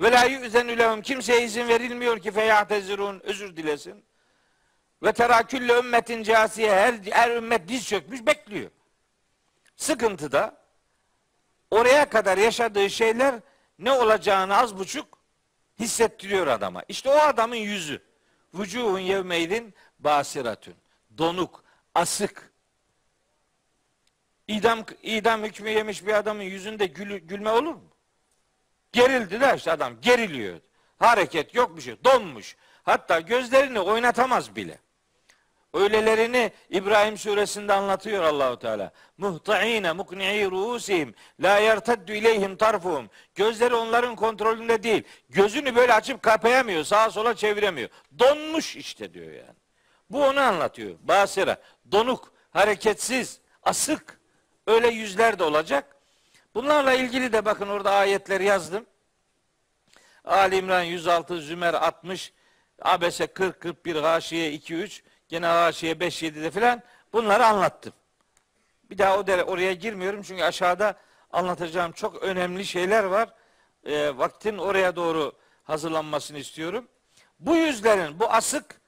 Ve 0.00 0.12
la 0.12 0.24
yüzenü 0.24 1.02
kimseye 1.02 1.44
izin 1.44 1.68
verilmiyor 1.68 2.18
ki 2.18 2.30
feyatezirun 2.30 3.20
özür 3.20 3.56
dilesin. 3.56 4.04
Ve 5.02 5.12
terakülle 5.12 5.78
ümmetin 5.78 6.22
casiye 6.22 6.74
her, 6.74 6.94
her 7.10 7.36
ümmet 7.36 7.68
diz 7.68 7.88
çökmüş 7.88 8.26
bekliyor. 8.26 8.70
Sıkıntıda 9.76 10.56
oraya 11.70 12.08
kadar 12.08 12.38
yaşadığı 12.38 12.90
şeyler 12.90 13.34
ne 13.78 13.92
olacağını 13.92 14.56
az 14.56 14.78
buçuk 14.78 15.18
hissettiriyor 15.78 16.46
adama. 16.46 16.82
İşte 16.88 17.10
o 17.10 17.18
adamın 17.18 17.56
yüzü. 17.56 18.02
Vücuhun 18.54 18.98
yevmeydin 18.98 19.74
basiratün. 19.98 20.74
Donuk, 21.18 21.64
asık. 21.94 22.47
İdam, 24.48 24.84
idam 25.02 25.42
hükmü 25.42 25.70
yemiş 25.70 26.06
bir 26.06 26.14
adamın 26.14 26.42
yüzünde 26.42 26.86
gül, 26.86 27.16
gülme 27.16 27.50
olur 27.50 27.74
mu? 27.74 27.84
Gerildi 28.92 29.40
de 29.40 29.54
işte 29.56 29.72
adam 29.72 30.00
geriliyor. 30.00 30.60
Hareket 30.98 31.54
yok 31.54 31.76
bir 31.76 31.82
şey. 31.82 32.04
Donmuş. 32.04 32.56
Hatta 32.82 33.20
gözlerini 33.20 33.80
oynatamaz 33.80 34.56
bile. 34.56 34.78
Öylelerini 35.74 36.52
İbrahim 36.70 37.18
suresinde 37.18 37.72
anlatıyor 37.72 38.22
Allahu 38.22 38.58
Teala. 38.58 38.92
Muhtaine 39.18 39.92
mukni'i 39.92 40.50
ruusihim 40.50 41.14
la 41.40 41.58
yerteddu 41.58 42.12
ileyhim 42.12 42.56
tarfuhum. 42.56 43.10
Gözleri 43.34 43.74
onların 43.74 44.16
kontrolünde 44.16 44.82
değil. 44.82 45.02
Gözünü 45.28 45.76
böyle 45.76 45.94
açıp 45.94 46.22
kapayamıyor. 46.22 46.84
Sağa 46.84 47.10
sola 47.10 47.36
çeviremiyor. 47.36 47.88
Donmuş 48.18 48.76
işte 48.76 49.14
diyor 49.14 49.32
yani. 49.32 49.58
Bu 50.10 50.24
onu 50.24 50.40
anlatıyor. 50.40 50.96
Basira. 51.02 51.56
Donuk, 51.92 52.32
hareketsiz, 52.50 53.40
asık. 53.62 54.17
Öyle 54.68 54.88
yüzler 54.88 55.38
de 55.38 55.44
olacak. 55.44 55.96
Bunlarla 56.54 56.92
ilgili 56.92 57.32
de 57.32 57.44
bakın 57.44 57.68
orada 57.68 57.90
ayetleri 57.90 58.44
yazdım. 58.44 58.86
Ali 60.24 60.56
İmran 60.56 60.82
106, 60.82 61.40
Zümer 61.40 61.74
60, 61.74 62.32
Abese 62.82 63.26
40, 63.26 63.60
41, 63.60 63.96
Haşiye 63.96 64.52
2, 64.52 64.74
3 64.74 65.02
Gene 65.28 65.46
Haşiye 65.46 65.92
5-7'de 65.92 66.50
filan 66.50 66.82
bunları 67.12 67.46
anlattım. 67.46 67.92
Bir 68.90 68.98
daha 68.98 69.18
o 69.18 69.26
dere, 69.26 69.44
oraya 69.44 69.72
girmiyorum 69.72 70.22
çünkü 70.22 70.42
aşağıda 70.42 70.94
anlatacağım 71.32 71.92
çok 71.92 72.22
önemli 72.22 72.66
şeyler 72.66 73.04
var. 73.04 73.28
E, 73.84 74.18
vaktin 74.18 74.58
oraya 74.58 74.96
doğru 74.96 75.32
hazırlanmasını 75.64 76.38
istiyorum. 76.38 76.88
Bu 77.40 77.56
yüzlerin, 77.56 78.20
bu 78.20 78.32
asık 78.32 78.80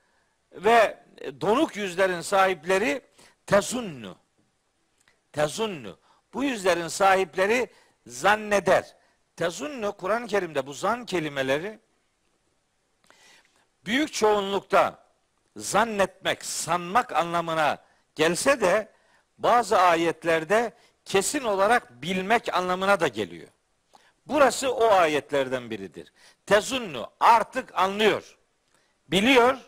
ve 0.53 1.05
donuk 1.41 1.77
yüzlerin 1.77 2.21
sahipleri 2.21 3.03
tezunnu. 3.47 4.20
Tezunnu. 5.33 5.99
Bu 6.35 6.45
yüzlerin 6.45 6.89
sahipleri 6.89 7.71
zanneder. 8.07 8.97
Tezunnu 9.37 9.93
Kur'an-ı 9.93 10.27
Kerim'de 10.27 10.67
bu 10.67 10.73
zan 10.73 11.07
kelimeleri 11.07 11.79
büyük 13.85 14.13
çoğunlukta 14.13 15.05
zannetmek, 15.57 16.45
sanmak 16.45 17.13
anlamına 17.13 17.79
gelse 18.15 18.61
de 18.61 18.93
bazı 19.39 19.79
ayetlerde 19.79 20.73
kesin 21.05 21.45
olarak 21.45 22.03
bilmek 22.03 22.55
anlamına 22.55 23.01
da 23.01 23.09
geliyor. 23.09 23.49
Burası 24.27 24.75
o 24.75 24.91
ayetlerden 24.91 25.71
biridir. 25.71 26.13
Tezunnu 26.47 27.11
artık 27.21 27.75
anlıyor. 27.75 28.39
Biliyor. 29.09 29.59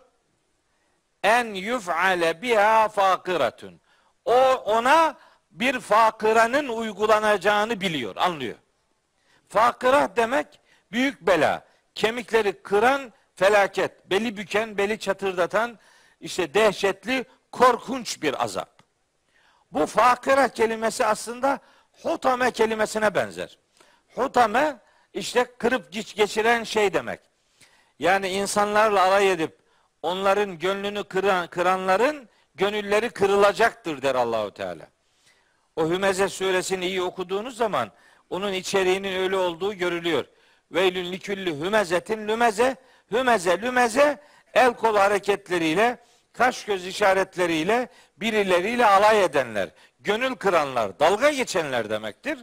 En 1.22 1.54
yuf'ale 1.54 2.42
biha 2.42 2.88
fakiratun. 2.88 3.80
O 4.24 4.34
ona 4.54 5.18
bir 5.52 5.80
fakıranın 5.80 6.68
uygulanacağını 6.68 7.80
biliyor, 7.80 8.16
anlıyor. 8.16 8.56
Fakıra 9.48 10.16
demek 10.16 10.60
büyük 10.92 11.20
bela. 11.20 11.64
Kemikleri 11.94 12.62
kıran 12.62 13.12
felaket, 13.34 14.10
beli 14.10 14.36
büken, 14.36 14.78
beli 14.78 14.98
çatırdatan 14.98 15.78
işte 16.20 16.54
dehşetli, 16.54 17.24
korkunç 17.52 18.22
bir 18.22 18.44
azap. 18.44 18.82
Bu 19.72 19.86
fakıra 19.86 20.48
kelimesi 20.48 21.06
aslında 21.06 21.58
hutame 22.02 22.50
kelimesine 22.50 23.14
benzer. 23.14 23.58
Hutame 24.14 24.76
işte 25.12 25.44
kırıp 25.58 25.92
geçiren 25.92 26.64
şey 26.64 26.94
demek. 26.94 27.20
Yani 27.98 28.28
insanlarla 28.28 29.02
alay 29.02 29.32
edip 29.32 29.58
onların 30.02 30.58
gönlünü 30.58 31.04
kıran, 31.04 31.46
kıranların 31.46 32.28
gönülleri 32.54 33.10
kırılacaktır 33.10 34.02
der 34.02 34.14
Allahu 34.14 34.50
Teala. 34.50 34.86
O 35.76 35.88
Hümeze 35.88 36.28
suresini 36.28 36.86
iyi 36.86 37.02
okuduğunuz 37.02 37.56
zaman 37.56 37.90
onun 38.30 38.52
içeriğinin 38.52 39.22
öyle 39.22 39.36
olduğu 39.36 39.74
görülüyor. 39.74 40.24
Veylün 40.72 41.12
likülli 41.12 41.60
hümezetin 41.60 42.28
lümeze 42.28 42.76
hümeze 43.12 43.62
lümeze 43.62 44.20
el 44.54 44.74
kol 44.74 44.96
hareketleriyle 44.96 45.98
kaş 46.32 46.64
göz 46.64 46.86
işaretleriyle 46.86 47.88
birileriyle 48.16 48.86
alay 48.86 49.24
edenler, 49.24 49.68
gönül 50.00 50.34
kıranlar, 50.34 50.98
dalga 50.98 51.30
geçenler 51.30 51.90
demektir. 51.90 52.38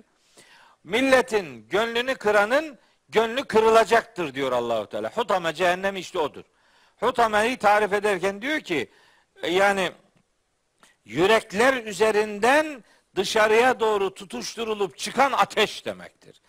Milletin 0.83 1.67
gönlünü 1.69 2.15
kıranın 2.15 2.79
gönlü 3.09 3.43
kırılacaktır 3.43 4.33
diyor 4.33 4.51
Allahu 4.51 4.89
Teala. 4.89 5.09
Hutame 5.09 5.53
cehennem 5.53 5.95
işte 5.95 6.19
odur. 6.19 6.43
Hutame'yi 6.99 7.57
tarif 7.57 7.93
ederken 7.93 8.41
diyor 8.41 8.59
ki 8.59 8.89
yani 9.49 9.91
yürekler 11.05 11.73
üzerinden 11.73 12.83
dışarıya 13.19 13.79
doğru 13.79 14.13
tutuşturulup 14.13 14.97
çıkan 14.97 15.31
ateş 15.31 15.85
demektir. 15.85 16.41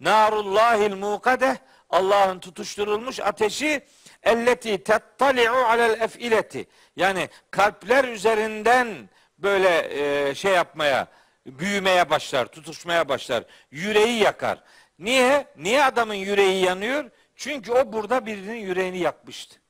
Narullahil 0.00 0.94
mukadeh 0.94 1.56
Allah'ın 1.90 2.38
tutuşturulmuş 2.38 3.20
ateşi 3.20 3.84
elleti 4.22 4.84
tettali'u 4.84 5.56
alel 5.56 6.00
efileti 6.00 6.66
yani 6.96 7.28
kalpler 7.50 8.04
üzerinden 8.04 9.08
böyle 9.38 9.88
e, 10.30 10.34
şey 10.34 10.52
yapmaya 10.52 11.08
büyümeye 11.46 12.10
başlar, 12.10 12.46
tutuşmaya 12.46 13.08
başlar. 13.08 13.44
Yüreği 13.70 14.18
yakar. 14.18 14.62
Niye? 14.98 15.46
Niye 15.56 15.84
adamın 15.84 16.14
yüreği 16.14 16.64
yanıyor? 16.64 17.10
Çünkü 17.36 17.72
o 17.72 17.92
burada 17.92 18.26
birinin 18.26 18.56
yüreğini 18.56 18.98
yakmıştı. 18.98 19.60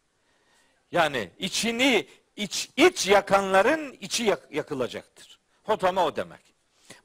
Yani 0.92 1.30
içini 1.38 2.06
iç, 2.36 2.70
iç 2.76 3.06
yakanların 3.06 3.96
içi 4.00 4.24
yak, 4.24 4.40
yakılacaktır. 4.50 5.38
Hotama 5.64 6.04
o 6.04 6.16
demek. 6.16 6.47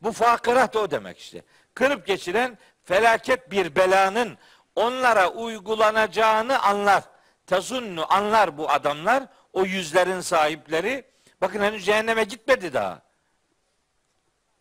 Bu 0.03 0.11
fakırat 0.11 0.73
da 0.73 0.79
o 0.79 0.91
demek 0.91 1.19
işte. 1.19 1.41
Kırıp 1.73 2.07
geçiren 2.07 2.57
felaket 2.83 3.51
bir 3.51 3.75
belanın 3.75 4.37
onlara 4.75 5.29
uygulanacağını 5.29 6.61
anlar. 6.61 7.03
Tazunnu 7.47 8.13
anlar 8.13 8.57
bu 8.57 8.69
adamlar. 8.69 9.23
O 9.53 9.65
yüzlerin 9.65 10.21
sahipleri. 10.21 11.05
Bakın 11.41 11.61
henüz 11.61 11.85
cehenneme 11.85 12.23
gitmedi 12.23 12.73
daha. 12.73 13.01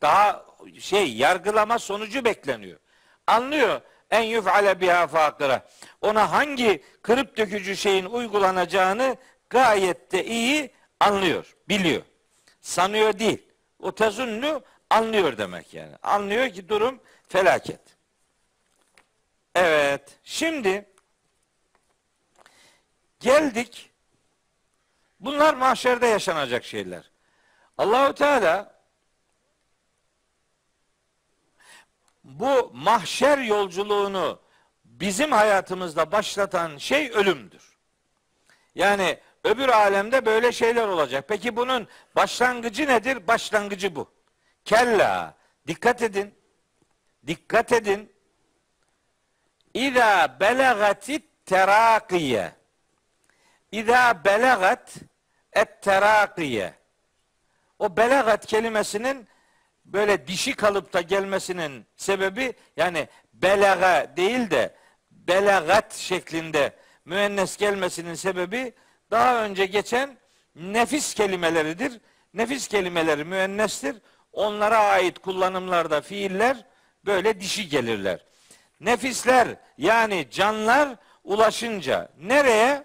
Daha 0.03 0.47
şey 0.81 1.15
yargılama 1.15 1.79
sonucu 1.79 2.25
bekleniyor. 2.25 2.79
Anlıyor 3.27 3.81
en 4.11 4.23
yuf'ale 4.23 4.81
biha 4.81 5.07
fakıra. 5.07 5.69
Ona 6.01 6.33
hangi 6.33 6.83
kırıp 7.03 7.37
dökücü 7.37 7.77
şeyin 7.77 8.05
uygulanacağını 8.05 9.17
gayet 9.51 10.13
de 10.13 10.25
iyi 10.25 10.71
anlıyor, 11.01 11.57
biliyor. 11.69 12.03
Sanıyor 12.61 13.19
değil. 13.19 13.43
O 13.79 13.95
tezunnu 13.95 14.63
anlıyor 14.93 15.39
demek 15.39 15.75
yani. 15.75 15.97
Anlıyor 16.03 16.51
ki 16.51 16.69
durum 16.69 17.01
felaket. 17.29 17.81
Evet. 19.55 20.19
Şimdi 20.25 20.89
geldik. 23.21 23.91
Bunlar 25.21 25.55
mahşerde 25.55 26.07
yaşanacak 26.07 26.65
şeyler. 26.65 27.11
Allahu 27.79 28.15
Teala 28.15 28.83
bu 32.25 32.71
mahşer 32.75 33.39
yolculuğunu 33.39 34.41
bizim 34.85 35.33
hayatımızda 35.33 36.13
başlatan 36.13 36.77
şey 36.77 37.11
ölümdür. 37.11 37.63
Yani 38.75 39.19
öbür 39.45 39.69
alemde 39.69 40.27
böyle 40.27 40.53
şeyler 40.53 40.89
olacak. 40.89 41.25
Peki 41.29 41.57
bunun 41.57 41.89
başlangıcı 42.17 42.87
nedir? 42.87 43.27
Başlangıcı 43.27 43.97
bu. 43.97 44.11
Kella. 44.65 45.35
Dikkat 45.67 46.03
edin. 46.03 46.35
Dikkat 47.27 47.73
edin. 47.73 48.13
İza 49.75 50.37
belagatit 50.41 51.47
terakiye. 51.47 52.53
İza 53.73 54.25
belagat 54.25 54.95
et 55.53 55.83
terakiye. 55.83 56.75
O 57.79 57.97
belagat 57.97 58.47
kelimesinin 58.47 59.29
böyle 59.85 60.27
dişi 60.27 60.55
kalıpta 60.57 61.01
gelmesinin 61.01 61.87
sebebi 61.97 62.53
yani 62.77 63.09
belaga 63.33 64.17
değil 64.17 64.51
de 64.51 64.75
belagat 65.11 65.95
şeklinde 65.95 66.73
müennes 67.05 67.57
gelmesinin 67.57 68.15
sebebi 68.15 68.73
daha 69.11 69.45
önce 69.45 69.67
geçen 69.67 70.17
nefis 70.57 71.15
kelimeleridir. 71.15 72.01
Nefis 72.35 72.69
kelimeleri 72.69 73.25
müennestir. 73.25 73.97
Onlara 74.33 74.79
ait 74.79 75.19
kullanımlarda 75.19 76.01
fiiller 76.01 76.67
böyle 77.07 77.41
dişi 77.41 77.69
gelirler. 77.69 78.25
Nefisler 78.81 79.49
yani 79.79 80.27
canlar 80.31 80.97
ulaşınca 81.25 82.09
nereye? 82.19 82.85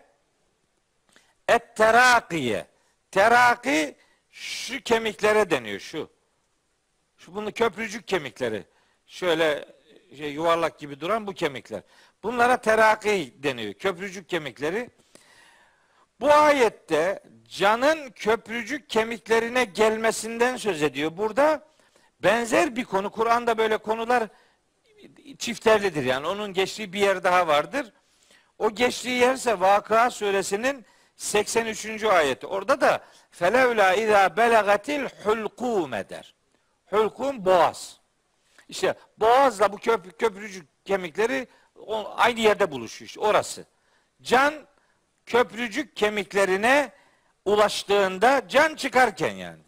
Et 1.48 1.76
terakiye. 1.76 2.68
Teraki 3.12 3.96
şu 4.32 4.82
kemiklere 4.82 5.50
deniyor 5.50 5.80
şu. 5.80 6.10
Şu 7.18 7.36
bunu 7.36 7.52
köprücük 7.52 8.08
kemikleri. 8.08 8.64
Şöyle 9.08 9.66
şey, 10.18 10.32
yuvarlak 10.32 10.80
gibi 10.80 11.00
duran 11.00 11.28
bu 11.28 11.34
kemikler. 11.34 11.82
Bunlara 12.24 12.58
teraki 12.58 13.34
deniyor. 13.38 13.74
Köprücük 13.74 14.30
kemikleri. 14.30 14.90
Bu 16.20 16.34
ayette 16.34 17.24
canın 17.50 18.10
köprücük 18.10 18.90
kemiklerine 18.90 19.64
gelmesinden 19.64 20.58
söz 20.58 20.84
ediyor. 20.84 21.18
Burada 21.18 21.64
benzer 22.24 22.76
bir 22.76 22.86
konu. 22.86 23.10
Kur'an'da 23.10 23.58
böyle 23.58 23.78
konular 23.78 24.28
çifterlidir. 25.38 26.04
Yani 26.04 26.28
onun 26.28 26.54
geçtiği 26.54 26.94
bir 26.94 27.00
yer 27.00 27.24
daha 27.24 27.48
vardır. 27.48 27.94
O 28.60 28.70
geçtiği 28.72 29.20
yerse 29.20 29.60
Vakıa 29.60 30.10
suresinin 30.10 30.86
83. 31.16 32.04
ayeti. 32.04 32.48
Orada 32.48 32.82
da 32.82 33.04
felevla 33.32 33.94
izâ 33.94 34.38
belagatil 34.38 35.06
hulkum 35.24 35.94
eder. 35.94 36.36
Hulkum 36.90 37.46
boğaz. 37.46 38.00
İşte 38.70 38.94
boğazla 39.18 39.74
bu 39.74 39.78
köp 39.78 40.20
köprücük 40.20 40.86
kemikleri 40.86 41.48
aynı 42.16 42.40
yerde 42.40 42.72
buluşuyor. 42.72 43.08
İşte 43.08 43.20
orası. 43.20 43.66
Can 44.22 44.54
köprücük 45.28 45.96
kemiklerine 45.96 46.92
ulaştığında 47.46 48.48
can 48.48 48.76
çıkarken 48.76 49.36
yani. 49.36 49.64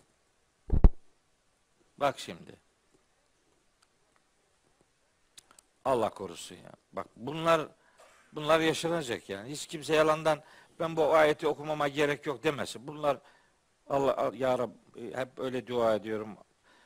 Bak 1.97 2.19
şimdi. 2.19 2.59
Allah 5.85 6.09
korusun 6.09 6.55
ya. 6.55 6.71
Bak 6.93 7.07
bunlar 7.15 7.67
bunlar 8.33 8.59
yaşanacak 8.59 9.29
yani. 9.29 9.51
Hiç 9.51 9.67
kimse 9.67 9.95
yalandan 9.95 10.43
ben 10.79 10.95
bu 10.95 11.13
ayeti 11.13 11.47
okumama 11.47 11.87
gerek 11.87 12.25
yok 12.25 12.43
demesin. 12.43 12.87
Bunlar 12.87 13.17
Allah 13.89 14.31
ya 14.35 14.59
Rab 14.59 14.71
hep 15.15 15.39
öyle 15.39 15.67
dua 15.67 15.95
ediyorum. 15.95 16.37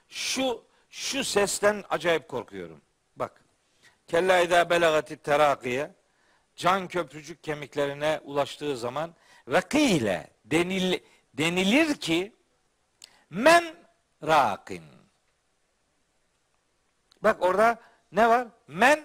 Şu 0.09 0.63
şu 0.89 1.24
sesten 1.24 1.84
acayip 1.89 2.28
korkuyorum. 2.28 2.82
Bak. 3.15 3.43
Kella 4.07 4.39
idâ 4.39 4.69
belagati 4.69 5.17
terakiye 5.17 5.91
can 6.56 6.88
köprücük 6.88 7.43
kemiklerine 7.43 8.20
ulaştığı 8.24 8.78
zaman 8.78 9.14
ve 9.47 9.62
kıyle 9.62 10.30
denil, 10.45 10.99
denilir 11.34 11.95
ki 11.95 12.34
men 13.30 13.76
rakin. 14.24 14.84
Bak 17.22 17.38
orada 17.43 17.80
ne 18.12 18.30
var? 18.30 18.47
Men 18.68 19.04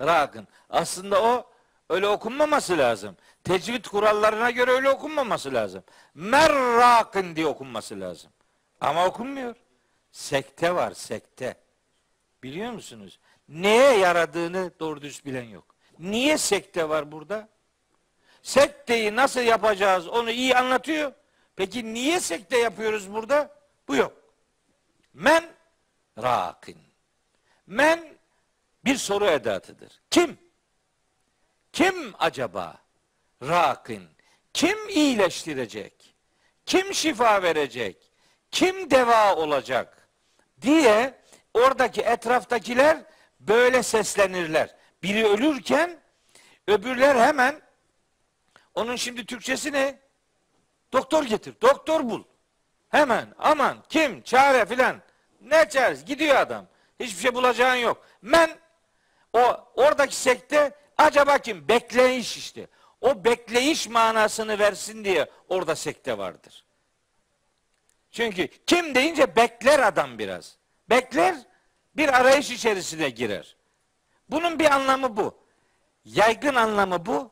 rakin. 0.00 0.48
Aslında 0.70 1.22
o 1.22 1.50
öyle 1.88 2.08
okunmaması 2.08 2.78
lazım. 2.78 3.16
Tecvid 3.44 3.84
kurallarına 3.84 4.50
göre 4.50 4.70
öyle 4.70 4.90
okunmaması 4.90 5.54
lazım. 5.54 5.82
Merrakin 6.14 7.36
diye 7.36 7.46
okunması 7.46 8.00
lazım. 8.00 8.30
Ama 8.80 9.06
okunmuyor. 9.06 9.54
Sekte 10.12 10.74
var 10.74 10.92
sekte. 10.92 11.54
Biliyor 12.42 12.72
musunuz? 12.72 13.18
Neye 13.48 13.98
yaradığını 13.98 14.72
doğru 14.80 15.02
düz 15.02 15.24
bilen 15.24 15.42
yok. 15.44 15.74
Niye 15.98 16.38
sekte 16.38 16.88
var 16.88 17.12
burada? 17.12 17.48
Sekteyi 18.42 19.16
nasıl 19.16 19.40
yapacağız 19.40 20.08
onu 20.08 20.30
iyi 20.30 20.56
anlatıyor. 20.56 21.12
Peki 21.56 21.94
niye 21.94 22.20
sekte 22.20 22.58
yapıyoruz 22.58 23.12
burada? 23.12 23.56
Bu 23.88 23.96
yok. 23.96 24.12
Men 25.14 25.44
rakin. 26.22 26.78
Men 27.66 28.18
bir 28.84 28.96
soru 28.96 29.26
edatıdır. 29.26 30.00
Kim? 30.10 30.38
Kim 31.72 32.14
acaba? 32.18 32.76
Rakin. 33.42 34.08
Kim 34.52 34.88
iyileştirecek? 34.88 36.14
Kim 36.66 36.94
şifa 36.94 37.42
verecek? 37.42 38.12
Kim 38.50 38.90
deva 38.90 39.36
olacak? 39.36 40.08
Diye 40.62 41.14
oradaki 41.54 42.00
etraftakiler 42.00 42.98
böyle 43.40 43.82
seslenirler. 43.82 44.76
Biri 45.02 45.26
ölürken 45.26 45.98
öbürler 46.66 47.16
hemen 47.16 47.60
onun 48.74 48.96
şimdi 48.96 49.26
Türkçesi 49.26 49.72
ne? 49.72 49.98
Doktor 50.92 51.24
getir. 51.24 51.54
Doktor 51.62 52.04
bul. 52.04 52.24
Hemen 52.88 53.34
aman 53.38 53.78
kim 53.88 54.22
çare 54.22 54.66
filan. 54.66 55.02
Ne 55.40 55.68
çaresi? 55.68 56.04
Gidiyor 56.04 56.36
adam. 56.36 56.66
Hiçbir 57.00 57.20
şey 57.20 57.34
bulacağın 57.34 57.76
yok. 57.76 58.06
Men 58.22 58.50
o 59.32 59.64
oradaki 59.74 60.16
sekte 60.16 60.72
acaba 60.98 61.38
kim? 61.38 61.68
Bekleyiş 61.68 62.36
işte. 62.36 62.66
o 63.00 63.24
bekleyiş 63.24 63.88
manasını 63.88 64.58
versin 64.58 65.04
diye 65.04 65.30
orada 65.48 65.76
sekte 65.76 66.18
vardır. 66.18 66.64
Çünkü 68.10 68.48
kim 68.66 68.94
deyince 68.94 69.36
bekler 69.36 69.78
adam 69.78 70.18
biraz. 70.18 70.56
Bekler 70.90 71.36
bir 71.96 72.20
arayış 72.20 72.50
içerisine 72.50 73.10
girer. 73.10 73.56
Bunun 74.30 74.58
bir 74.58 74.70
anlamı 74.70 75.16
bu. 75.16 75.34
Yaygın 76.04 76.54
anlamı 76.54 77.06
bu. 77.06 77.30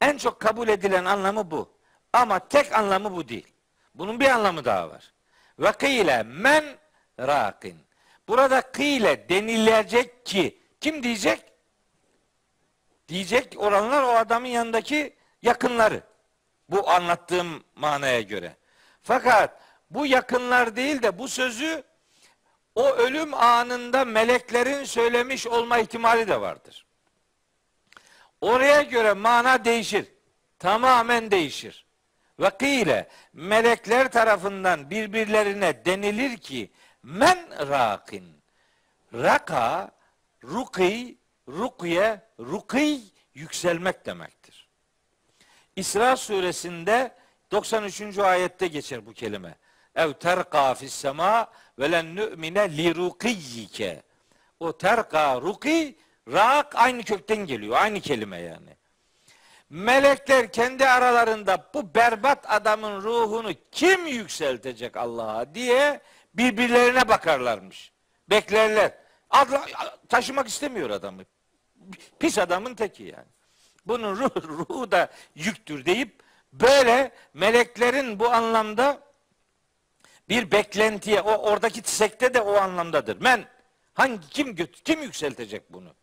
En 0.00 0.16
çok 0.16 0.40
kabul 0.40 0.68
edilen 0.68 1.04
anlamı 1.04 1.50
bu. 1.50 1.70
Ama 2.12 2.38
tek 2.38 2.72
anlamı 2.72 3.16
bu 3.16 3.28
değil. 3.28 3.46
Bunun 3.94 4.20
bir 4.20 4.30
anlamı 4.30 4.64
daha 4.64 4.90
var. 4.90 5.12
Ve 5.58 5.72
kıyle 5.72 6.22
men 6.22 6.64
rakin. 7.20 7.76
Burada 8.28 8.60
kıyle 8.60 9.28
denilecek 9.28 10.26
ki 10.26 10.58
kim 10.80 11.02
diyecek? 11.02 11.44
Diyecek 13.08 13.54
olanlar 13.58 14.02
o 14.02 14.08
adamın 14.08 14.48
yanındaki 14.48 15.16
yakınları. 15.42 16.02
Bu 16.68 16.90
anlattığım 16.90 17.64
manaya 17.76 18.20
göre. 18.20 18.56
Fakat 19.02 19.60
bu 19.90 20.06
yakınlar 20.06 20.76
değil 20.76 21.02
de 21.02 21.18
bu 21.18 21.28
sözü 21.28 21.84
o 22.74 22.90
ölüm 22.90 23.34
anında 23.34 24.04
meleklerin 24.04 24.84
söylemiş 24.84 25.46
olma 25.46 25.78
ihtimali 25.78 26.28
de 26.28 26.40
vardır. 26.40 26.86
Oraya 28.40 28.82
göre 28.82 29.12
mana 29.12 29.64
değişir. 29.64 30.06
Tamamen 30.58 31.30
değişir. 31.30 31.86
Vakile 32.38 33.08
melekler 33.32 34.12
tarafından 34.12 34.90
birbirlerine 34.90 35.84
denilir 35.84 36.36
ki 36.36 36.70
men 37.02 37.68
rakin. 37.68 38.42
Raka, 39.14 39.90
ruki, 40.44 41.18
rukye, 41.48 42.20
rukiy 42.40 43.00
yükselmek 43.34 44.06
demektir. 44.06 44.68
İsra 45.76 46.16
suresinde 46.16 47.14
93. 47.50 48.18
ayette 48.18 48.66
geçer 48.66 49.06
bu 49.06 49.12
kelime. 49.12 49.54
Ev 49.94 50.12
terqa 50.12 50.74
fis 50.74 50.94
sema 50.94 51.50
ve 51.78 51.92
len 51.92 52.16
nu'mine 52.16 52.76
li 52.76 52.94
rukiyyike. 52.94 54.02
O 54.60 54.78
terqa 54.78 55.40
ruki 55.40 55.98
rak 56.32 56.76
aynı 56.76 57.02
kökten 57.02 57.36
geliyor. 57.46 57.76
Aynı 57.76 58.00
kelime 58.00 58.40
yani. 58.40 58.76
Melekler 59.70 60.52
kendi 60.52 60.86
aralarında 60.86 61.70
bu 61.74 61.94
berbat 61.94 62.50
adamın 62.50 63.02
ruhunu 63.02 63.52
kim 63.72 64.06
yükseltecek 64.06 64.96
Allah'a 64.96 65.54
diye 65.54 66.00
birbirlerine 66.34 67.08
bakarlarmış. 67.08 67.92
Beklerler. 68.30 68.92
Adla, 69.30 69.66
taşımak 70.08 70.48
istemiyor 70.48 70.90
adamı. 70.90 71.22
Pis 72.18 72.38
adamın 72.38 72.74
teki 72.74 73.02
yani. 73.02 73.28
Bunun 73.86 74.16
ruh, 74.16 74.30
ruhu 74.48 74.90
da 74.90 75.08
yüktür 75.34 75.84
deyip 75.84 76.22
böyle 76.52 77.12
meleklerin 77.34 78.18
bu 78.18 78.30
anlamda 78.30 79.00
bir 80.28 80.50
beklentiye 80.50 81.20
o 81.20 81.50
oradaki 81.50 81.80
sekte 81.84 82.34
de 82.34 82.40
o 82.40 82.54
anlamdadır. 82.54 83.20
Men 83.20 83.44
hangi 83.94 84.28
kim 84.28 84.56
kim 84.84 85.02
yükseltecek 85.02 85.72
bunu? 85.72 85.94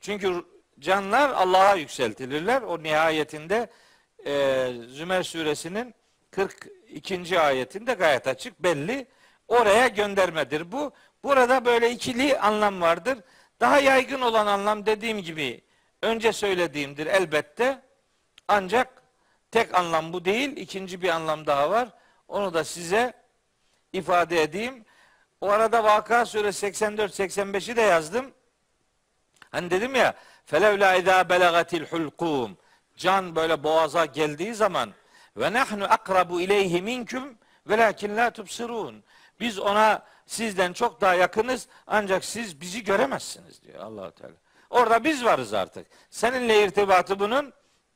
Çünkü 0.00 0.44
canlar 0.80 1.30
Allah'a 1.30 1.74
yükseltilirler. 1.74 2.62
O 2.62 2.82
nihayetinde 2.82 3.70
e, 4.26 4.72
Zümer 4.88 5.22
suresinin 5.22 5.94
42. 6.30 7.40
ayetinde 7.40 7.94
gayet 7.94 8.26
açık 8.26 8.62
belli. 8.62 9.06
Oraya 9.48 9.88
göndermedir 9.88 10.72
bu. 10.72 10.92
Burada 11.24 11.64
böyle 11.64 11.90
ikili 11.90 12.38
anlam 12.38 12.80
vardır. 12.80 13.18
Daha 13.60 13.80
yaygın 13.80 14.20
olan 14.20 14.46
anlam 14.46 14.86
dediğim 14.86 15.22
gibi 15.22 15.60
önce 16.02 16.32
söylediğimdir 16.32 17.06
elbette. 17.06 17.82
Ancak 18.48 19.02
tek 19.50 19.74
anlam 19.74 20.12
bu 20.12 20.24
değil. 20.24 20.56
İkinci 20.56 21.02
bir 21.02 21.08
anlam 21.08 21.46
daha 21.46 21.70
var. 21.70 21.88
Onu 22.28 22.54
da 22.54 22.64
size 22.64 23.12
ifade 23.94 24.42
edeyim. 24.42 24.84
O 25.40 25.48
arada 25.50 25.84
Vaka 25.84 26.26
suresi 26.26 26.66
84-85'i 26.66 27.76
de 27.76 27.80
yazdım. 27.80 28.32
Hani 29.50 29.70
dedim 29.70 29.94
ya 29.94 30.14
felevla 30.46 30.94
izâ 30.94 31.28
belagatil 31.28 31.84
hulkum 31.84 32.56
can 32.96 33.36
böyle 33.36 33.62
boğaza 33.62 34.04
geldiği 34.04 34.54
zaman 34.54 34.92
ve 35.36 35.52
nahnu 35.52 35.84
akrabu 35.84 36.40
ileyhi 36.40 36.82
minkum 36.82 37.38
velakin 37.66 38.16
la 38.16 38.30
tubsirun. 38.30 39.04
Biz 39.40 39.58
ona 39.58 40.02
sizden 40.26 40.72
çok 40.72 41.00
daha 41.00 41.14
yakınız 41.14 41.68
ancak 41.86 42.24
siz 42.24 42.60
bizi 42.60 42.84
göremezsiniz 42.84 43.62
diyor 43.62 43.80
allah 43.80 44.10
Teala. 44.10 44.34
Orada 44.70 45.04
biz 45.04 45.24
varız 45.24 45.54
artık. 45.54 45.86
Seninle 46.10 46.64
irtibatı 46.64 47.18
bunun 47.18 47.52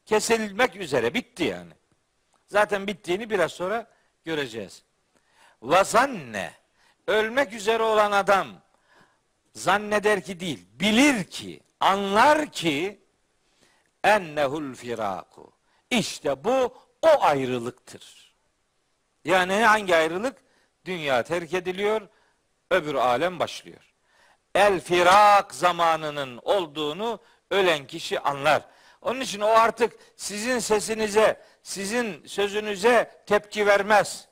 kesilmek 0.06 0.76
üzere. 0.76 1.14
Bitti 1.14 1.44
yani. 1.44 1.72
Zaten 2.46 2.86
bittiğini 2.86 3.30
biraz 3.30 3.52
sonra 3.52 3.86
göreceğiz. 4.24 4.82
Vazanne 5.62 6.52
ölmek 7.06 7.52
üzere 7.52 7.82
olan 7.82 8.12
adam 8.12 8.48
zanneder 9.54 10.24
ki 10.24 10.40
değil, 10.40 10.66
bilir 10.72 11.24
ki, 11.24 11.60
anlar 11.80 12.52
ki 12.52 13.00
ennehul 14.04 14.74
firaku. 14.74 15.52
İşte 15.90 16.44
bu 16.44 16.74
o 17.02 17.22
ayrılıktır. 17.22 18.34
Yani 19.24 19.54
hangi 19.54 19.96
ayrılık? 19.96 20.36
Dünya 20.84 21.22
terk 21.22 21.54
ediliyor, 21.54 22.08
öbür 22.70 22.94
alem 22.94 23.38
başlıyor. 23.38 23.94
El 24.54 24.80
firak 24.80 25.54
zamanının 25.54 26.40
olduğunu 26.42 27.20
ölen 27.50 27.86
kişi 27.86 28.20
anlar. 28.20 28.62
Onun 29.02 29.20
için 29.20 29.40
o 29.40 29.46
artık 29.46 29.92
sizin 30.16 30.58
sesinize, 30.58 31.42
sizin 31.62 32.26
sözünüze 32.26 33.22
tepki 33.26 33.66
vermez. 33.66 34.27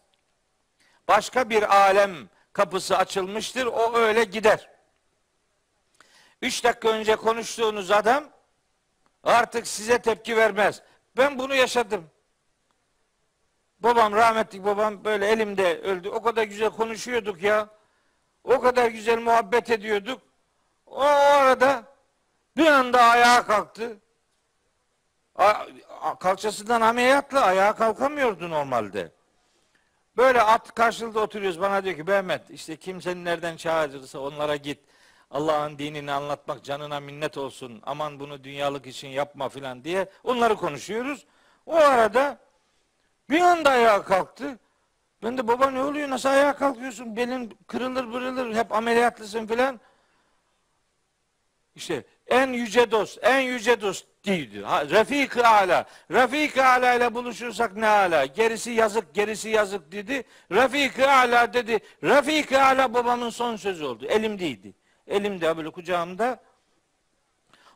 Başka 1.08 1.50
bir 1.50 1.76
alem 1.76 2.28
kapısı 2.52 2.98
açılmıştır, 2.98 3.66
o 3.66 3.96
öyle 3.96 4.24
gider. 4.24 4.70
Üç 6.42 6.64
dakika 6.64 6.88
önce 6.88 7.16
konuştuğunuz 7.16 7.90
adam 7.90 8.24
artık 9.24 9.66
size 9.66 9.98
tepki 9.98 10.36
vermez. 10.36 10.82
Ben 11.16 11.38
bunu 11.38 11.54
yaşadım. 11.54 12.10
Babam 13.80 14.12
rahmetli 14.12 14.64
babam 14.64 15.04
böyle 15.04 15.26
elimde 15.26 15.80
öldü. 15.80 16.08
O 16.08 16.22
kadar 16.22 16.42
güzel 16.42 16.70
konuşuyorduk 16.70 17.42
ya. 17.42 17.68
O 18.44 18.60
kadar 18.60 18.88
güzel 18.88 19.18
muhabbet 19.18 19.70
ediyorduk. 19.70 20.22
O, 20.86 21.00
o 21.00 21.04
arada 21.04 21.84
bir 22.56 22.66
anda 22.66 23.02
ayağa 23.02 23.46
kalktı. 23.46 24.00
A, 25.34 26.18
kalçasından 26.18 26.80
ameliyatla 26.80 27.40
ayağa 27.40 27.74
kalkamıyordu 27.74 28.50
normalde. 28.50 29.12
Böyle 30.16 30.42
at 30.42 30.74
karşılıklı 30.74 31.20
oturuyoruz. 31.20 31.60
Bana 31.60 31.84
diyor 31.84 31.96
ki 31.96 32.02
Mehmet 32.02 32.50
işte 32.50 32.76
kimsenin 32.76 33.24
nereden 33.24 33.56
çağırırsa 33.56 34.18
onlara 34.18 34.56
git. 34.56 34.78
Allah'ın 35.30 35.78
dinini 35.78 36.12
anlatmak 36.12 36.64
canına 36.64 37.00
minnet 37.00 37.38
olsun. 37.38 37.82
Aman 37.86 38.20
bunu 38.20 38.44
dünyalık 38.44 38.86
için 38.86 39.08
yapma 39.08 39.48
filan 39.48 39.84
diye 39.84 40.08
onları 40.24 40.56
konuşuyoruz. 40.56 41.26
O 41.66 41.74
arada 41.74 42.38
bir 43.30 43.40
anda 43.40 43.70
ayağa 43.70 44.02
kalktı. 44.02 44.58
Ben 45.22 45.38
de 45.38 45.48
baba 45.48 45.70
ne 45.70 45.82
oluyor 45.82 46.10
nasıl 46.10 46.28
ayağa 46.28 46.56
kalkıyorsun? 46.56 47.16
Belin 47.16 47.58
kırılır 47.66 48.12
bırılır 48.12 48.54
hep 48.54 48.72
ameliyatlısın 48.72 49.46
filan. 49.46 49.80
İşte 51.76 52.04
en 52.26 52.52
yüce 52.52 52.90
dost, 52.90 53.18
en 53.22 53.40
yüce 53.40 53.80
dost 53.80 54.06
değildi. 54.26 54.62
Refik-i 54.66 55.42
ala. 55.42 55.84
Refik-i 56.10 56.62
ala 56.62 56.94
ile 56.94 57.14
buluşursak 57.14 57.76
ne 57.76 57.86
ala. 57.86 58.26
Gerisi 58.26 58.70
yazık, 58.70 59.14
gerisi 59.14 59.48
yazık 59.48 59.92
dedi. 59.92 60.24
Refik-i 60.52 61.06
ala 61.06 61.52
dedi. 61.52 61.78
Refik-i 62.02 62.58
ala 62.58 62.94
babamın 62.94 63.30
son 63.30 63.56
sözü 63.56 63.84
oldu. 63.84 64.06
Elimdeydi. 64.06 64.74
Elimde 65.06 65.56
böyle 65.56 65.70
kucağımda. 65.70 66.40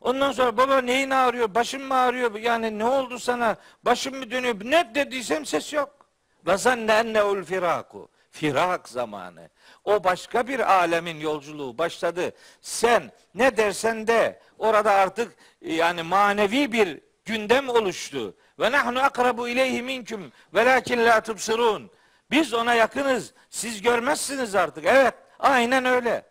Ondan 0.01 0.32
sonra 0.32 0.57
baba 0.57 0.80
neyin 0.80 1.11
ağrıyor? 1.11 1.55
Başım 1.55 1.82
mı 1.82 1.94
ağrıyor? 1.94 2.34
Yani 2.34 2.78
ne 2.78 2.84
oldu 2.84 3.18
sana? 3.18 3.57
Başım 3.82 4.16
mı 4.16 4.30
dönüyor? 4.30 4.57
Ne 4.64 4.94
dediysem 4.94 5.46
ses 5.46 5.72
yok. 5.72 6.07
Ve 6.46 6.57
zanne 6.57 6.92
enneul 6.92 7.44
firaku. 7.44 8.09
Firak 8.30 8.88
zamanı. 8.88 9.48
O 9.91 10.05
başka 10.05 10.49
bir 10.49 10.72
alemin 10.72 11.20
yolculuğu 11.20 11.78
başladı. 11.78 12.32
Sen 12.61 13.12
ne 13.34 13.57
dersen 13.57 14.07
de 14.07 14.41
orada 14.59 14.93
artık 14.93 15.32
yani 15.61 16.03
manevi 16.03 16.72
bir 16.72 17.01
gündem 17.24 17.68
oluştu. 17.68 18.36
Ve 18.61 18.72
nahnu 18.72 19.01
akrabu 19.03 19.49
ileyhi 19.49 19.82
minkum 19.82 20.32
velakin 20.55 21.05
la 21.05 21.20
tubsirun. 21.20 21.91
Biz 22.30 22.55
ona 22.55 22.74
yakınız. 22.74 23.34
Siz 23.51 23.82
görmezsiniz 23.82 24.55
artık. 24.55 24.84
Evet, 24.86 25.14
aynen 25.38 25.84
öyle. 25.84 26.22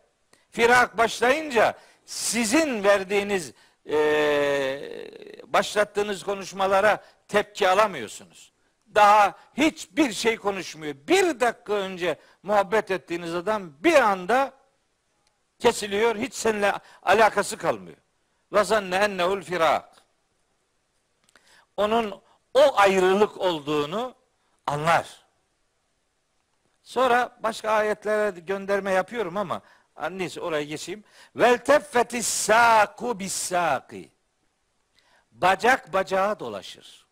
Firak 0.52 0.98
başlayınca 0.98 1.74
sizin 2.06 2.84
verdiğiniz 2.84 3.54
e, 3.90 3.98
başlattığınız 5.48 6.24
konuşmalara 6.24 7.04
tepki 7.28 7.70
alamıyorsunuz. 7.70 8.54
Daha 8.96 9.36
hiçbir 9.58 10.14
şey 10.14 10.38
konuşmuyor. 10.38 10.96
Bir 11.08 11.40
dakika 11.40 11.74
önce 11.74 12.18
muhabbet 12.44 12.92
ettiğiniz 12.92 13.36
adam 13.36 13.84
bir 13.84 13.96
anda 13.96 14.54
kesiliyor. 15.60 16.16
Hiç 16.16 16.34
seninle 16.34 16.74
alakası 17.04 17.58
kalmıyor. 17.58 17.98
Ve 18.54 18.64
zanne 18.64 18.96
ennehul 18.96 19.42
firak. 19.42 19.90
onun 21.78 22.22
o 22.54 22.78
ayrılık 22.78 23.38
olduğunu 23.38 24.16
anlar. 24.68 25.26
Sonra 26.84 27.38
başka 27.44 27.72
ayetlere 27.72 28.40
gönderme 28.40 28.92
yapıyorum 28.92 29.38
ama 29.38 29.62
neyse 30.12 30.42
oraya 30.42 30.64
geçeyim. 30.64 31.04
Vel 31.36 31.58
teffetis 31.58 32.28
saku 32.28 33.20
bis. 33.20 33.52
Bacak 35.32 35.94
bacağa 35.94 36.40
dolaşır. 36.40 37.08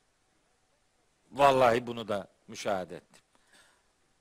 Vallahi 1.32 1.88
bunu 1.88 2.08
da 2.08 2.28
müşahede 2.48 2.96
ettim. 2.96 3.17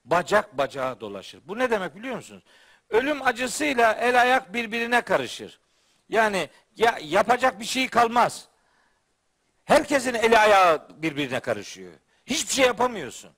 Bacak 0.07 0.59
bacağa 0.59 1.01
dolaşır. 1.01 1.41
Bu 1.45 1.59
ne 1.59 1.71
demek 1.71 1.97
biliyor 1.97 2.17
musunuz? 2.17 2.43
Ölüm 2.91 3.27
acısıyla 3.27 3.93
el 3.93 4.21
ayak 4.21 4.55
birbirine 4.55 5.01
karışır. 5.01 5.61
Yani 6.09 6.49
ya, 6.77 6.99
yapacak 7.03 7.61
bir 7.61 7.65
şey 7.65 7.89
kalmaz. 7.89 8.49
Herkesin 9.65 10.15
eli 10.15 10.39
ayağı 10.39 10.89
birbirine 11.03 11.41
karışıyor. 11.41 11.93
Hiçbir 12.27 12.55
şey 12.55 12.67
yapamıyorsun. 12.67 13.31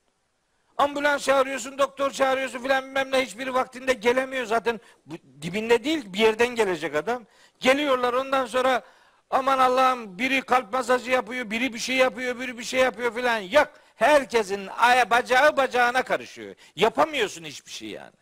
Ambulans 0.77 1.23
çağırıyorsun, 1.23 1.77
doktor 1.77 2.11
çağırıyorsun 2.11 2.59
filan 2.59 2.85
bilmem 2.85 3.11
ne 3.11 3.25
hiçbiri 3.25 3.53
vaktinde 3.53 3.93
gelemiyor 3.93 4.45
zaten. 4.45 4.79
Bu 5.05 5.15
dibinde 5.41 5.83
değil 5.83 6.13
bir 6.13 6.19
yerden 6.19 6.47
gelecek 6.47 6.95
adam. 6.95 7.23
Geliyorlar 7.59 8.13
ondan 8.13 8.45
sonra 8.45 8.81
aman 9.29 9.59
Allah'ım 9.59 10.19
biri 10.19 10.41
kalp 10.41 10.73
masajı 10.73 11.11
yapıyor, 11.11 11.51
biri 11.51 11.73
bir 11.73 11.79
şey 11.79 11.95
yapıyor, 11.95 12.39
biri 12.39 12.57
bir 12.57 12.63
şey 12.63 12.79
yapıyor 12.79 13.15
filan. 13.15 13.39
Yok. 13.39 13.67
Herkesin 13.99 14.67
bacağı 15.09 15.57
bacağına 15.57 16.03
karışıyor. 16.03 16.55
Yapamıyorsun 16.75 17.43
hiçbir 17.43 17.71
şey 17.71 17.89
yani. 17.89 18.15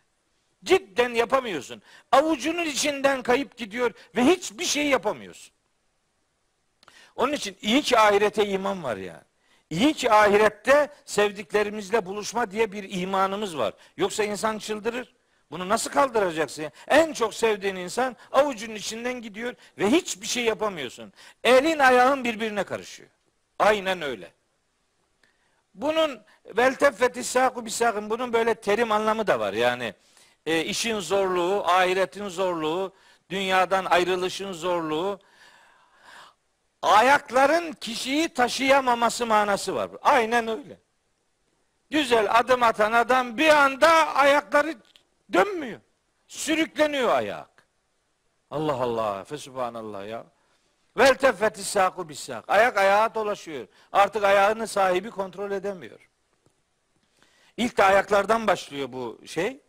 Cidden 0.64 1.14
yapamıyorsun. 1.14 1.82
Avucunun 2.12 2.64
içinden 2.64 3.22
kayıp 3.22 3.56
gidiyor 3.56 3.92
ve 4.16 4.24
hiçbir 4.24 4.64
şey 4.64 4.86
yapamıyorsun. 4.86 5.52
Onun 7.16 7.32
için 7.32 7.56
iyi 7.62 7.82
ki 7.82 7.98
ahirete 7.98 8.46
iman 8.46 8.82
var 8.82 8.96
ya. 8.96 9.24
İyi 9.70 9.94
ki 9.94 10.12
ahirette 10.12 10.90
sevdiklerimizle 11.04 12.06
buluşma 12.06 12.50
diye 12.50 12.72
bir 12.72 13.00
imanımız 13.00 13.58
var. 13.58 13.74
Yoksa 13.96 14.24
insan 14.24 14.58
çıldırır. 14.58 15.14
Bunu 15.50 15.68
nasıl 15.68 15.90
kaldıracaksın? 15.90 16.70
En 16.88 17.12
çok 17.12 17.34
sevdiğin 17.34 17.76
insan 17.76 18.16
avucunun 18.32 18.74
içinden 18.74 19.22
gidiyor 19.22 19.54
ve 19.78 19.86
hiçbir 19.86 20.26
şey 20.26 20.44
yapamıyorsun. 20.44 21.12
Elin 21.44 21.78
ayağın 21.78 22.24
birbirine 22.24 22.64
karışıyor. 22.64 23.08
Aynen 23.58 24.02
öyle. 24.02 24.37
Bunun 25.78 26.20
vel 26.56 26.74
teffeti 26.74 27.20
bisakın 27.64 28.10
bunun 28.10 28.32
böyle 28.32 28.54
terim 28.54 28.92
anlamı 28.92 29.26
da 29.26 29.40
var. 29.40 29.52
Yani 29.52 29.94
e, 30.46 30.64
işin 30.64 31.00
zorluğu, 31.00 31.64
ahiretin 31.66 32.28
zorluğu, 32.28 32.92
dünyadan 33.30 33.84
ayrılışın 33.84 34.52
zorluğu, 34.52 35.18
ayakların 36.82 37.72
kişiyi 37.72 38.28
taşıyamaması 38.28 39.26
manası 39.26 39.74
var. 39.74 39.90
Aynen 40.02 40.48
öyle. 40.48 40.80
Güzel 41.90 42.38
adım 42.38 42.62
atan 42.62 42.92
adam 42.92 43.38
bir 43.38 43.48
anda 43.48 44.14
ayakları 44.14 44.74
dönmüyor. 45.32 45.80
Sürükleniyor 46.26 47.08
ayak. 47.08 47.66
Allah 48.50 48.74
Allah. 48.74 49.24
Fesubhanallah 49.24 50.06
ya. 50.08 50.24
Vel 50.98 51.14
teffeti 51.14 51.64
saku 51.64 52.08
bisak. 52.08 52.44
Ayak 52.48 52.76
ayağa 52.76 53.14
dolaşıyor. 53.14 53.66
Artık 53.92 54.24
ayağını 54.24 54.68
sahibi 54.68 55.10
kontrol 55.10 55.50
edemiyor. 55.50 56.08
İlk 57.56 57.76
de 57.76 57.84
ayaklardan 57.84 58.46
başlıyor 58.46 58.92
bu 58.92 59.20
şey. 59.26 59.60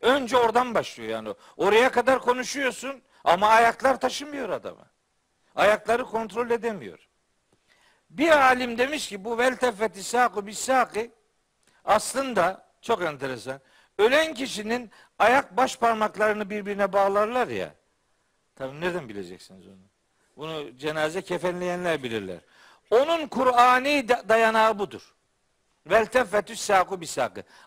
Önce 0.00 0.36
oradan 0.36 0.74
başlıyor 0.74 1.10
yani. 1.10 1.34
Oraya 1.56 1.90
kadar 1.90 2.18
konuşuyorsun 2.18 3.02
ama 3.24 3.48
ayaklar 3.48 4.00
taşımıyor 4.00 4.48
adamı. 4.48 4.86
Ayakları 5.54 6.04
kontrol 6.04 6.50
edemiyor. 6.50 7.08
Bir 8.10 8.30
alim 8.30 8.78
demiş 8.78 9.08
ki 9.08 9.24
bu 9.24 9.38
vel 9.38 9.56
teffeti 9.56 10.02
saku 10.02 10.46
bisaki 10.46 11.10
aslında 11.84 12.68
çok 12.80 13.02
enteresan. 13.02 13.60
Ölen 13.98 14.34
kişinin 14.34 14.90
ayak 15.18 15.56
baş 15.56 15.76
parmaklarını 15.76 16.50
birbirine 16.50 16.92
bağlarlar 16.92 17.48
ya. 17.48 17.74
Tabii 18.56 18.80
nereden 18.80 19.08
bileceksiniz 19.08 19.66
onu? 19.66 19.93
Bunu 20.36 20.78
cenaze 20.78 21.22
kefenleyenler 21.22 22.02
bilirler. 22.02 22.38
Onun 22.90 23.26
Kur'ani 23.26 24.08
dayanağı 24.08 24.78
budur. 24.78 25.14
Vel 25.86 26.06
teffetüs 26.06 26.60
saku. 26.60 27.00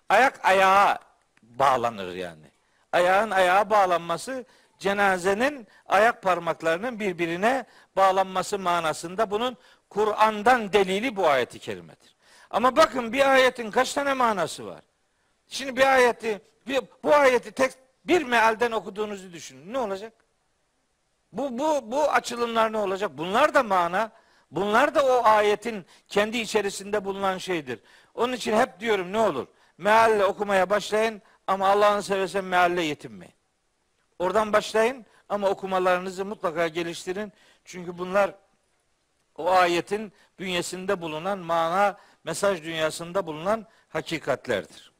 Ayak 0.10 0.46
ayağa 0.46 1.00
bağlanır 1.44 2.16
yani. 2.16 2.52
Ayağın 2.92 3.32
ayağa 3.32 3.70
bağlanması 3.70 4.46
cenazenin 4.80 5.68
ayak 5.86 6.22
parmaklarının 6.22 7.00
birbirine 7.00 7.66
bağlanması 7.96 8.60
manasında 8.60 9.32
bunun 9.32 9.58
Kur'an'dan 9.90 10.74
delili 10.74 11.16
bu 11.16 11.28
ayeti 11.28 11.60
kerimedir. 11.60 12.16
Ama 12.50 12.76
bakın 12.76 13.14
bir 13.14 13.32
ayetin 13.32 13.72
kaç 13.72 13.94
tane 13.94 14.14
manası 14.14 14.66
var? 14.66 14.82
Şimdi 15.48 15.76
bir 15.76 15.94
ayeti, 15.94 16.42
bir, 16.68 16.82
bu 17.04 17.16
ayeti 17.16 17.52
tek 17.52 17.72
bir 18.06 18.24
mealden 18.24 18.72
okuduğunuzu 18.72 19.34
düşünün. 19.34 19.74
Ne 19.74 19.78
olacak? 19.78 20.14
Bu, 21.32 21.60
bu, 21.60 21.92
bu 21.92 22.12
açılımlar 22.12 22.74
ne 22.74 22.78
olacak? 22.78 23.12
Bunlar 23.18 23.54
da 23.54 23.64
mana. 23.64 24.12
Bunlar 24.52 24.96
da 24.96 25.06
o 25.06 25.26
ayetin 25.26 25.86
kendi 26.08 26.38
içerisinde 26.38 27.06
bulunan 27.06 27.38
şeydir. 27.38 27.80
Onun 28.14 28.34
için 28.34 28.58
hep 28.58 28.80
diyorum 28.80 29.14
ne 29.14 29.20
olur? 29.20 29.48
Mealle 29.78 30.26
okumaya 30.26 30.70
başlayın 30.70 31.22
ama 31.48 31.68
Allah'ını 31.68 32.04
seversen 32.04 32.44
mealle 32.46 32.82
yetinmeyin. 32.82 33.34
Oradan 34.20 34.54
başlayın 34.54 35.06
ama 35.30 35.50
okumalarınızı 35.50 36.26
mutlaka 36.26 36.68
geliştirin. 36.68 37.34
Çünkü 37.66 37.98
bunlar 37.98 38.36
o 39.36 39.50
ayetin 39.52 40.14
bünyesinde 40.40 41.02
bulunan 41.02 41.40
mana, 41.40 41.98
mesaj 42.24 42.64
dünyasında 42.64 43.28
bulunan 43.28 43.66
hakikatlerdir. 43.90 44.92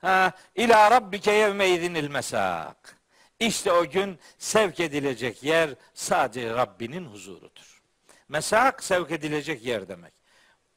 Ha, 0.00 0.32
ila 0.54 0.90
rabbike 0.90 1.32
yevme 1.32 1.68
idinil 1.68 2.08
mesak. 2.08 3.01
İşte 3.46 3.72
o 3.72 3.90
gün 3.90 4.18
sevk 4.38 4.80
edilecek 4.80 5.42
yer 5.42 5.70
sadece 5.94 6.50
Rabbinin 6.50 7.04
huzurudur. 7.04 7.82
Mesak 8.28 8.84
sevk 8.84 9.10
edilecek 9.10 9.64
yer 9.64 9.88
demek. 9.88 10.12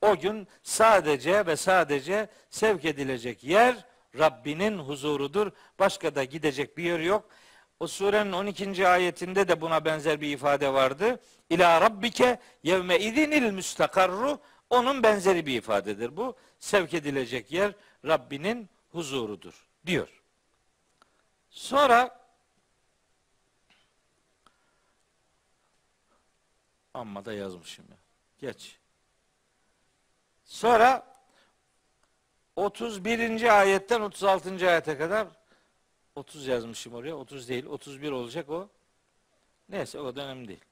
O 0.02 0.20
gün 0.20 0.48
sadece 0.64 1.46
ve 1.46 1.56
sadece 1.56 2.30
sevk 2.50 2.86
edilecek 2.86 3.44
yer 3.44 3.76
Rabbinin 4.20 4.78
huzurudur. 4.78 5.52
Başka 5.80 6.16
da 6.16 6.24
gidecek 6.24 6.78
bir 6.78 6.84
yer 6.84 7.00
yok. 7.00 7.30
O 7.80 7.88
surenin 7.88 8.32
12. 8.32 8.88
ayetinde 8.88 9.48
de 9.48 9.62
buna 9.62 9.86
benzer 9.86 10.22
bir 10.22 10.34
ifade 10.34 10.74
vardı. 10.74 11.20
İla 11.50 11.82
rabbike 11.82 12.40
yevme 12.64 13.00
idinil 13.00 13.52
müstakarru 13.52 14.40
onun 14.70 15.04
benzeri 15.04 15.46
bir 15.46 15.58
ifadedir 15.58 16.18
bu. 16.18 16.36
Sevk 16.60 16.94
edilecek 16.94 17.52
yer 17.52 17.72
Rabbinin 18.06 18.70
huzurudur 18.92 19.68
diyor. 19.86 20.10
Sonra 21.50 22.25
amma 26.96 27.26
da 27.26 27.34
yazmışım 27.34 27.86
ya. 27.90 27.98
Geç. 28.40 28.78
Sonra 30.46 31.06
31. 32.56 33.60
ayetten 33.60 34.02
36. 34.02 34.70
ayete 34.70 34.98
kadar 34.98 35.28
30 36.16 36.48
yazmışım 36.48 36.94
oraya. 36.94 37.16
30 37.16 37.50
değil. 37.50 37.66
31 37.66 38.12
olacak 38.12 38.50
o. 38.50 38.70
Neyse 39.70 40.00
o 40.00 40.16
dönem 40.16 40.48
değil. 40.48 40.66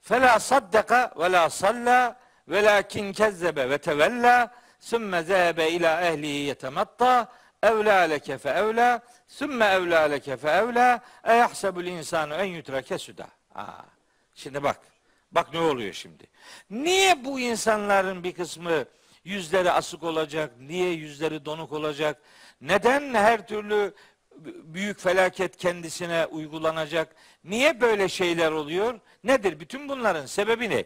Fela 0.00 0.38
saddaka 0.38 1.14
ve 1.18 1.32
la 1.32 1.50
salla 1.50 2.20
velakin 2.48 3.12
kezzebe 3.12 3.70
ve 3.70 3.78
tevella 3.78 4.54
sümme 4.80 5.22
zehebe 5.22 5.70
ila 5.70 6.00
ehlihi 6.00 6.32
yetematta 6.32 7.32
evlâ 7.62 8.00
leke 8.00 8.38
fe 8.38 8.48
evlâ 8.50 9.00
sümme 9.28 9.64
evlâ 9.66 10.00
leke 10.00 10.36
fe 10.36 10.48
evlâ 10.48 11.00
e 11.24 11.34
yahsebul 11.34 11.84
insanu 11.84 12.34
en 12.34 12.44
yutrake 12.44 12.98
suda. 12.98 13.26
Aa, 13.54 13.72
şimdi 14.34 14.62
bak. 14.62 14.91
Bak 15.32 15.54
ne 15.54 15.60
oluyor 15.60 15.92
şimdi. 15.92 16.24
Niye 16.70 17.24
bu 17.24 17.40
insanların 17.40 18.24
bir 18.24 18.32
kısmı 18.32 18.84
yüzleri 19.24 19.70
asık 19.70 20.02
olacak? 20.02 20.52
Niye 20.60 20.90
yüzleri 20.90 21.44
donuk 21.44 21.72
olacak? 21.72 22.22
Neden 22.60 23.14
her 23.14 23.46
türlü 23.46 23.94
büyük 24.64 25.00
felaket 25.00 25.56
kendisine 25.56 26.26
uygulanacak? 26.26 27.14
Niye 27.44 27.80
böyle 27.80 28.08
şeyler 28.08 28.52
oluyor? 28.52 29.00
Nedir? 29.24 29.60
Bütün 29.60 29.88
bunların 29.88 30.26
sebebi 30.26 30.70
ne? 30.70 30.84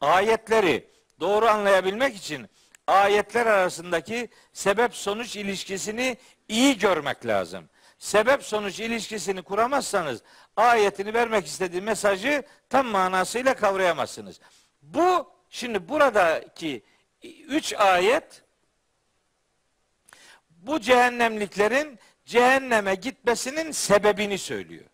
Ayetleri 0.00 0.88
doğru 1.20 1.46
anlayabilmek 1.46 2.16
için 2.16 2.46
ayetler 2.86 3.46
arasındaki 3.46 4.28
sebep 4.52 4.94
sonuç 4.94 5.36
ilişkisini 5.36 6.16
iyi 6.48 6.78
görmek 6.78 7.26
lazım. 7.26 7.64
Sebep 7.98 8.42
sonuç 8.42 8.80
ilişkisini 8.80 9.42
kuramazsanız 9.42 10.22
ayetini 10.56 11.14
vermek 11.14 11.46
istediği 11.46 11.82
mesajı 11.82 12.42
tam 12.68 12.86
manasıyla 12.86 13.54
kavrayamazsınız. 13.54 14.40
Bu 14.82 15.32
şimdi 15.50 15.88
buradaki 15.88 16.84
üç 17.48 17.72
ayet 17.72 18.42
bu 20.50 20.80
cehennemliklerin 20.80 21.98
cehenneme 22.24 22.94
gitmesinin 22.94 23.70
sebebini 23.70 24.38
söylüyor. 24.38 24.84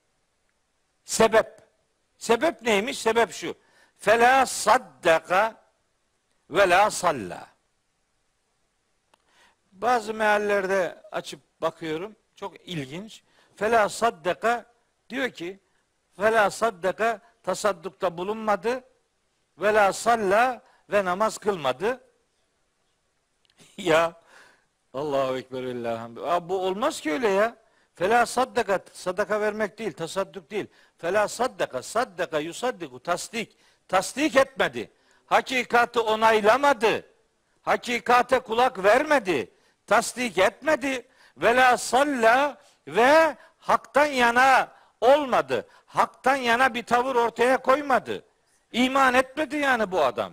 Sebep. 1.05 1.63
Sebep 2.19 2.63
neymiş? 2.63 2.99
Sebep 2.99 3.33
şu. 3.33 3.55
Fela 3.99 4.47
saddaka 4.47 5.63
ve 6.51 6.69
la 6.69 6.91
salla. 6.91 7.49
Bazı 9.73 10.15
meallerde 10.15 11.03
açıp 11.13 11.41
bakıyorum. 11.61 12.17
Çok 12.43 12.69
ilginç. 12.69 13.23
Fela 13.57 13.89
saddaka 13.89 14.67
diyor 15.11 15.31
ki 15.31 15.61
fela 16.17 16.51
saddaka 16.51 17.21
tasaddukta 17.43 18.19
bulunmadı 18.19 18.85
ve 19.59 19.75
la 19.75 19.93
salla 19.93 20.63
ve 20.91 21.05
namaz 21.05 21.39
kılmadı. 21.39 22.01
ya 23.77 24.21
Allahu 24.95 25.37
Ekber 25.37 25.65
Allah'ım. 25.65 26.17
Bu 26.49 26.59
olmaz 26.67 27.01
ki 27.01 27.13
öyle 27.13 27.29
ya. 27.29 27.57
Fela 27.95 28.27
saddaka 28.27 28.81
sadaka 28.93 29.41
vermek 29.41 29.79
değil, 29.79 29.93
tasadduk 29.93 30.51
değil. 30.51 30.67
Fela 30.99 31.29
saddaka 31.29 31.83
saddaka 31.83 32.39
yusaddiku 32.39 33.01
tasdik. 33.01 33.57
Tasdik 33.89 34.37
etmedi. 34.37 34.91
Hakikati 35.27 36.01
onaylamadı. 36.01 37.07
Hakikate 37.63 38.39
kulak 38.39 38.85
vermedi. 38.85 39.51
Tasdik 39.87 40.39
etmedi. 40.39 41.12
Vela 41.37 41.77
salla 41.77 42.59
ve 42.89 43.37
haktan 43.59 44.07
yana 44.07 44.69
olmadı. 45.01 45.67
Haktan 45.87 46.37
yana 46.37 46.75
bir 46.75 46.83
tavır 46.83 47.17
ortaya 47.17 47.59
koymadı. 47.59 48.25
İman 48.73 49.15
etmedi 49.15 49.57
yani 49.57 49.91
bu 49.91 50.05
adam. 50.05 50.33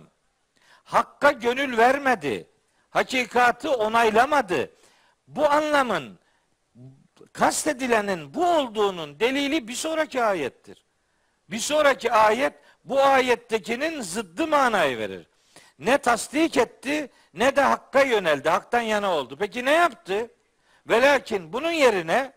Hakka 0.84 1.32
gönül 1.32 1.78
vermedi. 1.78 2.50
Hakikati 2.90 3.68
onaylamadı. 3.68 4.70
Bu 5.28 5.50
anlamın 5.50 6.18
kastedilenin 7.32 8.34
bu 8.34 8.46
olduğunun 8.46 9.20
delili 9.20 9.68
bir 9.68 9.74
sonraki 9.74 10.22
ayettir. 10.22 10.84
Bir 11.50 11.58
sonraki 11.58 12.12
ayet 12.12 12.52
bu 12.84 13.02
ayettekinin 13.02 14.00
zıddı 14.02 14.46
manayı 14.46 14.98
verir. 14.98 15.26
Ne 15.78 15.98
tasdik 15.98 16.56
etti 16.56 17.10
ne 17.34 17.56
de 17.56 17.62
hakka 17.62 18.02
yöneldi. 18.02 18.48
Haktan 18.48 18.80
yana 18.80 19.14
oldu. 19.14 19.36
Peki 19.38 19.64
ne 19.64 19.70
yaptı? 19.72 20.30
Ve 20.88 21.22
bunun 21.52 21.70
yerine 21.70 22.32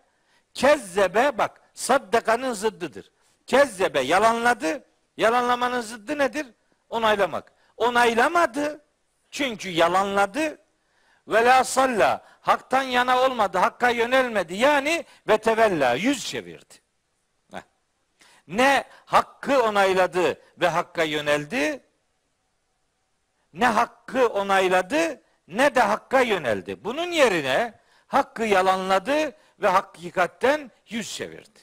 kezzebe 0.54 1.38
bak 1.38 1.62
saddakanın 1.74 2.54
zıddıdır. 2.54 3.12
Kezzebe 3.48 4.00
yalanladı. 4.00 4.84
Yalanlamanın 5.18 5.82
zıddı 5.82 6.18
nedir? 6.18 6.48
Onaylamak. 6.90 7.52
Onaylamadı. 7.78 8.86
Çünkü 9.32 9.70
yalanladı. 9.70 10.58
Ve 11.28 11.46
la 11.46 11.64
salla. 11.64 12.26
Haktan 12.42 12.82
yana 12.82 13.22
olmadı. 13.22 13.58
Hakka 13.58 13.90
yönelmedi. 13.90 14.56
Yani 14.56 15.06
ve 15.28 15.38
tevella. 15.38 15.94
Yüz 15.94 16.28
çevirdi. 16.28 16.84
Ne 18.48 18.84
hakkı 19.06 19.64
onayladı 19.64 20.42
ve 20.58 20.68
hakka 20.68 21.04
yöneldi. 21.04 21.84
Ne 23.54 23.68
hakkı 23.68 24.28
onayladı 24.28 25.22
ne 25.48 25.76
de 25.76 25.82
hakka 25.82 26.22
yöneldi. 26.22 26.84
Bunun 26.84 27.12
yerine 27.12 27.74
hakkı 28.14 28.44
yalanladı 28.44 29.36
ve 29.62 29.68
hakikatten 29.68 30.72
yüz 30.88 31.16
çevirdi. 31.16 31.60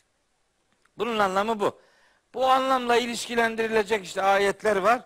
Bunun 0.98 1.18
anlamı 1.18 1.60
bu. 1.60 1.80
Bu 2.34 2.46
anlamla 2.46 2.96
ilişkilendirilecek 2.96 4.04
işte 4.04 4.22
ayetler 4.22 4.76
var. 4.76 5.02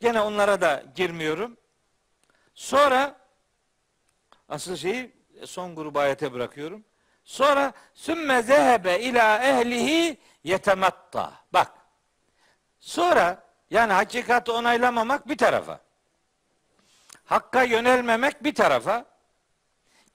Gene 0.00 0.20
onlara 0.20 0.60
da 0.60 0.84
girmiyorum. 0.94 1.56
Sonra 2.54 3.16
asıl 4.48 4.76
şeyi 4.76 5.12
son 5.44 5.76
grubu 5.76 5.98
ayete 5.98 6.32
bırakıyorum. 6.32 6.84
Sonra 7.24 7.72
sümme 7.94 8.42
zehebe 8.42 9.00
ila 9.00 9.38
ehlihi 9.38 10.18
yetematta. 10.44 11.32
Bak. 11.52 11.72
Sonra 12.80 13.42
yani 13.70 13.92
hakikati 13.92 14.50
onaylamamak 14.50 15.28
bir 15.28 15.38
tarafa. 15.38 15.80
Hakka 17.24 17.62
yönelmemek 17.62 18.44
bir 18.44 18.54
tarafa. 18.54 19.15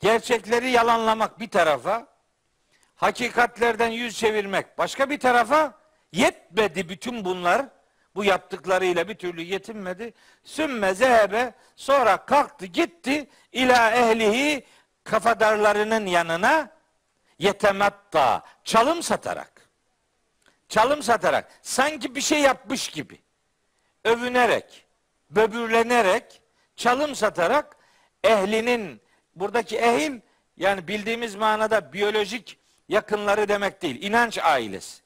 Gerçekleri 0.02 0.69
yalanlamak 0.69 1.40
bir 1.40 1.49
tarafa. 1.49 2.07
Hakikatlerden 2.95 3.90
yüz 3.90 4.18
çevirmek 4.18 4.78
başka 4.78 5.10
bir 5.10 5.19
tarafa. 5.19 5.73
Yetmedi 6.11 6.90
bütün 6.90 7.26
bunlar. 7.26 7.65
Bu 8.15 8.23
yaptıklarıyla 8.23 9.07
bir 9.07 9.15
türlü 9.15 9.41
yetinmedi. 9.41 10.14
Sümme 10.44 10.94
zehebe 10.94 11.53
sonra 11.76 12.26
kalktı 12.26 12.65
gitti 12.65 13.30
ila 13.52 13.91
ehlihi 13.91 14.65
kafadarlarının 15.03 16.06
yanına 16.06 16.69
yetematta 17.40 18.44
çalım 18.64 19.03
satarak 19.03 19.69
çalım 20.69 21.03
satarak 21.03 21.52
sanki 21.61 22.15
bir 22.15 22.22
şey 22.22 22.40
yapmış 22.40 22.88
gibi 22.88 23.22
övünerek 24.03 24.86
böbürlenerek 25.30 26.41
çalım 26.76 27.15
satarak 27.15 27.78
ehlinin 28.23 29.01
buradaki 29.36 29.78
ehil 29.78 30.20
yani 30.58 30.88
bildiğimiz 30.88 31.36
manada 31.36 31.94
biyolojik 31.94 32.60
yakınları 32.90 33.48
demek 33.48 33.82
değil. 33.82 34.02
inanç 34.02 34.38
ailesi. 34.38 35.02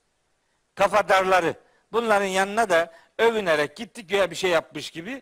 Kafadarları. 0.76 1.53
Bunların 1.91 2.26
yanına 2.26 2.69
da 2.69 2.93
övünerek 3.18 3.76
gitti 3.76 4.07
güya 4.07 4.31
bir 4.31 4.35
şey 4.35 4.52
yapmış 4.52 4.91
gibi. 4.91 5.22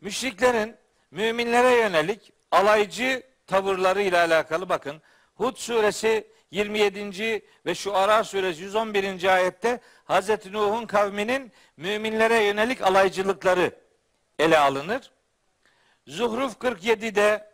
Müşriklerin 0.00 0.76
müminlere 1.10 1.76
yönelik 1.76 2.32
alaycı 2.50 3.22
tavırlarıyla 3.46 4.18
alakalı 4.24 4.68
bakın. 4.68 5.02
Hud 5.34 5.56
suresi 5.56 6.32
27. 6.50 7.42
ve 7.66 7.74
şu 7.74 7.96
Ara 7.96 8.24
suresi 8.24 8.62
111. 8.62 9.34
ayette 9.34 9.80
Hazreti 10.04 10.52
Nuh'un 10.52 10.86
kavminin 10.86 11.52
müminlere 11.76 12.44
yönelik 12.44 12.82
alaycılıkları 12.82 13.72
ele 14.38 14.58
alınır. 14.58 15.11
Zuhruf 16.06 16.52
47'de 16.54 17.48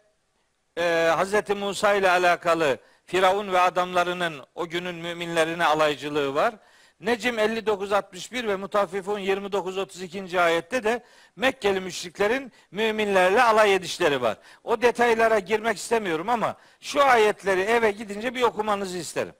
e, 0.79 1.13
Hazreti 1.17 1.55
Musa 1.55 1.95
ile 1.95 2.11
alakalı 2.11 2.79
Firavun 3.05 3.53
ve 3.53 3.61
adamlarının 3.61 4.41
o 4.55 4.69
günün 4.69 4.95
müminlerine 4.95 5.65
alaycılığı 5.65 6.35
var. 6.35 6.55
Necim 7.01 7.39
59-61 7.39 8.49
ve 8.49 8.57
Mutaffifun 8.57 9.21
29-32. 9.21 10.41
ayette 10.41 10.85
de 10.85 11.05
Mekkeli 11.37 11.81
müşriklerin 11.81 12.53
müminlerle 12.71 13.43
alay 13.43 13.75
edişleri 13.75 14.23
var. 14.23 14.37
O 14.65 14.83
detaylara 14.83 15.39
girmek 15.39 15.77
istemiyorum 15.77 16.29
ama 16.29 16.57
şu 16.81 17.03
ayetleri 17.03 17.61
eve 17.61 17.91
gidince 17.91 18.35
bir 18.35 18.43
okumanızı 18.43 18.99
isterim. 18.99 19.35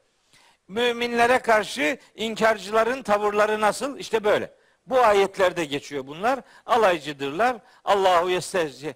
Müminlere 0.69 1.39
karşı 1.39 1.99
inkarcıların 2.15 3.03
tavırları 3.03 3.61
nasıl? 3.61 3.99
İşte 3.99 4.25
böyle. 4.25 4.58
Bu 4.89 5.01
ayetlerde 5.01 5.65
geçiyor 5.65 6.07
bunlar. 6.07 6.41
Alaycıdırlar. 6.67 7.57
Allahu 7.85 8.31
yestehzi 8.31 8.95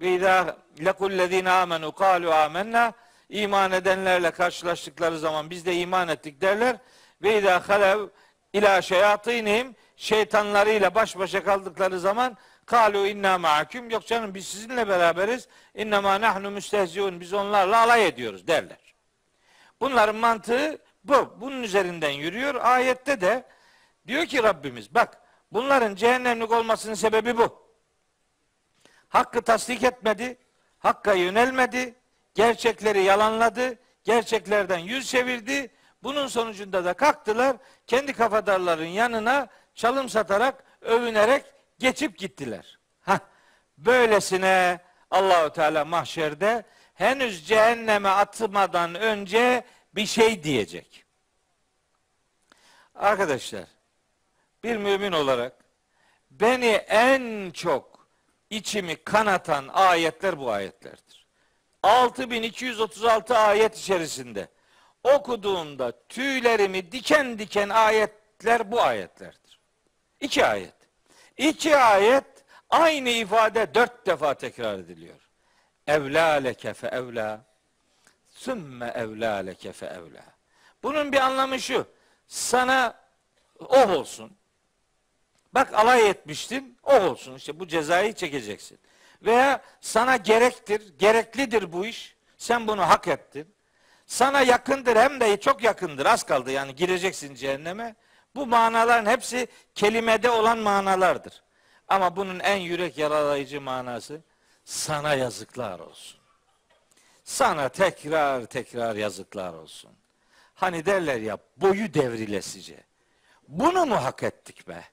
ve 0.00 0.14
izâ 0.14 0.56
lekullezîne 0.84 1.50
amenu 1.50 1.92
kâlu 1.92 2.34
âmennâ 2.34 2.92
iman 3.28 3.72
edenlerle 3.72 4.30
karşılaştıkları 4.30 5.18
zaman 5.18 5.50
biz 5.50 5.66
de 5.66 5.74
iman 5.76 6.08
ettik 6.08 6.40
derler. 6.40 6.76
Ve 7.22 7.38
izâ 7.38 7.68
halev 7.68 8.08
ilâ 8.52 8.82
şeyatînihim 8.82 9.76
şeytanlarıyla 9.96 10.94
baş 10.94 11.18
başa 11.18 11.44
kaldıkları 11.44 12.00
zaman 12.00 12.36
kalu 12.66 13.06
inna 13.06 13.38
ma'akum 13.38 13.90
yok 13.90 14.06
canım 14.06 14.34
biz 14.34 14.46
sizinle 14.48 14.88
beraberiz. 14.88 15.48
İnnemâ 15.74 16.20
nahnu 16.20 16.50
müstehziun 16.50 17.20
biz 17.20 17.32
onlarla 17.32 17.78
alay 17.80 18.06
ediyoruz 18.06 18.46
derler. 18.46 18.94
Bunların 19.80 20.16
mantığı 20.16 20.78
bu. 21.04 21.34
Bunun 21.40 21.62
üzerinden 21.62 22.10
yürüyor. 22.10 22.54
Ayette 22.54 23.20
de 23.20 23.44
diyor 24.06 24.26
ki 24.26 24.42
Rabbimiz 24.42 24.94
bak 24.94 25.20
bunların 25.52 25.94
cehennemlik 25.94 26.52
olmasının 26.52 26.94
sebebi 26.94 27.38
bu. 27.38 27.62
Hakkı 29.08 29.42
tasdik 29.42 29.82
etmedi, 29.82 30.38
hakka 30.78 31.12
yönelmedi, 31.12 31.94
gerçekleri 32.34 33.02
yalanladı, 33.02 33.78
gerçeklerden 34.04 34.78
yüz 34.78 35.10
çevirdi. 35.10 35.70
Bunun 36.02 36.26
sonucunda 36.26 36.84
da 36.84 36.94
kalktılar, 36.94 37.56
kendi 37.86 38.12
kafadarların 38.12 38.84
yanına 38.84 39.48
çalım 39.74 40.08
satarak, 40.08 40.64
övünerek 40.80 41.44
geçip 41.78 42.18
gittiler. 42.18 42.78
Hah, 43.00 43.18
böylesine 43.78 44.80
Allahu 45.10 45.52
Teala 45.52 45.84
mahşerde 45.84 46.64
henüz 46.94 47.46
cehenneme 47.46 48.08
atmadan 48.08 48.94
önce 48.94 49.64
bir 49.94 50.06
şey 50.06 50.42
diyecek. 50.42 51.04
Arkadaşlar, 52.94 53.64
bir 54.64 54.76
mümin 54.76 55.12
olarak 55.12 55.52
beni 56.30 56.66
en 56.88 57.50
çok 57.50 58.06
içimi 58.50 58.96
kanatan 58.96 59.68
ayetler 59.68 60.38
bu 60.38 60.50
ayetlerdir. 60.50 61.26
6236 61.82 63.38
ayet 63.38 63.78
içerisinde 63.78 64.48
okuduğumda 65.04 65.92
tüylerimi 66.08 66.92
diken 66.92 67.38
diken 67.38 67.68
ayetler 67.68 68.72
bu 68.72 68.82
ayetlerdir. 68.82 69.60
İki 70.20 70.46
ayet. 70.46 70.74
İki 71.36 71.76
ayet 71.76 72.24
aynı 72.70 73.08
ifade 73.08 73.74
dört 73.74 74.06
defa 74.06 74.34
tekrar 74.34 74.78
ediliyor. 74.78 75.30
Evlâ 75.86 76.32
leke 76.32 76.74
fe 76.74 76.86
evlâ 76.86 77.44
sümme 78.28 78.92
evlâ 78.94 79.36
leke 79.36 79.72
fe 79.72 79.86
evlâ. 79.86 80.24
Bunun 80.82 81.12
bir 81.12 81.18
anlamı 81.18 81.60
şu. 81.60 81.86
Sana 82.26 83.00
oh 83.58 83.90
olsun. 83.90 84.39
Bak 85.54 85.74
alay 85.74 86.10
etmiştin. 86.10 86.78
O 86.82 87.00
olsun 87.00 87.34
işte 87.34 87.60
bu 87.60 87.68
cezayı 87.68 88.12
çekeceksin. 88.12 88.78
Veya 89.22 89.62
sana 89.80 90.16
gerektir, 90.16 90.98
gereklidir 90.98 91.72
bu 91.72 91.86
iş. 91.86 92.16
Sen 92.36 92.68
bunu 92.68 92.88
hak 92.88 93.08
ettin. 93.08 93.54
Sana 94.06 94.40
yakındır 94.40 94.96
hem 94.96 95.20
de 95.20 95.40
çok 95.40 95.62
yakındır. 95.62 96.06
Az 96.06 96.22
kaldı 96.22 96.50
yani 96.50 96.74
gireceksin 96.74 97.34
cehenneme. 97.34 97.94
Bu 98.34 98.46
manaların 98.46 99.10
hepsi 99.10 99.48
kelimede 99.74 100.30
olan 100.30 100.58
manalardır. 100.58 101.42
Ama 101.88 102.16
bunun 102.16 102.40
en 102.40 102.56
yürek 102.56 102.98
yaralayıcı 102.98 103.60
manası 103.60 104.20
sana 104.64 105.14
yazıklar 105.14 105.78
olsun. 105.80 106.20
Sana 107.24 107.68
tekrar 107.68 108.46
tekrar 108.46 108.96
yazıklar 108.96 109.54
olsun. 109.54 109.90
Hani 110.54 110.86
derler 110.86 111.20
ya 111.20 111.38
boyu 111.56 111.94
devrilesice. 111.94 112.84
Bunu 113.48 113.86
mu 113.86 113.94
hak 114.04 114.22
ettik 114.22 114.68
be? 114.68 114.84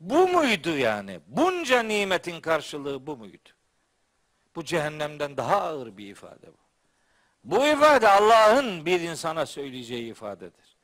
Bu 0.00 0.28
muydu 0.28 0.76
yani? 0.76 1.20
Bunca 1.26 1.82
nimetin 1.82 2.40
karşılığı 2.40 3.06
bu 3.06 3.16
muydu? 3.16 3.48
Bu 4.56 4.64
cehennemden 4.64 5.36
daha 5.36 5.60
ağır 5.60 5.96
bir 5.96 6.06
ifade 6.06 6.46
bu. 6.46 6.60
Bu 7.44 7.66
ifade 7.66 8.08
Allah'ın 8.08 8.86
bir 8.86 9.00
insana 9.00 9.46
söyleyeceği 9.46 10.10
ifadedir. 10.10 10.76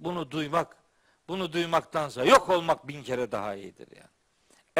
Bunu 0.00 0.30
duymak, 0.30 0.76
bunu 1.28 1.52
duymaktansa 1.52 2.24
yok 2.24 2.48
olmak 2.48 2.88
bin 2.88 3.02
kere 3.02 3.32
daha 3.32 3.54
iyidir 3.54 3.88
yani. 3.96 4.08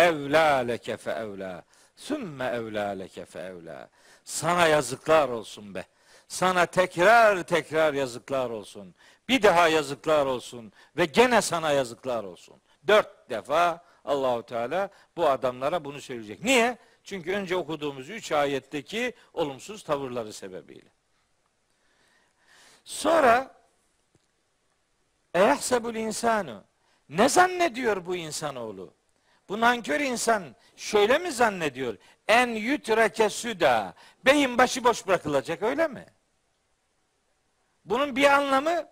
Evlâ 0.09 0.57
leke 0.57 0.97
fe 0.97 1.11
evlâ. 1.11 1.63
Sümme 1.97 2.45
evlâ 2.45 2.89
leke 2.89 3.25
fe 3.25 3.39
evlâ. 3.39 3.89
Sana 4.25 4.67
yazıklar 4.67 5.29
olsun 5.29 5.75
be. 5.75 5.85
Sana 6.29 6.67
tekrar 6.67 7.43
tekrar 7.43 7.95
yazıklar 7.95 8.51
olsun. 8.51 8.95
Bir 9.29 9.43
daha 9.43 9.69
yazıklar 9.69 10.27
olsun 10.27 10.73
ve 10.97 11.05
gene 11.05 11.43
sana 11.43 11.73
yazıklar 11.73 12.25
olsun. 12.25 12.62
Dört 12.87 13.31
defa 13.31 13.85
Allahu 14.05 14.43
Teala 14.43 14.91
bu 15.17 15.29
adamlara 15.29 15.85
bunu 15.85 16.01
söyleyecek. 16.01 16.45
Niye? 16.45 16.79
Çünkü 17.05 17.33
önce 17.33 17.57
okuduğumuz 17.57 18.11
üç 18.11 18.33
ayetteki 18.33 19.13
olumsuz 19.33 19.83
tavırları 19.83 20.33
sebebiyle. 20.33 20.89
Sonra 22.85 23.55
Eyahsebul 25.35 25.95
insanu 25.95 26.65
ne 27.09 27.29
zannediyor 27.29 28.07
bu 28.07 28.17
insanoğlu? 28.17 28.95
Bu 29.49 29.61
nankör 29.61 30.01
insan 30.01 30.57
şöyle 30.77 31.19
mi 31.19 31.33
zannediyor? 31.33 31.97
En 32.29 32.49
yütreke 32.49 33.31
süda. 33.31 33.95
Beyin 34.25 34.59
başıboş 34.59 35.07
bırakılacak 35.07 35.63
öyle 35.63 35.89
mi? 35.89 36.07
Bunun 37.85 38.17
bir 38.17 38.25
anlamı 38.25 38.89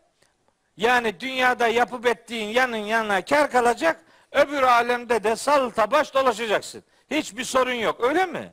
yani 0.81 1.21
dünyada 1.21 1.69
yapıp 1.69 2.07
ettiğin 2.07 2.49
yanın 2.49 2.77
yanına 2.77 3.25
kar 3.25 3.51
kalacak. 3.51 4.05
Öbür 4.33 4.63
alemde 4.63 5.25
de 5.25 5.37
salta 5.37 5.91
baş 5.91 6.15
dolaşacaksın. 6.15 6.85
Hiçbir 7.11 7.45
sorun 7.45 7.73
yok 7.73 8.05
öyle 8.05 8.27
mi? 8.27 8.53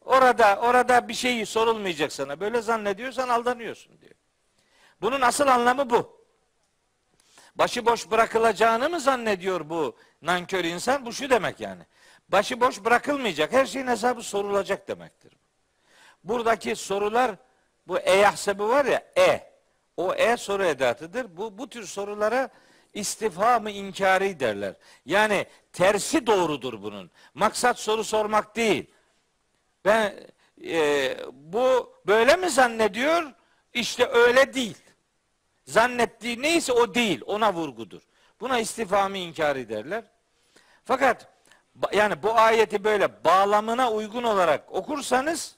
Orada 0.00 0.60
orada 0.62 1.08
bir 1.08 1.14
şey 1.14 1.46
sorulmayacak 1.46 2.12
sana. 2.12 2.40
Böyle 2.40 2.62
zannediyorsan 2.62 3.28
aldanıyorsun 3.28 4.00
diyor. 4.00 4.14
Bunun 5.00 5.20
asıl 5.20 5.46
anlamı 5.46 5.90
bu. 5.90 6.22
Başıboş 7.54 8.10
bırakılacağını 8.10 8.90
mı 8.90 9.00
zannediyor 9.00 9.70
bu 9.70 9.96
nankör 10.22 10.64
insan? 10.64 11.06
Bu 11.06 11.12
şu 11.12 11.30
demek 11.30 11.60
yani. 11.60 11.82
Başıboş 12.28 12.84
bırakılmayacak. 12.84 13.52
Her 13.52 13.66
şeyin 13.66 13.86
hesabı 13.86 14.22
sorulacak 14.22 14.88
demektir. 14.88 15.32
Buradaki 16.24 16.76
sorular 16.76 17.30
bu 17.86 17.98
e 17.98 18.16
yahsebi 18.16 18.62
var 18.62 18.84
ya 18.84 19.12
e. 19.18 19.51
O 19.96 20.14
e 20.14 20.36
soru 20.36 20.64
edatıdır. 20.64 21.36
Bu 21.36 21.58
bu 21.58 21.68
tür 21.68 21.86
sorulara 21.86 22.48
istifhamı 22.94 23.70
inkari 23.70 24.40
derler. 24.40 24.74
Yani 25.06 25.46
tersi 25.72 26.26
doğrudur 26.26 26.82
bunun. 26.82 27.10
Maksat 27.34 27.78
soru 27.78 28.04
sormak 28.04 28.56
değil. 28.56 28.90
Ben 29.84 30.14
e, 30.64 31.16
bu 31.32 31.94
böyle 32.06 32.36
mi 32.36 32.50
zannediyor? 32.50 33.32
İşte 33.74 34.06
öyle 34.06 34.54
değil. 34.54 34.76
Zannettiği 35.66 36.42
neyse 36.42 36.72
o 36.72 36.94
değil. 36.94 37.20
Ona 37.26 37.54
vurgudur. 37.54 38.02
Buna 38.40 38.58
istifamı 38.58 39.18
inkar 39.18 39.56
ederler. 39.56 40.04
Fakat 40.84 41.28
yani 41.92 42.22
bu 42.22 42.34
ayeti 42.34 42.84
böyle 42.84 43.24
bağlamına 43.24 43.92
uygun 43.92 44.22
olarak 44.22 44.72
okursanız 44.72 45.56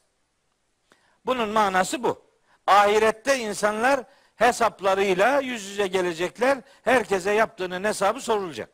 bunun 1.26 1.48
manası 1.48 2.02
bu. 2.02 2.22
Ahirette 2.66 3.38
insanlar 3.38 4.04
hesaplarıyla 4.36 5.40
yüz 5.40 5.64
yüze 5.64 5.86
gelecekler. 5.86 6.58
Herkese 6.82 7.30
yaptığının 7.30 7.84
hesabı 7.84 8.20
sorulacak. 8.20 8.70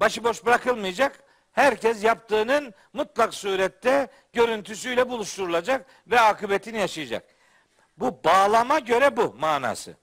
Başıboş 0.00 0.44
bırakılmayacak. 0.44 1.22
Herkes 1.52 2.04
yaptığının 2.04 2.74
mutlak 2.92 3.34
surette 3.34 4.08
görüntüsüyle 4.32 5.08
buluşturulacak 5.08 5.86
ve 6.06 6.20
akıbetini 6.20 6.78
yaşayacak. 6.78 7.24
Bu 7.96 8.24
bağlama 8.24 8.78
göre 8.78 9.16
bu 9.16 9.34
manası. 9.38 9.96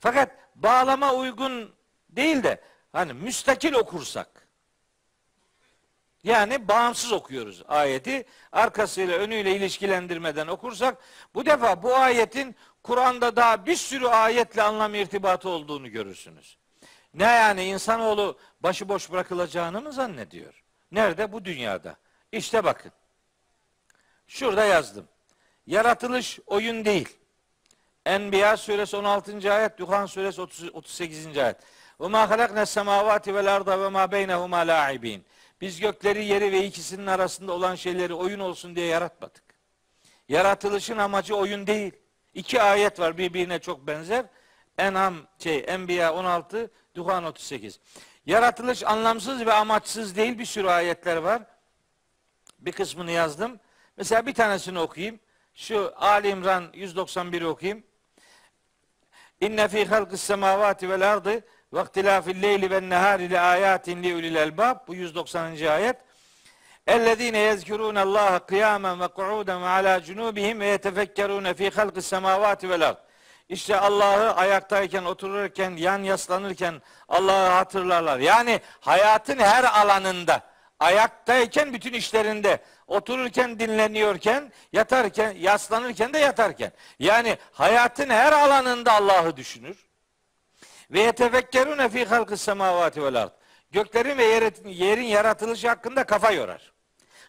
Fakat 0.00 0.30
bağlama 0.54 1.14
uygun 1.14 1.74
değil 2.10 2.42
de 2.42 2.60
hani 2.92 3.12
müstakil 3.12 3.74
okursak 3.74 4.48
yani 6.24 6.68
bağımsız 6.68 7.12
okuyoruz 7.12 7.62
ayeti. 7.68 8.26
Arkasıyla 8.52 9.18
önüyle 9.18 9.56
ilişkilendirmeden 9.56 10.46
okursak 10.46 10.98
bu 11.34 11.46
defa 11.46 11.82
bu 11.82 11.96
ayetin 11.96 12.56
Kur'an'da 12.82 13.36
daha 13.36 13.66
bir 13.66 13.76
sürü 13.76 14.06
ayetle 14.06 14.62
anlam 14.62 14.94
irtibatı 14.94 15.48
olduğunu 15.48 15.90
görürsünüz. 15.90 16.58
Ne 17.14 17.24
yani 17.24 17.64
insanoğlu 17.64 18.38
başıboş 18.60 19.10
bırakılacağını 19.10 19.80
mı 19.80 19.92
zannediyor? 19.92 20.64
Nerede? 20.92 21.32
Bu 21.32 21.44
dünyada. 21.44 21.96
İşte 22.32 22.64
bakın. 22.64 22.92
Şurada 24.26 24.64
yazdım. 24.64 25.08
Yaratılış 25.66 26.38
oyun 26.46 26.84
değil. 26.84 27.18
Enbiya 28.06 28.56
suresi 28.56 28.96
16. 28.96 29.52
ayet, 29.52 29.78
Duhan 29.78 30.06
suresi 30.06 30.40
30, 30.40 30.74
38. 30.74 31.38
ayet. 31.38 31.56
Ve 32.00 32.08
ma 32.08 32.30
halakna 32.30 32.66
semavati 32.66 33.34
vel 33.34 33.56
arda 33.56 33.80
ve 33.80 33.88
ma 33.88 34.12
beynehuma 34.12 34.58
la'ibin. 34.58 35.24
Biz 35.60 35.80
gökleri, 35.80 36.24
yeri 36.24 36.52
ve 36.52 36.64
ikisinin 36.66 37.06
arasında 37.06 37.52
olan 37.52 37.74
şeyleri 37.74 38.14
oyun 38.14 38.40
olsun 38.40 38.76
diye 38.76 38.86
yaratmadık. 38.86 39.42
Yaratılışın 40.28 40.98
amacı 40.98 41.36
oyun 41.36 41.66
değil. 41.66 41.92
İki 42.38 42.62
ayet 42.62 43.00
var 43.00 43.18
birbirine 43.18 43.58
çok 43.58 43.86
benzer. 43.86 44.26
En'am 44.78 45.16
şey 45.38 45.64
Enbiya 45.66 46.14
16, 46.14 46.70
Duhan 46.94 47.24
38. 47.24 47.80
Yaratılış 48.26 48.84
anlamsız 48.84 49.46
ve 49.46 49.52
amaçsız 49.52 50.16
değil 50.16 50.38
bir 50.38 50.44
sürü 50.44 50.68
ayetler 50.68 51.16
var. 51.16 51.42
Bir 52.58 52.72
kısmını 52.72 53.10
yazdım. 53.10 53.60
Mesela 53.96 54.26
bir 54.26 54.34
tanesini 54.34 54.78
okuyayım. 54.78 55.20
Şu 55.54 55.92
Ali 55.96 56.28
İmran 56.28 56.64
191'i 56.64 57.46
okuyayım. 57.46 57.82
İnne 59.40 59.68
fi 59.68 59.84
halqis 59.84 60.20
semavati 60.20 60.90
vel 60.90 61.12
ardı 61.12 61.44
ve 61.72 61.82
ihtilafil 61.82 62.42
leyli 62.42 62.70
ven 62.70 62.90
nehari 62.90 63.30
le 63.30 63.40
ayatin 63.40 64.02
li 64.02 64.14
ulil 64.14 64.34
elbab. 64.34 64.88
Bu 64.88 64.94
190. 64.94 65.66
ayet. 65.66 65.96
Ve 69.00 69.08
kuuden 69.08 69.62
ve 69.62 69.66
ala 69.66 70.02
cunubihim 70.02 70.60
ve 70.60 70.66
yetefekkerune 70.66 71.54
fi 71.54 71.70
halqis 71.70 72.06
semavati 72.06 72.70
vel 72.70 72.88
ard. 72.88 72.96
İşte 73.48 73.80
Allah'ı 73.80 74.34
ayaktayken, 74.34 75.04
otururken, 75.04 75.70
yan 75.70 76.02
yaslanırken 76.02 76.82
Allah'ı 77.08 77.48
hatırlarlar. 77.48 78.18
Yani 78.18 78.60
hayatın 78.80 79.38
her 79.38 79.64
alanında, 79.64 80.40
ayaktayken 80.80 81.72
bütün 81.72 81.92
işlerinde, 81.92 82.58
otururken 82.86 83.58
dinleniyorken, 83.58 84.52
yatarken, 84.72 85.30
yaslanırken 85.30 86.12
de 86.12 86.18
yatarken. 86.18 86.72
Yani 86.98 87.38
hayatın 87.52 88.10
her 88.10 88.32
alanında 88.32 88.92
Allah'ı 88.92 89.36
düşünür. 89.36 89.86
Ve 90.90 91.00
yetefekkerune 91.00 91.88
fi 91.88 92.04
halkı 92.04 92.36
semavati 92.36 93.02
vel. 93.02 93.28
Göklerin 93.70 94.18
ve 94.18 94.24
yerin, 94.24 94.68
yerin 94.68 95.02
yaratılışı 95.02 95.68
hakkında 95.68 96.04
kafa 96.04 96.30
yorar. 96.30 96.77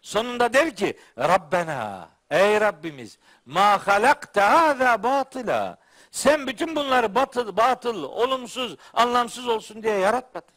Sonunda 0.02 0.54
der 0.54 0.76
ki 0.76 0.98
Rabbena 1.18 2.10
ey 2.30 2.62
Rabbimiz 2.62 3.18
ma 3.46 3.88
halakta 3.88 4.52
hâzâ 4.52 5.04
batıla 5.04 5.78
sen 6.12 6.48
bütün 6.48 6.76
bunları 6.76 7.16
batıl, 7.16 7.58
batıl, 7.58 8.04
olumsuz, 8.04 8.76
anlamsız 8.94 9.48
olsun 9.48 9.84
diye 9.84 9.98
yaratmadın. 9.98 10.56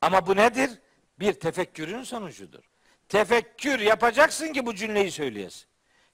Ama 0.00 0.26
bu 0.26 0.36
nedir? 0.36 0.70
Bir 1.20 1.32
tefekkürün 1.32 2.02
sonucudur. 2.02 2.64
Tefekkür 3.08 3.80
yapacaksın 3.80 4.52
ki 4.52 4.66
bu 4.66 4.74
cümleyi 4.74 5.10
söyleyesin. 5.10 5.66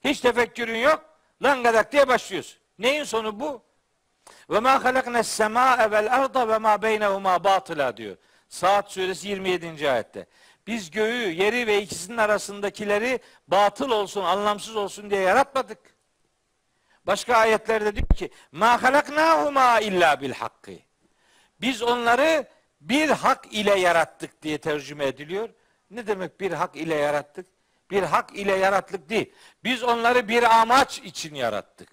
Hiç 0.03 0.19
tefekkürün 0.19 0.77
yok. 0.77 1.05
Langadak 1.43 1.91
diye 1.91 2.07
başlıyorsun. 2.07 2.59
Neyin 2.79 3.03
sonu 3.03 3.39
bu? 3.39 3.63
Ve 4.49 4.59
ma 4.59 4.83
halaknes 4.83 5.27
semâe 5.27 5.91
vel 5.91 6.15
arda 6.15 6.47
ve 6.47 6.57
ma 6.57 6.81
beynehuma 6.81 7.43
batıla 7.43 7.97
diyor. 7.97 8.17
Saat 8.49 8.91
suresi 8.91 9.27
27. 9.27 9.91
ayette. 9.91 10.27
Biz 10.67 10.91
göğü, 10.91 11.31
yeri 11.31 11.67
ve 11.67 11.81
ikisinin 11.81 12.17
arasındakileri 12.17 13.19
batıl 13.47 13.91
olsun, 13.91 14.23
anlamsız 14.23 14.75
olsun 14.75 15.09
diye 15.09 15.21
yaratmadık. 15.21 15.79
Başka 17.07 17.35
ayetlerde 17.35 17.95
diyor 17.95 18.07
ki: 18.07 18.29
"Ma 18.51 18.83
halaknahuma 18.83 19.79
illa 19.79 20.21
bil 20.21 20.33
hakkı." 20.33 20.71
Biz 21.61 21.81
onları 21.81 22.47
bir 22.81 23.09
hak 23.09 23.53
ile 23.53 23.79
yarattık 23.79 24.41
diye 24.41 24.57
tercüme 24.57 25.05
ediliyor. 25.05 25.49
Ne 25.89 26.07
demek 26.07 26.39
bir 26.39 26.51
hak 26.51 26.75
ile 26.75 26.95
yarattık? 26.95 27.45
Bir 27.91 28.03
hak 28.03 28.35
ile 28.35 28.55
yarattık 28.55 29.09
değil. 29.09 29.33
Biz 29.63 29.83
onları 29.83 30.27
bir 30.27 30.61
amaç 30.61 30.99
için 30.99 31.35
yarattık. 31.35 31.89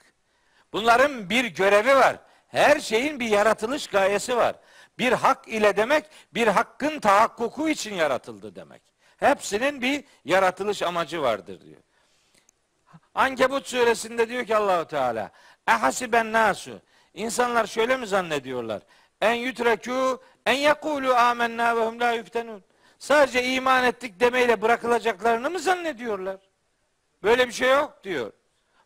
Bunların 0.72 1.30
bir 1.30 1.44
görevi 1.44 1.96
var. 1.96 2.16
Her 2.48 2.80
şeyin 2.80 3.20
bir 3.20 3.28
yaratılış 3.28 3.86
gayesi 3.86 4.36
var. 4.36 4.56
Bir 4.98 5.12
hak 5.12 5.48
ile 5.48 5.76
demek 5.76 6.04
bir 6.34 6.46
hakkın 6.46 7.00
tahakkuku 7.00 7.68
için 7.68 7.94
yaratıldı 7.94 8.54
demek. 8.54 8.82
Hepsinin 9.16 9.82
bir 9.82 10.04
yaratılış 10.24 10.82
amacı 10.82 11.22
vardır 11.22 11.60
diyor. 11.60 11.80
Ankebut 13.14 13.66
suresinde 13.66 14.28
diyor 14.28 14.46
ki 14.46 14.56
Allahu 14.56 14.84
Teala 14.84 15.30
Ehasiben 15.68 16.32
nasu 16.32 16.80
İnsanlar 17.14 17.66
şöyle 17.66 17.96
mi 17.96 18.06
zannediyorlar? 18.06 18.82
En 19.20 19.34
yutreku 19.34 20.22
en 20.46 20.52
yekulu 20.52 21.14
amennâ 21.14 21.76
ve 21.76 21.86
hum 21.86 22.00
la 22.00 22.12
yuftenun. 22.12 22.64
Sadece 22.98 23.44
iman 23.44 23.84
ettik 23.84 24.20
demeyle 24.20 24.62
bırakılacaklarını 24.62 25.50
mı 25.50 25.58
zannediyorlar? 25.58 26.36
Böyle 27.22 27.48
bir 27.48 27.52
şey 27.52 27.70
yok 27.70 28.04
diyor. 28.04 28.32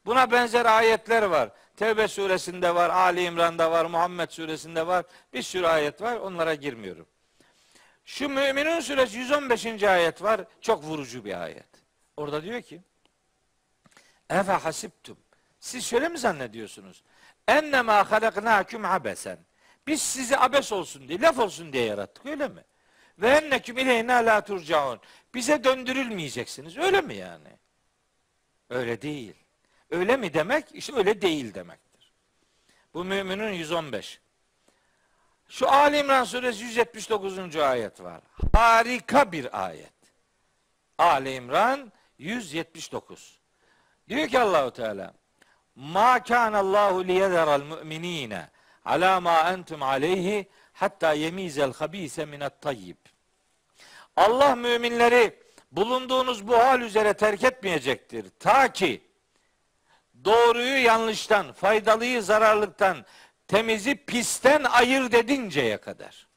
Buna 0.07 0.31
benzer 0.31 0.67
ayetler 0.67 1.23
var. 1.23 1.51
Tevbe 1.77 2.09
suresinde 2.09 2.75
var, 2.75 2.91
Ali 2.91 3.23
İmran'da 3.23 3.71
var, 3.71 3.85
Muhammed 3.85 4.31
suresinde 4.31 4.87
var. 4.87 5.05
Bir 5.33 5.43
sürü 5.43 5.67
ayet 5.67 6.03
var. 6.03 6.17
Onlara 6.17 6.55
girmiyorum. 6.55 7.07
Şu 8.05 8.29
Müminun 8.29 8.81
suresi 8.81 9.19
115. 9.19 9.83
ayet 9.83 10.23
var. 10.23 10.41
Çok 10.61 10.85
vurucu 10.85 11.25
bir 11.25 11.43
ayet. 11.43 11.69
Orada 12.17 12.43
diyor 12.43 12.63
ki 12.63 12.81
Efe 14.31 14.53
hasiptum. 14.53 15.19
Siz 15.61 15.85
şöyle 15.85 16.09
mi 16.09 16.19
zannediyorsunuz? 16.19 17.03
Ennemâ 17.49 18.11
halaknâküm 18.11 18.85
abesen. 18.85 19.39
Biz 19.87 20.03
sizi 20.03 20.39
abes 20.39 20.73
olsun 20.73 21.09
diye, 21.09 21.21
laf 21.21 21.39
olsun 21.39 21.73
diye 21.73 21.85
yarattık 21.85 22.27
öyle 22.27 22.49
mi? 22.49 22.65
Ve 23.19 23.29
enneküm 23.29 23.79
ileyna 23.79 24.15
la 24.15 24.41
turcaun. 24.41 25.01
Bize 25.35 25.65
döndürülmeyeceksiniz. 25.65 26.77
Öyle 26.77 27.01
mi 27.01 27.15
yani? 27.15 27.49
Öyle 28.71 29.03
değil. 29.03 29.44
Öyle 29.91 30.17
mi 30.17 30.35
demek? 30.35 30.65
İşte 30.73 30.97
öyle 30.97 31.23
değil 31.23 31.55
demektir. 31.55 32.13
Bu 32.95 33.05
müminin 33.05 33.53
115. 33.53 34.21
Şu 35.49 35.71
Ali 35.71 35.99
İmran 35.99 36.25
suresi 36.25 36.65
179. 36.65 37.57
ayet 37.57 38.01
var. 38.01 38.21
Harika 38.53 39.33
bir 39.33 39.65
ayet. 39.65 39.93
Ali 40.99 41.35
İmran 41.35 41.93
179. 42.19 43.39
Diyor 44.09 44.29
ki 44.29 44.39
Allahu 44.39 44.71
Teala 44.71 45.15
Ma 45.77 46.23
kana 46.23 46.59
Allahu 46.59 47.05
liyezera'l 47.05 47.63
mu'minina 47.63 48.49
ala 48.85 49.21
ma 49.21 49.51
entum 49.53 49.83
aleyhi 49.83 50.49
hatta 50.73 51.13
yemizel 51.13 51.73
habise 51.73 52.25
minat 52.25 52.63
tayyib. 52.63 52.97
Allah 54.17 54.57
müminleri 54.57 55.39
bulunduğunuz 55.73 56.49
bu 56.49 56.59
hal 56.59 56.81
üzere 56.81 57.15
terk 57.15 57.45
etmeyecektir. 57.45 58.27
Ta 58.39 58.73
ki 58.73 59.03
doğruyu 60.25 60.85
yanlıştan, 60.85 61.53
faydalıyı 61.53 62.23
zararlıktan, 62.23 63.05
temizi 63.49 63.95
pisten 63.95 64.65
ayırt 64.65 65.15
edinceye 65.15 65.77
kadar. 65.77 66.29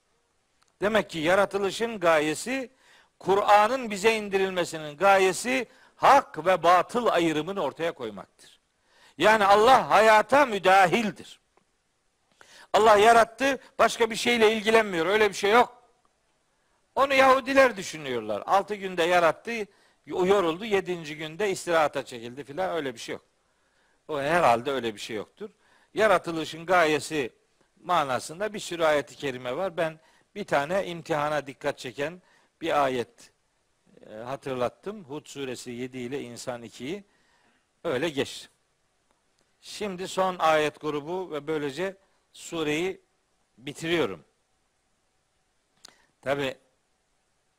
Demek 0.81 1.09
ki 1.09 1.19
yaratılışın 1.19 1.99
gayesi, 1.99 2.72
Kur'an'ın 3.19 3.91
bize 3.91 4.15
indirilmesinin 4.15 4.97
gayesi 4.97 5.68
hak 5.95 6.45
ve 6.45 6.64
batıl 6.64 7.07
ayrımını 7.07 7.61
ortaya 7.61 7.91
koymaktır. 7.91 8.59
Yani 9.18 9.45
Allah 9.45 9.89
hayata 9.89 10.45
müdahildir. 10.45 11.39
Allah 12.73 12.97
yarattı, 12.97 13.59
başka 13.80 14.09
bir 14.09 14.15
şeyle 14.15 14.53
ilgilenmiyor. 14.53 15.05
Öyle 15.05 15.30
bir 15.30 15.35
şey 15.35 15.51
yok. 15.51 15.84
Onu 16.95 17.14
Yahudiler 17.14 17.77
düşünüyorlar. 17.77 18.43
Altı 18.45 18.76
günde 18.76 19.03
yarattı, 19.03 19.51
yoruldu, 20.05 20.65
yedinci 20.65 21.18
günde 21.18 21.51
istirahata 21.51 22.05
çekildi 22.05 22.43
filan 22.43 22.76
öyle 22.76 22.93
bir 22.93 22.99
şey 22.99 23.14
yok. 23.14 23.26
O 24.07 24.19
herhalde 24.19 24.71
öyle 24.71 24.95
bir 24.95 24.99
şey 24.99 25.15
yoktur. 25.15 25.49
Yaratılışın 25.93 26.65
gayesi 26.65 27.34
manasında 27.84 28.53
bir 28.53 28.59
sürü 28.59 28.84
ayeti 28.84 29.15
kerime 29.15 29.57
var. 29.57 29.77
Ben 29.77 29.99
bir 30.35 30.43
tane 30.43 30.88
imtihana 30.88 31.47
dikkat 31.47 31.79
çeken 31.79 32.21
bir 32.61 32.84
ayet 32.84 33.31
e, 34.09 34.13
hatırlattım. 34.13 35.03
Hud 35.03 35.25
suresi 35.25 35.71
7 35.71 35.97
ile 35.97 36.21
İnsan 36.21 36.63
2'yi 36.63 37.03
öyle 37.84 38.09
geçtim. 38.09 38.51
Şimdi 39.61 40.07
son 40.07 40.35
ayet 40.39 40.81
grubu 40.81 41.31
ve 41.31 41.47
böylece 41.47 41.97
sureyi 42.34 43.01
bitiriyorum. 43.57 44.25
Tabi 46.21 46.55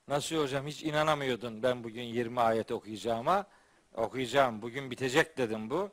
nasıl 0.09 0.37
hocam 0.37 0.67
hiç 0.67 0.83
inanamıyordun 0.83 1.63
ben 1.63 1.85
bugün 1.85 2.03
20 2.03 2.41
ayet 2.41 2.73
okuyacağıma. 2.73 3.47
Okuyacağım. 3.95 4.63
Bugün 4.63 4.91
bitecek 4.91 5.39
dedim 5.39 5.71
bu. 5.71 5.91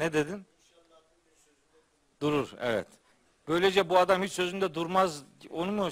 Ne 0.00 0.12
dedin? 0.12 0.46
Durur, 2.20 2.52
evet. 2.60 2.86
Böylece 3.48 3.88
bu 3.88 3.98
adam 3.98 4.22
hiç 4.22 4.32
sözünde 4.32 4.74
durmaz. 4.74 5.22
Onu 5.50 5.72
mu? 5.72 5.88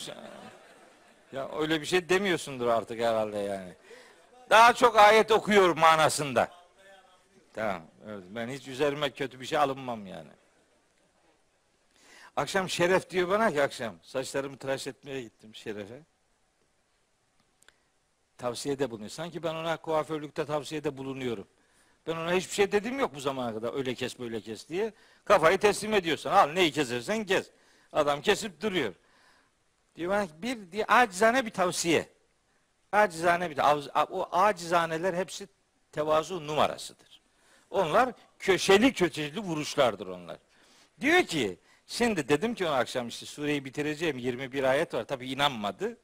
Ya 1.33 1.49
öyle 1.59 1.81
bir 1.81 1.87
şey 1.87 2.09
demiyorsundur 2.09 2.67
artık 2.67 3.01
herhalde 3.01 3.39
yani. 3.39 3.75
Daha 4.51 4.73
çok 4.73 4.97
ayet 4.97 5.31
okuyor 5.31 5.77
manasında. 5.77 6.49
Tamam. 7.53 7.83
Evet, 8.07 8.25
ben 8.31 8.49
hiç 8.49 8.69
üzerime 8.69 9.11
kötü 9.11 9.41
bir 9.41 9.47
şey 9.47 9.59
alınmam 9.59 10.07
yani. 10.07 10.31
Akşam 12.37 12.69
Şeref 12.69 13.11
diyor 13.11 13.29
bana 13.29 13.53
ki 13.53 13.63
akşam 13.63 13.95
saçlarımı 14.03 14.57
tıraş 14.57 14.87
etmeye 14.87 15.23
gittim 15.23 15.55
Şeref'e. 15.55 16.03
Tavsiyede 18.39 18.91
bulunuyor. 18.91 19.11
Sanki 19.11 19.43
ben 19.43 19.55
ona 19.55 19.77
kuaförlükte 19.77 20.47
tavsiyede 20.47 20.97
bulunuyorum. 20.97 21.47
Ben 22.09 22.17
ona 22.17 22.33
hiçbir 22.33 22.55
şey 22.55 22.73
dedim 22.73 22.99
yok 22.99 23.15
bu 23.15 23.21
zamana 23.21 23.55
kadar. 23.55 23.75
Öyle 23.75 23.95
kes 23.95 24.19
böyle 24.19 24.41
kes 24.41 24.69
diye. 24.69 24.93
Kafayı 25.25 25.59
teslim 25.59 25.95
ediyorsan 25.95 26.33
al 26.33 26.53
neyi 26.53 26.73
kesersen 26.73 27.25
kes. 27.25 27.51
Adam 27.93 28.21
kesip 28.21 28.61
duruyor. 28.63 28.95
Diyor 29.97 30.29
bir 30.43 30.73
diye 30.73 30.85
acizane 30.85 31.47
bir 31.47 31.51
tavsiye. 31.51 32.09
Acizane 32.93 33.51
bir 33.51 33.59
o 34.11 34.29
acizaneler 34.33 35.15
hepsi 35.15 35.49
tevazu 35.93 36.47
numarasıdır. 36.47 37.23
Onlar 37.71 38.13
köşeli 38.39 38.93
köşeli 38.93 39.41
vuruşlardır 39.41 40.07
onlar. 40.07 40.39
Diyor 41.01 41.23
ki 41.23 41.59
şimdi 41.87 42.29
dedim 42.29 42.55
ki 42.55 42.67
ona 42.67 42.77
akşam 42.77 43.09
işte 43.09 43.27
sureyi 43.27 43.65
bitireceğim 43.65 44.19
21 44.19 44.65
ayet 44.65 44.95
var. 44.95 45.05
Tabi 45.05 45.31
inanmadı. 45.31 45.97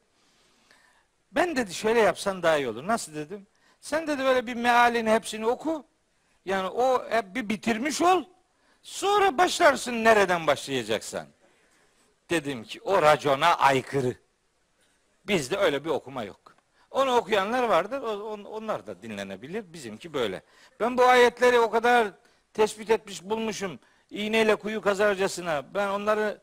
Ben 1.31 1.55
dedi 1.55 1.73
şöyle 1.73 1.99
yapsan 1.99 2.43
daha 2.43 2.57
iyi 2.57 2.69
olur. 2.69 2.87
Nasıl 2.87 3.15
dedim? 3.15 3.47
Sen 3.81 4.07
dedi 4.07 4.23
böyle 4.23 4.47
bir 4.47 4.53
mealini 4.53 5.11
hepsini 5.11 5.47
oku. 5.47 5.85
Yani 6.45 6.67
o 6.67 7.09
hep 7.09 7.35
bir 7.35 7.49
bitirmiş 7.49 8.01
ol. 8.01 8.23
Sonra 8.81 9.37
başlarsın 9.37 10.03
nereden 10.03 10.47
başlayacaksan. 10.47 11.27
Dedim 12.29 12.63
ki 12.63 12.81
o 12.81 13.01
racona 13.01 13.55
aykırı. 13.55 14.15
Bizde 15.27 15.57
öyle 15.57 15.85
bir 15.85 15.89
okuma 15.89 16.23
yok. 16.23 16.55
Onu 16.91 17.15
okuyanlar 17.15 17.63
vardır. 17.63 18.01
Onlar 18.45 18.87
da 18.87 19.01
dinlenebilir. 19.01 19.73
Bizimki 19.73 20.13
böyle. 20.13 20.41
Ben 20.79 20.97
bu 20.97 21.03
ayetleri 21.05 21.59
o 21.59 21.69
kadar 21.69 22.07
tespit 22.53 22.89
etmiş 22.89 23.23
bulmuşum. 23.23 23.79
İğneyle 24.09 24.55
kuyu 24.55 24.81
kazarcasına. 24.81 25.73
Ben 25.73 25.87
onları 25.87 26.41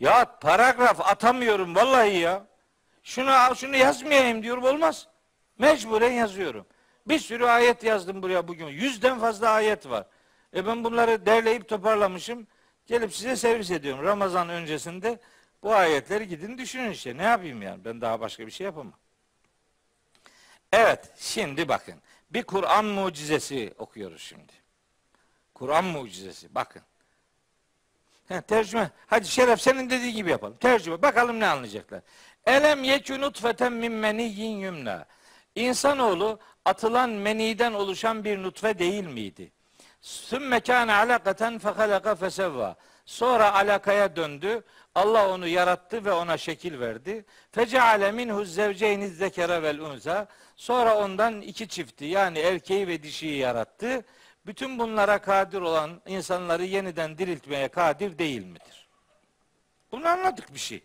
ya 0.00 0.38
paragraf 0.40 1.00
atamıyorum 1.00 1.74
vallahi 1.74 2.18
ya. 2.18 2.46
Şunu 3.02 3.56
şunu 3.56 3.76
yazmayayım 3.76 4.42
diyorum 4.42 4.64
olmaz. 4.64 5.08
Mecburen 5.58 6.12
yazıyorum. 6.12 6.66
Bir 7.08 7.18
sürü 7.18 7.44
ayet 7.44 7.84
yazdım 7.84 8.22
buraya 8.22 8.48
bugün. 8.48 8.66
Yüzden 8.66 9.20
fazla 9.20 9.50
ayet 9.50 9.88
var. 9.88 10.06
E 10.56 10.66
ben 10.66 10.84
bunları 10.84 11.26
derleyip 11.26 11.68
toparlamışım. 11.68 12.46
Gelip 12.86 13.14
size 13.14 13.36
servis 13.36 13.70
ediyorum. 13.70 14.04
Ramazan 14.04 14.48
öncesinde 14.48 15.20
bu 15.62 15.74
ayetleri 15.74 16.28
gidin 16.28 16.58
düşünün 16.58 16.90
işte. 16.90 17.16
Ne 17.16 17.22
yapayım 17.22 17.62
yani? 17.62 17.84
Ben 17.84 18.00
daha 18.00 18.20
başka 18.20 18.46
bir 18.46 18.52
şey 18.52 18.64
yapamam. 18.64 18.92
Evet, 20.72 21.10
şimdi 21.16 21.68
bakın. 21.68 21.94
Bir 22.30 22.42
Kur'an 22.42 22.84
mucizesi 22.84 23.74
okuyoruz 23.78 24.22
şimdi. 24.22 24.52
Kur'an 25.54 25.84
mucizesi. 25.84 26.54
Bakın. 26.54 26.82
He, 28.28 28.40
tercüme. 28.40 28.90
Hadi 29.06 29.28
Şeref 29.28 29.60
senin 29.60 29.90
dediği 29.90 30.12
gibi 30.12 30.30
yapalım. 30.30 30.56
Tercüme. 30.56 31.02
Bakalım 31.02 31.40
ne 31.40 31.46
anlayacaklar. 31.46 32.00
Elem 32.46 32.84
yekü 32.84 33.20
nutfeten 33.20 33.72
min 33.72 33.92
meniyyin 33.92 34.58
yumna. 34.58 35.06
İnsanoğlu 35.58 36.38
atılan 36.64 37.10
meniden 37.10 37.72
oluşan 37.72 38.24
bir 38.24 38.42
nutfe 38.42 38.78
değil 38.78 39.06
miydi? 39.06 39.52
Sümme 40.00 40.60
kâne 40.60 40.94
alakaten 40.94 41.58
fehalaka 41.58 42.14
fesevva. 42.14 42.76
Sonra 43.06 43.54
alakaya 43.54 44.16
döndü. 44.16 44.62
Allah 44.94 45.28
onu 45.28 45.46
yarattı 45.46 46.04
ve 46.04 46.12
ona 46.12 46.36
şekil 46.36 46.80
verdi. 46.80 47.24
Feceale 47.52 48.12
minhu 48.12 48.44
zevceyni 48.44 49.08
zekere 49.08 49.62
vel 49.62 49.78
unza. 49.78 50.26
Sonra 50.56 50.98
ondan 50.98 51.40
iki 51.40 51.68
çifti 51.68 52.04
yani 52.04 52.38
erkeği 52.38 52.88
ve 52.88 53.02
dişiyi 53.02 53.38
yarattı. 53.38 54.04
Bütün 54.46 54.78
bunlara 54.78 55.18
kadir 55.18 55.60
olan 55.60 56.00
insanları 56.06 56.64
yeniden 56.64 57.18
diriltmeye 57.18 57.68
kadir 57.68 58.18
değil 58.18 58.44
midir? 58.44 58.88
Bunu 59.92 60.08
anladık 60.08 60.54
bir 60.54 60.58
şey. 60.58 60.84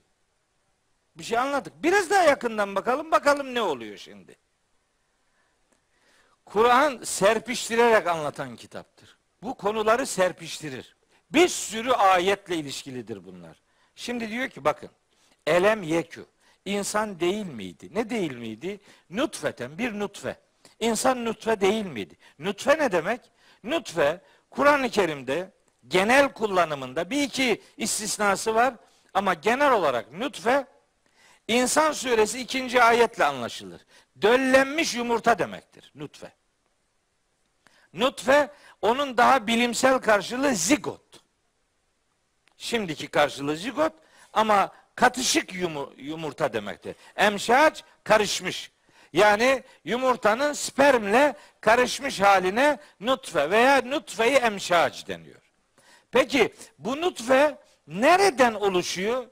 Bir 1.15 1.23
şey 1.23 1.37
anladık. 1.37 1.73
Biraz 1.83 2.09
daha 2.09 2.23
yakından 2.23 2.75
bakalım. 2.75 3.11
Bakalım 3.11 3.53
ne 3.53 3.61
oluyor 3.61 3.97
şimdi. 3.97 4.42
Kur'an 6.45 7.03
serpiştirerek 7.03 8.07
anlatan 8.07 8.55
kitaptır. 8.55 9.17
Bu 9.43 9.55
konuları 9.55 10.05
serpiştirir. 10.05 10.95
Bir 11.29 11.47
sürü 11.47 11.91
ayetle 11.91 12.55
ilişkilidir 12.55 13.25
bunlar. 13.25 13.61
Şimdi 13.95 14.29
diyor 14.31 14.49
ki 14.49 14.63
bakın. 14.65 14.89
Elem 15.47 15.83
yekü. 15.83 16.25
İnsan 16.65 17.19
değil 17.19 17.45
miydi? 17.45 17.89
Ne 17.91 18.09
değil 18.09 18.35
miydi? 18.35 18.79
Nutfeten 19.09 19.77
bir 19.77 19.99
nutfe. 19.99 20.39
İnsan 20.79 21.25
nutfe 21.25 21.61
değil 21.61 21.85
miydi? 21.85 22.15
Nutfe 22.39 22.77
ne 22.79 22.91
demek? 22.91 23.21
Nutfe 23.63 24.21
Kur'an-ı 24.49 24.89
Kerim'de 24.89 25.51
genel 25.87 26.33
kullanımında 26.33 27.09
bir 27.09 27.23
iki 27.23 27.61
istisnası 27.77 28.55
var 28.55 28.73
ama 29.13 29.33
genel 29.33 29.71
olarak 29.71 30.13
nutfe 30.13 30.65
İnsan 31.47 31.91
suresi 31.91 32.39
ikinci 32.39 32.83
ayetle 32.83 33.25
anlaşılır. 33.25 33.81
Döllenmiş 34.23 34.95
yumurta 34.95 35.39
demektir 35.39 35.91
nutfe. 35.95 36.31
Nutfe 37.93 38.51
onun 38.81 39.17
daha 39.17 39.47
bilimsel 39.47 39.99
karşılığı 39.99 40.55
zigot. 40.55 41.01
Şimdiki 42.57 43.07
karşılığı 43.07 43.57
zigot 43.57 43.93
ama 44.33 44.71
katışık 44.95 45.53
yumurta 45.97 46.53
demektir. 46.53 46.95
Emşaç 47.15 47.83
karışmış. 48.03 48.71
Yani 49.13 49.63
yumurtanın 49.85 50.53
spermle 50.53 51.35
karışmış 51.61 52.21
haline 52.21 52.79
nutfe 52.99 53.51
veya 53.51 53.81
nutfeyi 53.81 54.35
emşaç 54.35 55.07
deniyor. 55.07 55.41
Peki 56.11 56.53
bu 56.79 57.01
nutfe 57.01 57.57
nereden 57.87 58.53
oluşuyor? 58.53 59.27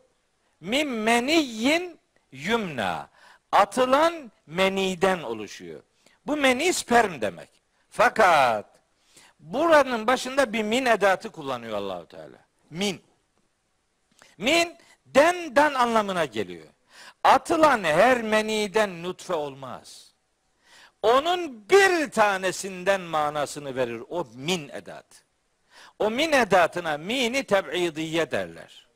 Min 0.60 0.88
meniyyin 0.88 2.00
yumna. 2.32 3.11
Atılan 3.52 4.32
meniden 4.48 5.22
oluşuyor. 5.22 5.82
Bu 6.28 6.38
meni 6.38 6.74
sperm 6.74 7.22
demek. 7.22 7.50
Fakat 7.90 8.66
buranın 9.40 10.08
başında 10.08 10.54
bir 10.54 10.64
min 10.64 10.86
edatı 10.86 11.32
kullanıyor 11.32 11.78
Allahu 11.78 12.08
Teala. 12.08 12.38
Min. 12.70 13.02
Min 14.38 14.78
den 15.06 15.74
anlamına 15.74 16.26
geliyor. 16.26 16.68
Atılan 17.24 17.84
her 17.84 18.22
meniden 18.22 19.04
nutfe 19.04 19.34
olmaz. 19.34 20.12
Onun 21.02 21.70
bir 21.70 22.12
tanesinden 22.12 23.02
manasını 23.02 23.76
verir 23.76 24.04
o 24.10 24.28
min 24.36 24.70
edat. 24.70 25.06
O 26.00 26.12
min 26.12 26.32
edatına 26.32 26.98
mini 26.98 27.44
teb'idiye 27.44 28.32
derler 28.32 28.91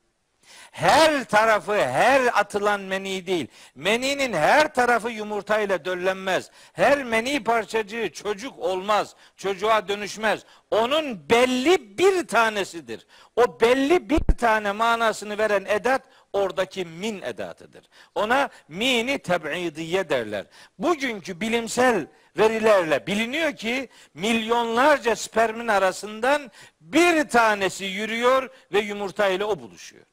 her 0.75 1.23
tarafı, 1.23 1.73
her 1.73 2.21
atılan 2.39 2.81
meni 2.81 3.27
değil. 3.27 3.47
Meninin 3.75 4.33
her 4.33 4.73
tarafı 4.73 5.09
yumurtayla 5.09 5.85
döllenmez. 5.85 6.51
Her 6.73 7.03
meni 7.03 7.43
parçacığı 7.43 8.11
çocuk 8.13 8.59
olmaz. 8.59 9.15
Çocuğa 9.37 9.87
dönüşmez. 9.87 10.45
Onun 10.71 11.29
belli 11.29 11.97
bir 11.97 12.27
tanesidir. 12.27 13.07
O 13.35 13.61
belli 13.61 14.09
bir 14.09 14.37
tane 14.37 14.71
manasını 14.71 15.37
veren 15.37 15.65
edat 15.65 16.01
oradaki 16.33 16.85
min 16.85 17.21
edatıdır. 17.21 17.85
Ona 18.15 18.49
mini 18.67 19.19
teb'idiye 19.19 20.09
derler. 20.09 20.45
Bugünkü 20.79 21.41
bilimsel 21.41 22.07
verilerle 22.37 23.07
biliniyor 23.07 23.55
ki 23.55 23.89
milyonlarca 24.13 25.15
spermin 25.15 25.67
arasından 25.67 26.51
bir 26.81 27.29
tanesi 27.29 27.85
yürüyor 27.85 28.49
ve 28.73 28.79
yumurta 28.79 29.27
ile 29.27 29.45
o 29.45 29.59
buluşuyor. 29.59 30.05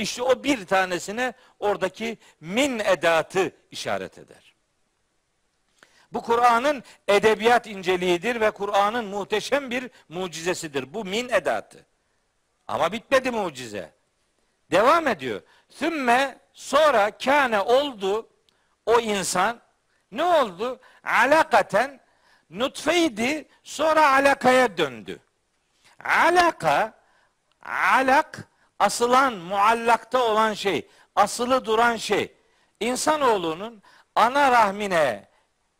İşte 0.00 0.22
o 0.22 0.44
bir 0.44 0.66
tanesine 0.66 1.32
oradaki 1.58 2.18
min 2.40 2.78
edatı 2.78 3.52
işaret 3.70 4.18
eder. 4.18 4.54
Bu 6.12 6.22
Kur'an'ın 6.22 6.82
edebiyat 7.08 7.66
inceliğidir 7.66 8.40
ve 8.40 8.50
Kur'an'ın 8.50 9.04
muhteşem 9.04 9.70
bir 9.70 9.90
mucizesidir. 10.08 10.94
Bu 10.94 11.04
min 11.04 11.28
edatı. 11.28 11.86
Ama 12.68 12.92
bitmedi 12.92 13.30
mucize. 13.30 13.92
Devam 14.70 15.06
ediyor. 15.06 15.42
Sümme 15.68 16.38
sonra 16.52 17.10
kâne 17.10 17.60
oldu 17.60 18.28
o 18.86 19.00
insan 19.00 19.60
ne 20.12 20.24
oldu? 20.24 20.80
Alakaten 21.04 22.00
nutfeydi 22.50 23.48
sonra 23.62 24.12
alakaya 24.12 24.78
döndü. 24.78 25.20
Alaka 26.04 26.94
alak 27.64 28.49
asılan, 28.80 29.34
muallakta 29.34 30.24
olan 30.24 30.54
şey, 30.54 30.88
asılı 31.16 31.64
duran 31.64 31.96
şey, 31.96 32.34
insanoğlunun 32.80 33.82
ana 34.16 34.50
rahmine 34.50 35.28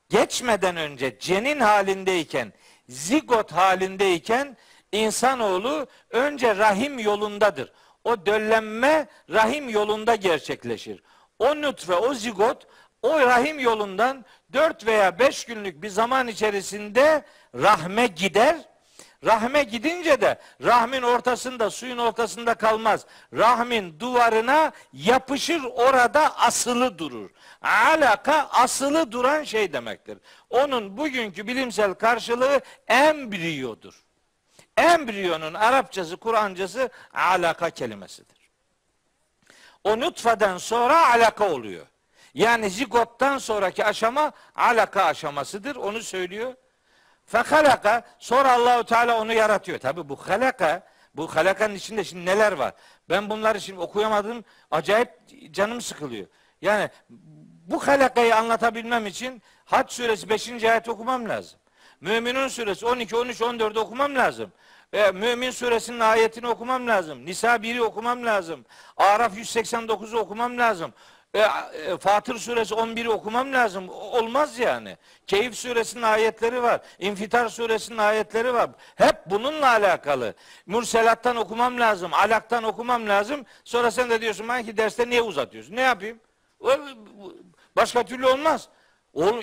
geçmeden 0.08 0.76
önce 0.76 1.18
cenin 1.18 1.60
halindeyken, 1.60 2.52
zigot 2.88 3.52
halindeyken 3.52 4.56
insanoğlu 4.92 5.86
önce 6.10 6.56
rahim 6.56 6.98
yolundadır. 6.98 7.72
O 8.04 8.26
döllenme 8.26 9.06
rahim 9.30 9.68
yolunda 9.68 10.14
gerçekleşir. 10.14 11.02
O 11.38 11.62
nutfe, 11.62 11.94
o 11.94 12.14
zigot 12.14 12.66
o 13.02 13.20
rahim 13.20 13.58
yolundan 13.58 14.24
4 14.52 14.86
veya 14.86 15.18
5 15.18 15.44
günlük 15.44 15.82
bir 15.82 15.88
zaman 15.88 16.28
içerisinde 16.28 17.24
rahme 17.54 18.06
gider 18.06 18.56
Rahme 19.24 19.62
gidince 19.62 20.20
de 20.20 20.38
rahmin 20.64 21.02
ortasında, 21.02 21.70
suyun 21.70 21.98
ortasında 21.98 22.54
kalmaz. 22.54 23.06
Rahmin 23.32 24.00
duvarına 24.00 24.72
yapışır 24.92 25.62
orada 25.64 26.38
asılı 26.38 26.98
durur. 26.98 27.30
Alaka 27.62 28.48
asılı 28.52 29.12
duran 29.12 29.44
şey 29.44 29.72
demektir. 29.72 30.18
Onun 30.50 30.96
bugünkü 30.96 31.46
bilimsel 31.46 31.94
karşılığı 31.94 32.60
embriyodur. 32.88 34.04
Embriyonun 34.76 35.54
Arapçası, 35.54 36.16
Kur'ancası 36.16 36.90
alaka 37.14 37.70
kelimesidir. 37.70 38.50
O 39.84 40.00
nutfeden 40.00 40.58
sonra 40.58 41.10
alaka 41.10 41.52
oluyor. 41.52 41.86
Yani 42.34 42.70
zigottan 42.70 43.38
sonraki 43.38 43.84
aşama 43.84 44.32
alaka 44.54 45.04
aşamasıdır. 45.04 45.76
Onu 45.76 46.02
söylüyor. 46.02 46.54
Fehalaka 47.30 48.02
sonra 48.18 48.52
Allahu 48.52 48.84
Teala 48.84 49.20
onu 49.20 49.32
yaratıyor. 49.32 49.78
Tabi 49.78 50.08
bu 50.08 50.16
halaka 50.16 50.82
bu 51.14 51.36
halakanın 51.36 51.74
içinde 51.74 52.04
şimdi 52.04 52.26
neler 52.26 52.52
var? 52.52 52.74
Ben 53.08 53.30
bunları 53.30 53.60
şimdi 53.60 53.80
okuyamadım. 53.80 54.44
Acayip 54.70 55.10
canım 55.50 55.80
sıkılıyor. 55.80 56.26
Yani 56.62 56.88
bu 57.66 57.86
halakayı 57.86 58.36
anlatabilmem 58.36 59.06
için 59.06 59.42
Hac 59.64 59.92
suresi 59.92 60.28
5. 60.28 60.64
ayet 60.64 60.88
okumam 60.88 61.28
lazım. 61.28 61.60
Müminun 62.00 62.48
suresi 62.48 62.86
12, 62.86 63.16
13, 63.16 63.42
14 63.42 63.76
okumam 63.76 64.14
lazım. 64.14 64.52
E, 64.92 65.10
Mümin 65.10 65.50
suresinin 65.50 66.00
ayetini 66.00 66.48
okumam 66.48 66.86
lazım. 66.86 67.26
Nisa 67.26 67.56
1'i 67.56 67.82
okumam 67.82 68.26
lazım. 68.26 68.64
Araf 68.96 69.36
189'u 69.36 70.18
okumam 70.18 70.58
lazım. 70.58 70.92
E, 71.34 71.38
e, 71.38 71.98
Fatır 71.98 72.38
suresi 72.38 72.74
11'i 72.74 73.08
okumam 73.08 73.52
lazım. 73.52 73.88
Olmaz 73.88 74.58
yani. 74.58 74.96
Keyif 75.26 75.54
suresinin 75.54 76.02
ayetleri 76.02 76.62
var. 76.62 76.80
İnfitar 76.98 77.48
suresinin 77.48 77.98
ayetleri 77.98 78.54
var. 78.54 78.70
Hep 78.94 79.16
bununla 79.26 79.68
alakalı. 79.68 80.34
Mürselattan 80.66 81.36
okumam 81.36 81.80
lazım. 81.80 82.14
Alaktan 82.14 82.64
okumam 82.64 83.08
lazım. 83.08 83.46
Sonra 83.64 83.90
sen 83.90 84.10
de 84.10 84.20
diyorsun 84.20 84.48
ben 84.48 84.64
ki 84.64 84.76
derste 84.76 85.10
niye 85.10 85.22
uzatıyorsun? 85.22 85.76
Ne 85.76 85.80
yapayım? 85.80 86.20
Başka 87.76 88.02
türlü 88.04 88.26
olmaz. 88.26 88.68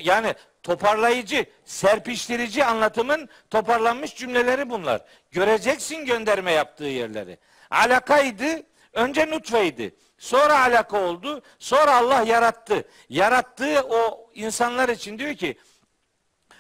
Yani 0.02 0.34
toparlayıcı, 0.64 1.46
serpiştirici 1.66 2.66
anlatımın 2.66 3.30
toparlanmış 3.50 4.16
cümleleri 4.16 4.70
bunlar. 4.70 5.02
Göreceksin 5.32 6.06
gönderme 6.06 6.52
yaptığı 6.52 6.86
yerleri. 6.86 7.38
Alakaydı, 7.70 8.64
önce 8.94 9.30
nutfeydi. 9.30 9.96
Sonra 10.18 10.62
alaka 10.64 11.02
oldu. 11.02 11.42
Sonra 11.60 11.96
Allah 11.96 12.22
yarattı. 12.22 12.88
Yarattığı 13.10 13.82
o 13.90 14.30
insanlar 14.34 14.90
için 14.90 15.20
diyor 15.20 15.36
ki 15.36 15.58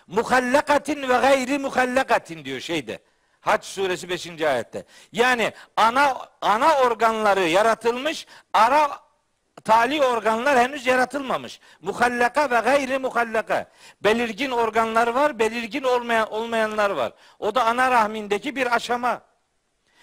muhallakatin 0.07 1.01
ve 1.01 1.17
gayri 1.17 1.59
muhallakatin 1.59 2.45
diyor 2.45 2.59
şeyde. 2.59 2.99
Hac 3.41 3.65
suresi 3.65 4.09
5. 4.09 4.41
ayette. 4.41 4.85
Yani 5.11 5.51
ana 5.75 6.17
ana 6.41 6.77
organları 6.77 7.47
yaratılmış, 7.47 8.27
ara 8.53 8.99
tali 9.63 10.03
organlar 10.03 10.59
henüz 10.59 10.85
yaratılmamış. 10.85 11.59
Muhallaka 11.81 12.51
ve 12.51 12.59
gayri 12.59 12.99
muhallaka. 12.99 13.65
Belirgin 14.03 14.51
organlar 14.51 15.07
var, 15.07 15.39
belirgin 15.39 15.83
olmayan 15.83 16.31
olmayanlar 16.33 16.89
var. 16.89 17.13
O 17.39 17.55
da 17.55 17.65
ana 17.65 17.91
rahmindeki 17.91 18.55
bir 18.55 18.75
aşama. 18.75 19.21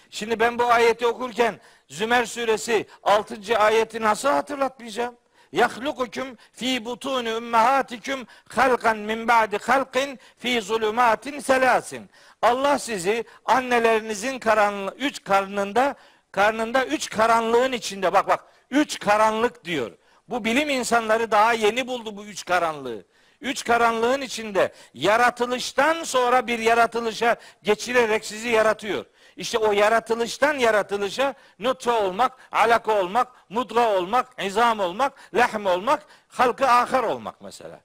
Şimdi 0.09 0.39
ben 0.39 0.59
bu 0.59 0.65
ayeti 0.65 1.07
okurken 1.07 1.59
Zümer 1.89 2.25
suresi 2.25 2.85
6. 3.03 3.57
ayeti 3.57 4.01
nasıl 4.01 4.29
hatırlatmayacağım? 4.29 5.15
Yahlukukum 5.51 6.37
fi 6.51 6.85
butuni 6.85 7.35
ummahatikum 7.35 8.27
halkan 8.49 8.97
min 8.97 9.27
ba'di 9.27 9.57
halkin 9.57 10.19
fi 10.37 10.61
zulumatin 10.61 11.39
selasin. 11.39 12.09
Allah 12.41 12.79
sizi 12.79 13.23
annelerinizin 13.45 14.39
karanlı 14.39 14.95
üç 14.99 15.23
karnında 15.23 15.95
karnında 16.31 16.85
üç 16.85 17.09
karanlığın 17.09 17.71
içinde 17.71 18.13
bak 18.13 18.27
bak 18.27 18.45
üç 18.71 18.99
karanlık 18.99 19.65
diyor. 19.65 19.91
Bu 20.29 20.45
bilim 20.45 20.69
insanları 20.69 21.31
daha 21.31 21.53
yeni 21.53 21.87
buldu 21.87 22.17
bu 22.17 22.25
üç 22.25 22.45
karanlığı. 22.45 23.05
Üç 23.41 23.63
karanlığın 23.63 24.21
içinde 24.21 24.73
yaratılıştan 24.93 26.03
sonra 26.03 26.47
bir 26.47 26.59
yaratılışa 26.59 27.35
geçirerek 27.63 28.25
sizi 28.25 28.49
yaratıyor. 28.49 29.05
İşte 29.37 29.57
o 29.57 29.71
yaratılıştan 29.71 30.53
yaratılışa 30.53 31.33
nutfe 31.59 31.91
olmak, 31.91 32.31
alaka 32.51 32.99
olmak, 32.99 33.27
mudga 33.49 33.89
olmak, 33.89 34.43
izam 34.43 34.79
olmak, 34.79 35.35
lehm 35.35 35.65
olmak, 35.65 36.05
halkı 36.27 36.67
ahir 36.67 37.03
olmak 37.03 37.41
mesela. 37.41 37.79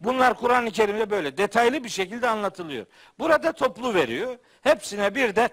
Bunlar 0.00 0.34
Kur'an-ı 0.34 0.70
Kerim'de 0.70 1.10
böyle 1.10 1.36
detaylı 1.36 1.84
bir 1.84 1.88
şekilde 1.88 2.28
anlatılıyor. 2.28 2.86
Burada 3.18 3.52
toplu 3.52 3.94
veriyor. 3.94 4.38
Hepsine 4.62 5.14
bir 5.14 5.36
de 5.36 5.48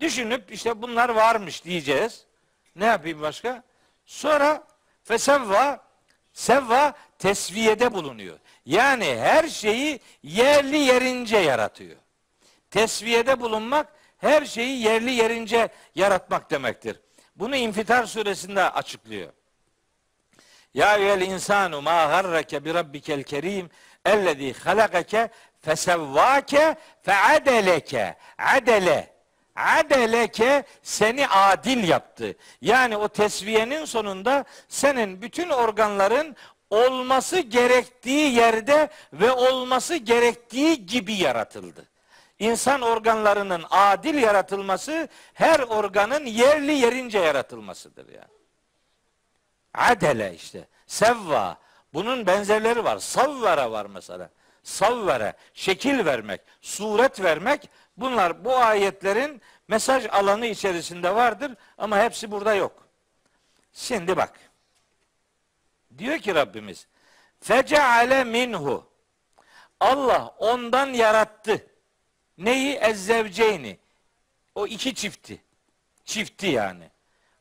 düşünüp 0.00 0.52
işte 0.52 0.82
bunlar 0.82 1.08
varmış 1.08 1.64
diyeceğiz. 1.64 2.24
Ne 2.76 2.84
yapayım 2.84 3.22
başka? 3.22 3.62
Sonra 4.06 4.64
fesevva 5.04 5.80
sevva 6.32 6.94
tesviyede 7.18 7.94
bulunuyor. 7.94 8.38
Yani 8.66 9.16
her 9.20 9.48
şeyi 9.48 10.00
yerli 10.22 10.78
yerince 10.78 11.36
yaratıyor. 11.36 11.96
Tesviyede 12.70 13.40
bulunmak 13.40 13.99
her 14.20 14.44
şeyi 14.44 14.82
yerli 14.82 15.10
yerince 15.10 15.68
yaratmak 15.94 16.50
demektir. 16.50 17.00
Bunu 17.36 17.56
İnfitar 17.56 18.04
suresinde 18.04 18.70
açıklıyor. 18.70 19.32
Ya 20.74 20.96
eyyel 20.96 21.20
insanu 21.20 21.82
ma 21.82 22.06
garrake 22.06 22.64
bi 22.64 22.74
rabbikel 22.74 23.22
kerim 23.22 23.70
ellezî 24.04 24.52
halakake 24.52 25.28
fesevvake 25.60 26.76
feadeleke 27.02 28.16
adele 28.38 29.12
adeleke 29.56 30.64
seni 30.82 31.28
adil 31.28 31.88
yaptı. 31.88 32.36
Yani 32.60 32.96
o 32.96 33.08
tesviyenin 33.08 33.84
sonunda 33.84 34.44
senin 34.68 35.22
bütün 35.22 35.48
organların 35.48 36.36
olması 36.70 37.40
gerektiği 37.40 38.34
yerde 38.34 38.88
ve 39.12 39.32
olması 39.32 39.96
gerektiği 39.96 40.86
gibi 40.86 41.14
yaratıldı. 41.14 41.89
İnsan 42.40 42.80
organlarının 42.80 43.64
adil 43.70 44.14
yaratılması 44.14 45.08
her 45.34 45.60
organın 45.60 46.26
yerli 46.26 46.72
yerince 46.72 47.18
yaratılmasıdır 47.18 48.08
yani. 48.08 48.40
Adele 49.74 50.34
işte. 50.34 50.68
Sevva. 50.86 51.58
Bunun 51.94 52.26
benzerleri 52.26 52.84
var. 52.84 52.98
Savvara 52.98 53.70
var 53.70 53.86
mesela. 53.86 54.30
Savvara. 54.62 55.32
Şekil 55.54 56.04
vermek. 56.04 56.40
Suret 56.60 57.22
vermek. 57.22 57.68
Bunlar 57.96 58.44
bu 58.44 58.56
ayetlerin 58.56 59.42
mesaj 59.68 60.06
alanı 60.10 60.46
içerisinde 60.46 61.14
vardır. 61.14 61.52
Ama 61.78 61.98
hepsi 61.98 62.30
burada 62.30 62.54
yok. 62.54 62.88
Şimdi 63.72 64.16
bak. 64.16 64.32
Diyor 65.98 66.18
ki 66.18 66.34
Rabbimiz. 66.34 66.86
Feceale 67.40 68.24
minhu. 68.24 68.86
Allah 69.80 70.34
ondan 70.38 70.86
yarattı. 70.86 71.69
Neyi? 72.40 72.74
Ezzevceyni. 72.74 73.78
O 74.54 74.66
iki 74.66 74.94
çifti. 74.94 75.42
Çifti 76.04 76.46
yani. 76.46 76.90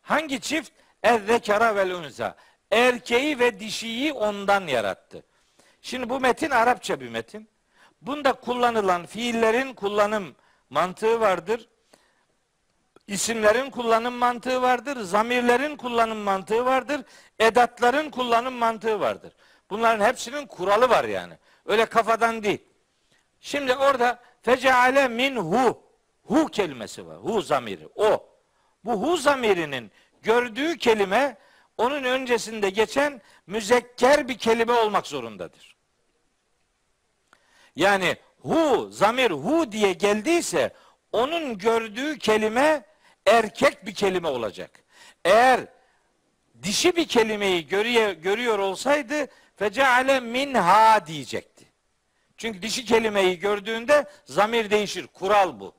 Hangi 0.02 0.42
çift? 0.42 0.72
Ezzekara 1.04 1.76
vel 1.76 1.92
unza. 1.92 2.36
Erkeği 2.72 3.40
ve 3.40 3.60
dişiyi 3.60 4.14
ondan 4.14 4.68
yarattı. 4.68 5.24
Şimdi 5.82 6.10
bu 6.10 6.20
metin 6.20 6.50
Arapça 6.50 7.00
bir 7.00 7.10
metin. 7.10 7.50
Bunda 8.02 8.34
kullanılan 8.34 9.06
fiillerin 9.06 9.74
kullanım 9.74 10.36
mantığı 10.70 11.20
vardır. 11.20 11.68
İsimlerin 13.08 13.70
kullanım 13.70 14.14
mantığı 14.14 14.62
vardır. 14.62 15.02
Zamirlerin 15.02 15.76
kullanım 15.76 16.18
mantığı 16.18 16.66
vardır. 16.66 17.02
Edatların 17.40 18.10
kullanım 18.10 18.54
mantığı 18.54 19.00
vardır. 19.00 19.34
Bunların 19.70 20.06
hepsinin 20.06 20.48
kuralı 20.48 20.90
var 20.90 21.04
yani. 21.04 21.34
Öyle 21.66 21.86
kafadan 21.86 22.44
değil. 22.44 22.60
Şimdi 23.42 23.76
orada 23.76 24.20
feceale 24.42 25.08
minhu 25.08 25.84
hu 26.24 26.48
kelimesi 26.48 27.08
var. 27.08 27.18
Hu 27.18 27.42
zamiri. 27.42 27.88
O. 27.96 28.30
Bu 28.86 28.92
hu 28.92 29.18
zamirinin 29.18 29.92
gördüğü 30.22 30.78
kelime 30.78 31.38
onun 31.78 32.04
öncesinde 32.04 32.70
geçen 32.70 33.22
müzekker 33.48 34.28
bir 34.28 34.38
kelime 34.38 34.74
olmak 34.74 35.08
zorundadır. 35.08 35.76
Yani 37.76 38.18
hu, 38.42 38.90
zamir 38.92 39.32
hu 39.32 39.72
diye 39.72 39.94
geldiyse 39.94 40.74
onun 41.12 41.58
gördüğü 41.58 42.18
kelime 42.18 42.86
erkek 43.26 43.86
bir 43.86 43.94
kelime 43.94 44.28
olacak. 44.28 44.84
Eğer 45.26 45.60
dişi 46.64 46.96
bir 46.96 47.08
kelimeyi 47.08 47.68
görüyor, 47.68 48.12
görüyor 48.12 48.60
olsaydı 48.60 49.28
feceale 49.56 50.20
minha 50.20 51.08
diyecekti. 51.08 51.59
Çünkü 52.40 52.62
dişi 52.62 52.86
kelimeyi 52.86 53.40
gördüğünde 53.40 54.06
zamir 54.26 54.70
değişir. 54.70 55.08
Kural 55.08 55.60
bu. 55.60 55.74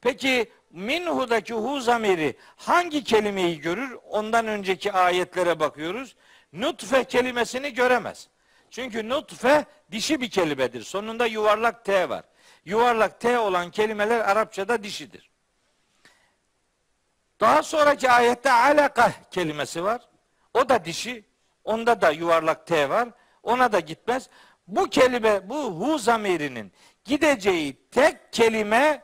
Peki 0.00 0.52
minhu'daki 0.70 1.54
hu 1.54 1.80
zamiri 1.80 2.36
hangi 2.56 3.04
kelimeyi 3.04 3.60
görür? 3.60 3.98
Ondan 4.10 4.46
önceki 4.46 4.92
ayetlere 4.92 5.60
bakıyoruz. 5.60 6.16
Nutfe 6.52 7.04
kelimesini 7.04 7.74
göremez. 7.74 8.28
Çünkü 8.70 9.08
nutfe 9.08 9.64
dişi 9.90 10.20
bir 10.20 10.30
kelimedir. 10.30 10.82
Sonunda 10.82 11.26
yuvarlak 11.26 11.84
T 11.84 12.08
var. 12.08 12.24
Yuvarlak 12.64 13.20
T 13.20 13.38
olan 13.38 13.70
kelimeler 13.70 14.20
Arapçada 14.20 14.82
dişidir. 14.82 15.30
Daha 17.40 17.62
sonraki 17.62 18.10
ayette 18.10 18.52
alaka 18.52 19.12
kelimesi 19.30 19.84
var. 19.84 20.00
O 20.54 20.68
da 20.68 20.84
dişi. 20.84 21.24
Onda 21.64 22.00
da 22.00 22.10
yuvarlak 22.10 22.66
T 22.66 22.88
var. 22.88 23.08
Ona 23.42 23.72
da 23.72 23.80
gitmez. 23.80 24.28
Bu 24.66 24.90
kelime, 24.90 25.48
bu 25.48 25.56
hu 25.56 25.98
zamirinin 25.98 26.72
gideceği 27.04 27.76
tek 27.90 28.32
kelime 28.32 29.02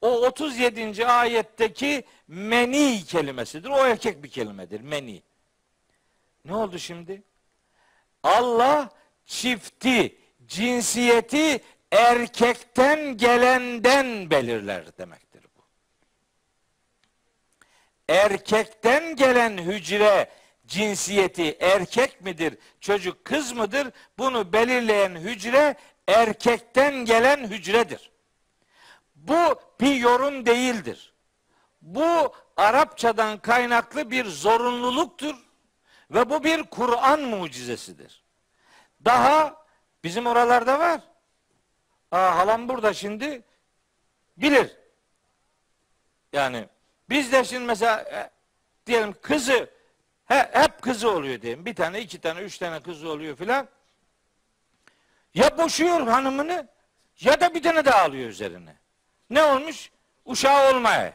o 0.00 0.08
37. 0.08 1.06
ayetteki 1.06 2.04
meni 2.28 3.04
kelimesidir. 3.04 3.68
O 3.68 3.86
erkek 3.86 4.22
bir 4.22 4.30
kelimedir. 4.30 4.80
Meni. 4.80 5.22
Ne 6.44 6.54
oldu 6.54 6.78
şimdi? 6.78 7.22
Allah 8.22 8.90
çifti, 9.26 10.18
cinsiyeti 10.46 11.60
erkekten 11.92 13.16
gelenden 13.16 14.30
belirler 14.30 14.98
demektir 14.98 15.44
bu. 15.56 15.62
Erkekten 18.08 19.16
gelen 19.16 19.58
hücre 19.58 20.30
cinsiyeti 20.66 21.56
erkek 21.60 22.20
midir, 22.20 22.58
çocuk 22.80 23.24
kız 23.24 23.52
mıdır? 23.52 23.90
Bunu 24.18 24.52
belirleyen 24.52 25.16
hücre 25.16 25.74
erkekten 26.08 26.94
gelen 26.94 27.46
hücredir. 27.46 28.10
Bu 29.14 29.60
bir 29.80 29.94
yorum 29.94 30.46
değildir. 30.46 31.12
Bu 31.82 32.34
Arapçadan 32.56 33.38
kaynaklı 33.38 34.10
bir 34.10 34.26
zorunluluktur 34.26 35.34
ve 36.10 36.30
bu 36.30 36.44
bir 36.44 36.62
Kur'an 36.62 37.20
mucizesidir. 37.20 38.24
Daha 39.04 39.64
bizim 40.04 40.26
oralarda 40.26 40.78
var. 40.78 41.00
Aa, 42.10 42.36
halam 42.36 42.68
burada 42.68 42.94
şimdi 42.94 43.42
bilir. 44.36 44.76
Yani 46.32 46.68
biz 47.10 47.32
de 47.32 47.44
şimdi 47.44 47.64
mesela 47.64 48.00
e, 48.00 48.30
diyelim 48.86 49.14
kızı 49.22 49.70
he, 50.26 50.48
hep 50.52 50.82
kızı 50.82 51.10
oluyor 51.10 51.42
diyelim. 51.42 51.66
Bir 51.66 51.74
tane, 51.74 52.00
iki 52.00 52.20
tane, 52.20 52.40
üç 52.40 52.58
tane 52.58 52.82
kızı 52.82 53.08
oluyor 53.08 53.36
filan. 53.36 53.68
Ya 55.34 55.58
boşuyor 55.58 56.06
hanımını 56.06 56.68
ya 57.20 57.40
da 57.40 57.54
bir 57.54 57.62
tane 57.62 57.84
daha 57.84 58.02
alıyor 58.02 58.28
üzerine. 58.28 58.76
Ne 59.30 59.42
olmuş? 59.42 59.90
Uşağı 60.24 60.74
olmaya. 60.74 61.12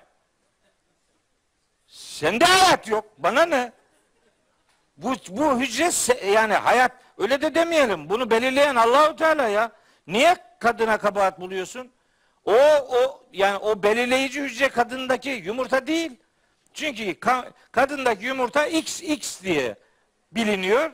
Sende 1.87 2.45
hayat 2.45 2.87
yok. 2.87 3.05
Bana 3.17 3.45
ne? 3.45 3.71
Bu, 4.97 5.15
bu 5.29 5.59
hücre 5.59 6.15
yani 6.31 6.53
hayat 6.53 6.91
öyle 7.17 7.41
de 7.41 7.55
demeyelim. 7.55 8.09
Bunu 8.09 8.29
belirleyen 8.29 8.75
Allahu 8.75 9.15
Teala 9.15 9.47
ya. 9.47 9.71
Niye 10.07 10.35
kadına 10.59 10.97
kabahat 10.97 11.39
buluyorsun? 11.39 11.91
O 12.45 12.53
o 12.89 13.23
yani 13.33 13.57
o 13.57 13.83
belirleyici 13.83 14.41
hücre 14.41 14.69
kadındaki 14.69 15.29
yumurta 15.29 15.87
değil. 15.87 16.11
Çünkü 16.73 17.19
ka, 17.19 17.51
kadındaki 17.71 18.25
yumurta 18.25 18.65
XX 18.65 19.43
diye 19.43 19.75
biliniyor. 20.31 20.91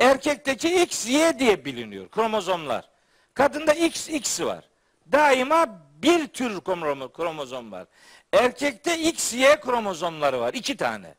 Erkekteki 0.00 0.82
XY 0.82 1.38
diye 1.38 1.64
biliniyor 1.64 2.08
kromozomlar. 2.08 2.90
Kadında 3.34 3.72
XX 3.72 4.40
var 4.40 4.64
daima 5.12 5.66
bir 6.02 6.26
tür 6.26 6.60
kromozom 7.12 7.72
var. 7.72 7.86
Erkekte 8.32 8.98
XY 8.98 9.44
kromozomları 9.44 10.40
var. 10.40 10.54
iki 10.54 10.76
tane. 10.76 11.14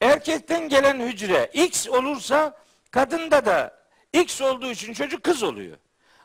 Erkekten 0.00 0.68
gelen 0.68 1.00
hücre 1.00 1.50
X 1.52 1.88
olursa 1.88 2.58
kadında 2.90 3.46
da 3.46 3.84
X 4.12 4.40
olduğu 4.40 4.70
için 4.70 4.92
çocuk 4.92 5.22
kız 5.22 5.42
oluyor. 5.42 5.76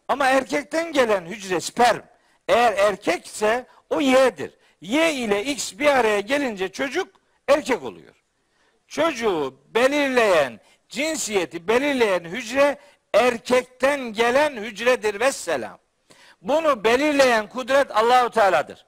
Ama 0.08 0.26
erkekten 0.26 0.92
gelen 0.92 1.26
hücre 1.26 1.60
sperm 1.60 2.02
eğer 2.48 2.74
erkekse 2.74 3.66
o 3.90 4.02
Y'dir. 4.02 4.52
Y 4.82 5.14
ile 5.14 5.46
X 5.46 5.74
bir 5.80 5.88
araya 5.88 6.20
gelince 6.20 6.72
çocuk 6.72 7.08
erkek 7.48 7.84
oluyor. 7.84 8.14
Çocuğu 8.88 9.60
belirleyen, 9.68 10.60
cinsiyeti 10.90 11.68
belirleyen 11.68 12.24
hücre 12.24 12.78
erkekten 13.14 14.00
gelen 14.00 14.56
hücredir 14.56 15.20
ve 15.20 15.32
selam. 15.32 15.80
Bunu 16.42 16.84
belirleyen 16.84 17.50
kudret 17.50 17.98
Allahu 17.98 18.30
Teala'dır. 18.30 18.86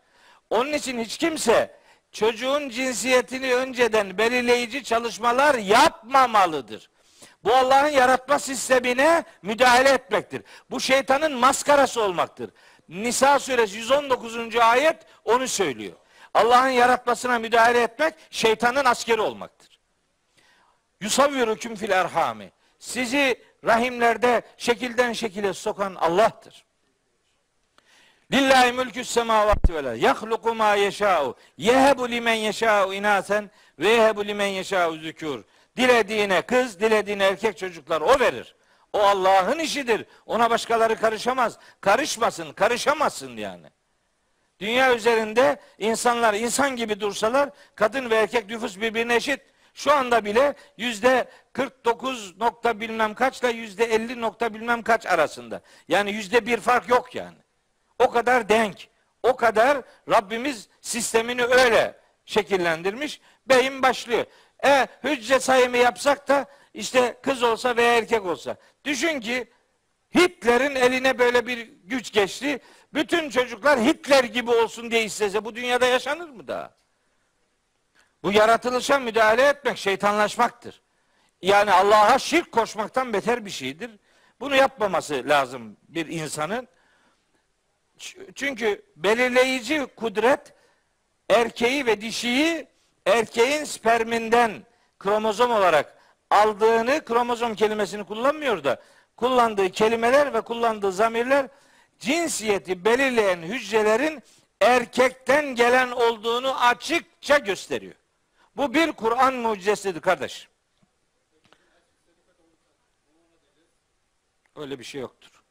Onun 0.50 0.74
için 0.74 1.00
hiç 1.00 1.18
kimse 1.18 1.76
çocuğun 2.12 2.70
cinsiyetini 2.70 3.56
önceden 3.56 4.18
belirleyici 4.18 4.84
çalışmalar 4.84 5.56
yapmamalıdır. 5.56 6.90
Bu 7.44 7.56
Allah'ın 7.56 7.88
yaratma 7.88 8.40
sistemine 8.40 9.24
müdahale 9.42 9.90
etmektir. 9.90 10.44
Bu 10.72 10.80
şeytanın 10.80 11.32
maskarası 11.34 12.02
olmaktır. 12.02 12.52
Nisa 12.92 13.40
suresi 13.40 13.78
119. 13.78 14.56
ayet 14.56 14.98
onu 15.26 15.48
söylüyor. 15.48 15.94
Allah'ın 16.34 16.70
yaratmasına 16.70 17.40
müdahale 17.40 17.82
etmek 17.82 18.14
şeytanın 18.30 18.86
askeri 18.86 19.22
olmaktır. 19.22 19.80
Yusavvirukum 21.02 21.76
fil 21.76 21.90
erhami. 21.90 22.52
Sizi 22.80 23.44
rahimlerde 23.66 24.42
şekilden 24.58 25.14
şekile 25.14 25.54
sokan 25.54 25.96
Allah'tır. 25.96 26.66
Lillahi 28.32 28.72
mülkü 28.72 29.06
semavati 29.06 29.74
vel 29.76 30.02
Yahluku 30.02 30.56
ma 30.56 30.76
yeşâ'u. 30.76 31.36
Yehebu 31.58 32.10
limen 32.10 32.34
yeşâ'u 32.34 32.94
inasen 32.94 33.52
ve 33.80 33.90
yehebu 33.90 34.26
limen 34.26 34.48
yeşâ'u 34.48 34.96
zükûr. 34.96 35.44
Dilediğine 35.78 36.42
kız, 36.42 36.80
dilediğine 36.80 37.24
erkek 37.24 37.58
çocuklar 37.58 38.02
o 38.02 38.20
verir. 38.20 38.56
O 38.94 39.00
Allah'ın 39.00 39.60
işidir. 39.60 40.06
Ona 40.26 40.50
başkaları 40.50 40.96
karışamaz. 40.96 41.58
Karışmasın, 41.82 42.54
karışamazsın 42.54 43.38
yani. 43.38 43.68
Dünya 44.60 44.96
üzerinde 44.96 45.60
insanlar 45.78 46.34
insan 46.34 46.76
gibi 46.76 47.00
dursalar 47.00 47.50
kadın 47.76 48.10
ve 48.10 48.16
erkek 48.16 48.50
nüfus 48.50 48.80
birbirine 48.80 49.16
eşit. 49.16 49.42
Şu 49.74 49.94
anda 49.94 50.26
bile 50.26 50.54
yüzde 50.78 51.30
49 51.54 52.40
nokta 52.40 52.80
bilmem 52.80 53.14
kaçla 53.14 53.50
yüzde 53.50 53.86
50 53.86 54.22
nokta 54.22 54.54
bilmem 54.54 54.82
kaç 54.82 55.06
arasında. 55.06 55.62
Yani 55.88 56.12
yüzde 56.12 56.46
bir 56.46 56.60
fark 56.60 56.90
yok 56.90 57.16
yani. 57.16 57.38
O 58.00 58.10
kadar 58.10 58.50
denk. 58.50 58.88
O 59.24 59.36
kadar 59.36 59.82
Rabbimiz 60.10 60.70
sistemini 60.82 61.44
öyle 61.44 62.00
şekillendirmiş. 62.26 63.22
Beyin 63.46 63.82
başlıyor. 63.82 64.26
E 64.66 64.88
hücre 65.04 65.40
sayımı 65.40 65.78
yapsak 65.78 66.28
da 66.28 66.46
işte 66.74 67.20
kız 67.24 67.44
olsa 67.44 67.76
veya 67.78 67.98
erkek 67.98 68.26
olsa. 68.26 68.56
Düşün 68.86 69.20
ki 69.20 69.50
Hitler'in 70.16 70.76
eline 70.76 71.20
böyle 71.20 71.48
bir 71.48 71.58
güç 71.84 72.12
geçti. 72.12 72.60
Bütün 72.94 73.30
çocuklar 73.30 73.80
Hitler 73.80 74.24
gibi 74.24 74.52
olsun 74.52 74.92
diye 74.92 75.04
istese 75.04 75.46
bu 75.46 75.56
dünyada 75.56 75.86
yaşanır 75.86 76.30
mı 76.30 76.48
daha? 76.48 76.74
Bu 78.24 78.32
yaratılışa 78.32 79.00
müdahale 79.00 79.48
etmek 79.48 79.78
şeytanlaşmaktır. 79.78 80.82
Yani 81.42 81.72
Allah'a 81.72 82.20
şirk 82.20 82.52
koşmaktan 82.52 83.14
beter 83.14 83.46
bir 83.46 83.50
şeydir. 83.50 83.92
Bunu 84.40 84.56
yapmaması 84.56 85.24
lazım 85.26 85.78
bir 85.88 86.08
insanın. 86.08 86.68
Çünkü 88.36 88.86
belirleyici 88.96 89.88
kudret 89.96 90.54
erkeği 91.30 91.86
ve 91.86 92.02
dişiyi 92.02 92.68
erkeğin 93.06 93.64
sperminden 93.64 94.66
kromozom 95.00 95.52
olarak 95.52 96.01
aldığını 96.32 97.06
kromozom 97.06 97.56
kelimesini 97.56 98.04
kullanmıyor 98.04 98.64
da 98.64 98.82
kullandığı 99.18 99.70
kelimeler 99.70 100.34
ve 100.34 100.42
kullandığı 100.42 100.92
zamirler 100.92 101.48
cinsiyeti 102.00 102.86
belirleyen 102.86 103.42
hücrelerin 103.42 104.24
erkekten 104.62 105.56
gelen 105.56 105.92
olduğunu 105.92 106.60
açıkça 106.60 107.38
gösteriyor. 107.38 107.96
Bu 108.56 108.74
bir 108.74 108.92
Kur'an 108.92 109.34
mucizesidir 109.34 110.02
kardeş. 110.02 110.48
Öyle 114.56 114.80
bir 114.80 114.84
şey 114.84 115.02
yoktur. 115.02 115.44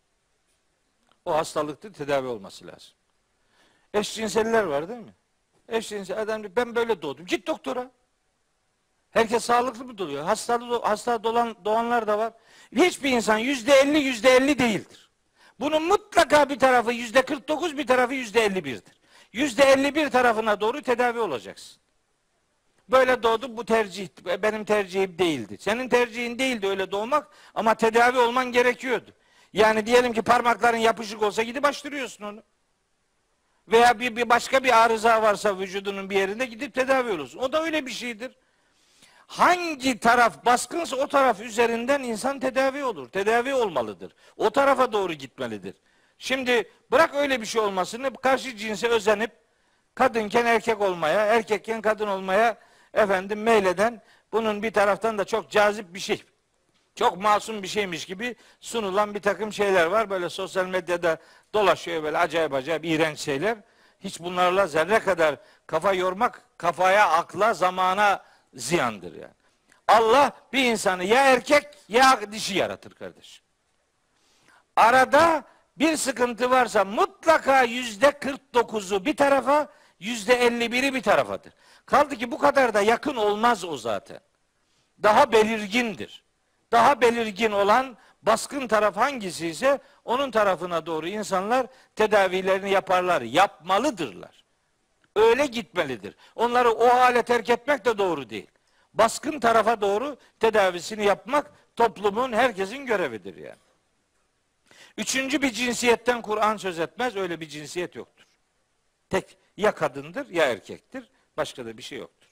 O 1.25 1.35
hastalıktır, 1.35 1.93
tedavi 1.93 2.27
olması 2.27 2.67
lazım. 2.67 2.93
Eşcinseller 3.95 4.65
var 4.65 4.89
değil 4.89 5.01
mi? 5.01 5.15
Eşcinsel 5.69 6.21
adam 6.21 6.43
diyor, 6.43 6.57
ben 6.57 6.75
böyle 6.75 7.03
doğdum. 7.03 7.27
Git 7.27 7.47
doktora. 7.47 7.91
Herkes 9.11 9.45
sağlıklı 9.45 9.85
mı 9.85 9.99
doğuyor? 9.99 10.25
Hastalı, 10.25 10.83
hasta 10.83 11.25
dolan, 11.25 11.57
doğanlar 11.65 12.07
da 12.07 12.19
var. 12.19 12.33
Hiçbir 12.77 13.11
insan 13.11 13.39
yüzde 13.39 13.73
elli, 13.73 13.99
yüzde 13.99 14.31
elli 14.31 14.59
değildir. 14.59 15.11
Bunun 15.61 15.83
mutlaka 15.83 16.49
bir 16.49 16.59
tarafı 16.59 16.93
yüzde 16.93 17.23
kırk 17.23 17.49
dokuz, 17.49 17.79
bir 17.79 17.87
tarafı 17.87 18.15
yüzde 18.15 18.45
elli 18.45 18.65
birdir. 18.65 19.01
Yüzde 19.33 19.63
elli 19.63 19.95
bir 19.95 20.11
tarafına 20.11 20.61
doğru 20.61 20.83
tedavi 20.83 21.19
olacaksın. 21.19 21.81
Böyle 22.89 23.23
doğdu 23.23 23.57
bu 23.57 23.65
tercih 23.65 24.09
benim 24.43 24.65
tercihim 24.65 25.19
değildi. 25.19 25.57
Senin 25.61 25.89
tercihin 25.89 26.39
değildi 26.39 26.67
öyle 26.67 26.91
doğmak 26.91 27.29
ama 27.55 27.75
tedavi 27.75 28.19
olman 28.19 28.53
gerekiyordu. 28.53 29.11
Yani 29.53 29.87
diyelim 29.87 30.13
ki 30.13 30.23
parmakların 30.23 30.77
yapışık 30.77 31.23
olsa 31.23 31.43
gidip 31.43 31.65
açtırıyorsun 31.65 32.25
onu. 32.25 32.43
Veya 33.69 34.01
bir, 34.01 34.17
bir 34.17 34.29
başka 34.29 34.65
bir 34.65 34.85
arıza 34.85 35.23
varsa 35.23 35.59
vücudunun 35.59 36.11
bir 36.11 36.17
yerinde 36.17 36.47
gidip 36.47 36.75
tedavi 36.75 37.11
olursun. 37.11 37.39
O 37.39 37.53
da 37.53 37.63
öyle 37.63 37.87
bir 37.87 37.91
şeydir. 37.91 38.37
Hangi 39.31 39.99
taraf 39.99 40.45
baskınsa 40.45 40.97
o 40.97 41.07
taraf 41.07 41.41
üzerinden 41.41 42.03
insan 42.03 42.41
tedavi 42.41 42.85
olur. 42.85 43.09
Tedavi 43.09 43.55
olmalıdır. 43.55 44.13
O 44.37 44.51
tarafa 44.51 44.93
doğru 44.93 45.13
gitmelidir. 45.13 45.75
Şimdi 46.19 46.71
bırak 46.91 47.15
öyle 47.15 47.41
bir 47.41 47.47
şey 47.47 47.63
olmasını 47.63 48.15
karşı 48.15 48.57
cinse 48.57 48.89
özenip 48.89 49.31
kadınken 49.95 50.47
erkek 50.47 50.81
olmaya, 50.81 51.27
erkekken 51.27 51.83
kadın 51.83 52.07
olmaya 52.07 52.59
efendim 52.95 53.43
meyleden 53.43 54.03
bunun 54.33 54.63
bir 54.63 54.73
taraftan 54.73 55.19
da 55.19 55.25
çok 55.25 55.51
cazip 55.51 55.95
bir 55.95 56.01
şey 56.01 56.25
çok 56.95 57.23
masum 57.23 57.63
bir 57.63 57.69
şeymiş 57.69 58.05
gibi 58.05 58.37
sunulan 58.61 59.15
bir 59.15 59.23
takım 59.23 59.53
şeyler 59.53 59.87
var. 59.87 60.11
Böyle 60.11 60.29
sosyal 60.29 60.67
medyada 60.67 61.19
dolaşıyor 61.55 62.03
böyle 62.03 62.19
acayip 62.19 62.55
acayip 62.55 62.85
iğrenç 62.85 63.19
şeyler. 63.19 63.59
Hiç 64.01 64.21
bunlarla 64.21 64.67
zerre 64.67 64.99
kadar 64.99 65.37
kafa 65.67 65.93
yormak 65.93 66.43
kafaya, 66.59 67.11
akla, 67.11 67.55
zamana 67.55 68.30
ziyandır 68.55 69.15
yani. 69.15 69.35
Allah 69.89 70.33
bir 70.53 70.65
insanı 70.65 71.05
ya 71.05 71.25
erkek 71.25 71.69
ya 71.89 72.33
dişi 72.33 72.59
yaratır 72.59 72.95
kardeş. 72.95 73.43
Arada 74.77 75.45
bir 75.77 75.97
sıkıntı 75.97 76.51
varsa 76.51 76.85
mutlaka 76.85 77.63
yüzde 77.63 78.09
49'u 78.09 79.05
bir 79.05 79.17
tarafa, 79.17 79.69
yüzde 80.01 80.47
51'i 80.47 80.95
bir 80.95 81.03
tarafadır. 81.03 81.53
Kaldı 81.87 82.17
ki 82.17 82.31
bu 82.31 82.39
kadar 82.39 82.75
da 82.75 82.83
yakın 82.83 83.17
olmaz 83.17 83.65
o 83.65 83.77
zaten. 83.77 84.21
Daha 85.03 85.33
belirgindir 85.33 86.25
daha 86.73 87.01
belirgin 87.01 87.53
olan 87.53 87.97
baskın 88.23 88.69
taraf 88.69 88.97
hangisi 88.97 89.47
ise 89.47 89.79
onun 90.05 90.31
tarafına 90.31 90.87
doğru 90.87 91.09
insanlar 91.09 91.67
tedavilerini 91.97 92.71
yaparlar, 92.71 93.23
yapmalıdırlar. 93.23 94.40
Öyle 95.17 95.47
gitmelidir. 95.47 96.15
Onları 96.37 96.71
o 96.71 96.89
hale 96.89 97.23
terk 97.23 97.51
etmek 97.51 97.85
de 97.85 97.99
doğru 97.99 98.31
değil. 98.31 98.51
Baskın 98.95 99.41
tarafa 99.41 99.81
doğru 99.81 100.17
tedavisini 100.41 101.05
yapmak 101.05 101.53
toplumun 101.77 102.33
herkesin 102.33 102.87
görevidir 102.87 103.37
yani. 103.37 103.59
Üçüncü 104.97 105.43
bir 105.43 105.51
cinsiyetten 105.51 106.23
Kur'an 106.23 106.57
söz 106.57 106.79
etmez. 106.79 107.17
Öyle 107.17 107.41
bir 107.41 107.49
cinsiyet 107.49 107.95
yoktur. 107.97 108.27
Tek 109.11 109.39
ya 109.57 109.75
kadındır 109.75 110.29
ya 110.29 110.47
erkektir. 110.47 111.11
Başka 111.37 111.67
da 111.67 111.79
bir 111.79 111.83
şey 111.83 111.99
yoktur. 111.99 112.29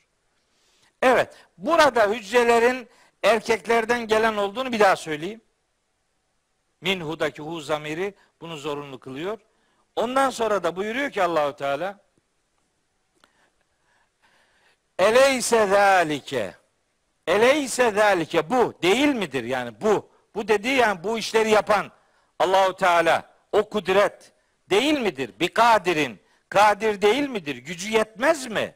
Evet, 1.03 1.35
burada 1.59 2.11
hücrelerin 2.11 2.89
erkeklerden 3.23 4.07
gelen 4.07 4.37
olduğunu 4.37 4.73
bir 4.73 4.81
daha 4.81 4.97
söyleyeyim. 4.97 5.41
Minhu'daki 6.81 7.43
hu 7.43 7.61
zamiri 7.61 8.15
bunu 8.41 8.57
zorunlu 8.57 8.99
kılıyor. 8.99 9.39
Ondan 9.97 10.31
sonra 10.31 10.63
da 10.63 10.77
buyuruyor 10.77 11.11
ki 11.11 11.23
Allahu 11.23 11.57
Teala 11.57 12.01
Eleyse 14.99 15.67
zalike 15.67 16.55
Eleyse 17.27 17.91
zalike 17.91 18.51
bu 18.51 18.75
değil 18.83 19.09
midir 19.09 19.45
yani 19.45 19.81
bu 19.81 20.11
bu 20.35 20.49
dediği 20.49 20.77
yani 20.77 21.05
bu 21.05 21.19
işleri 21.19 21.51
yapan 21.51 21.93
Allahu 22.39 22.77
Teala 22.77 23.31
o 23.53 23.69
kudret 23.69 24.33
değil 24.71 25.01
midir? 25.01 25.31
Bir 25.41 25.49
kadirin 25.49 26.21
kadir 26.49 27.03
değil 27.03 27.29
midir? 27.29 27.57
Gücü 27.57 27.91
yetmez 27.91 28.47
mi? 28.47 28.75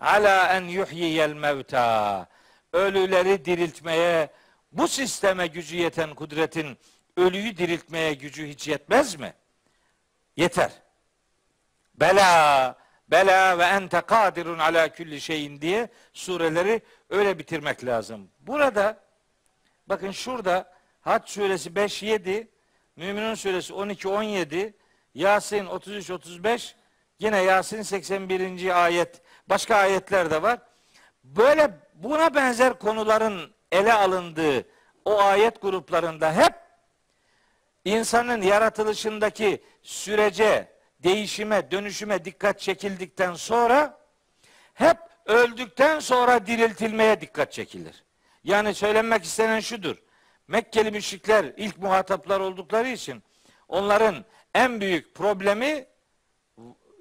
Ala 0.00 0.48
en 0.56 0.64
yuhyiyel 0.64 1.32
mevta 1.32 2.26
ölüleri 2.72 3.44
diriltmeye, 3.44 4.28
bu 4.72 4.88
sisteme 4.88 5.46
gücü 5.46 5.76
yeten 5.76 6.14
kudretin 6.14 6.78
ölüyü 7.16 7.56
diriltmeye 7.56 8.14
gücü 8.14 8.48
hiç 8.48 8.68
yetmez 8.68 9.16
mi? 9.16 9.34
Yeter. 10.36 10.70
Bela, 11.94 12.76
bela 13.08 13.58
ve 13.58 13.64
ente 13.64 14.00
kadirun 14.00 14.58
ala 14.58 14.88
külli 14.88 15.20
şeyin 15.20 15.60
diye 15.60 15.88
sureleri 16.12 16.82
öyle 17.10 17.38
bitirmek 17.38 17.84
lazım. 17.84 18.30
Burada 18.40 19.00
bakın 19.86 20.10
şurada 20.10 20.72
Hac 21.00 21.28
suresi 21.28 21.74
5 21.74 22.02
7, 22.02 22.48
Müminun 22.96 23.34
suresi 23.34 23.74
12 23.74 24.08
17, 24.08 24.76
Yasin 25.14 25.66
33 25.66 26.10
35, 26.10 26.76
yine 27.18 27.42
Yasin 27.42 27.82
81. 27.82 28.84
ayet, 28.84 29.22
başka 29.48 29.76
ayetler 29.76 30.30
de 30.30 30.42
var 30.42 30.58
böyle 31.34 31.70
buna 31.94 32.34
benzer 32.34 32.78
konuların 32.78 33.54
ele 33.72 33.92
alındığı 33.92 34.64
o 35.04 35.18
ayet 35.18 35.62
gruplarında 35.62 36.32
hep 36.32 36.54
insanın 37.84 38.42
yaratılışındaki 38.42 39.64
sürece, 39.82 40.68
değişime, 41.02 41.70
dönüşüme 41.70 42.24
dikkat 42.24 42.60
çekildikten 42.60 43.34
sonra 43.34 43.98
hep 44.74 44.96
öldükten 45.26 46.00
sonra 46.00 46.46
diriltilmeye 46.46 47.20
dikkat 47.20 47.52
çekilir. 47.52 48.04
Yani 48.44 48.74
söylenmek 48.74 49.24
istenen 49.24 49.60
şudur. 49.60 49.96
Mekkeli 50.48 50.90
müşrikler 50.90 51.44
ilk 51.56 51.78
muhataplar 51.78 52.40
oldukları 52.40 52.88
için 52.88 53.22
onların 53.68 54.24
en 54.54 54.80
büyük 54.80 55.14
problemi 55.14 55.86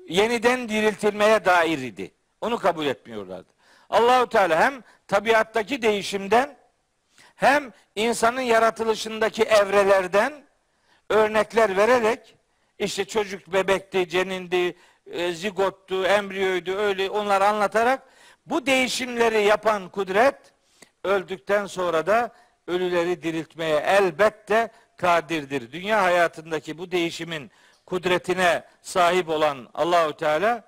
yeniden 0.09 0.69
diriltilmeye 0.69 1.45
dair 1.45 1.77
idi. 1.77 2.11
Onu 2.41 2.57
kabul 2.59 2.85
etmiyorlardı. 2.85 3.49
Allahu 3.89 4.30
Teala 4.30 4.59
hem 4.59 4.84
tabiattaki 5.07 5.81
değişimden 5.81 6.57
hem 7.35 7.73
insanın 7.95 8.41
yaratılışındaki 8.41 9.43
evrelerden 9.43 10.45
örnekler 11.09 11.77
vererek 11.77 12.35
işte 12.80 13.06
çocuk 13.06 13.53
bebekti, 13.53 14.10
cenindi, 14.10 14.76
e, 15.11 15.31
zigottu, 15.31 16.06
embriyoydu 16.06 16.76
öyle 16.76 17.10
onları 17.10 17.47
anlatarak 17.47 18.03
bu 18.45 18.65
değişimleri 18.65 19.43
yapan 19.43 19.89
kudret 19.89 20.35
öldükten 21.03 21.65
sonra 21.65 22.07
da 22.07 22.31
ölüleri 22.68 23.23
diriltmeye 23.23 23.77
elbette 23.77 24.72
kadirdir. 24.97 25.72
Dünya 25.72 26.03
hayatındaki 26.03 26.77
bu 26.77 26.91
değişimin 26.91 27.52
kudretine 27.85 28.64
sahip 28.81 29.30
olan 29.30 29.69
Allahü 29.73 30.14
Teala 30.14 30.64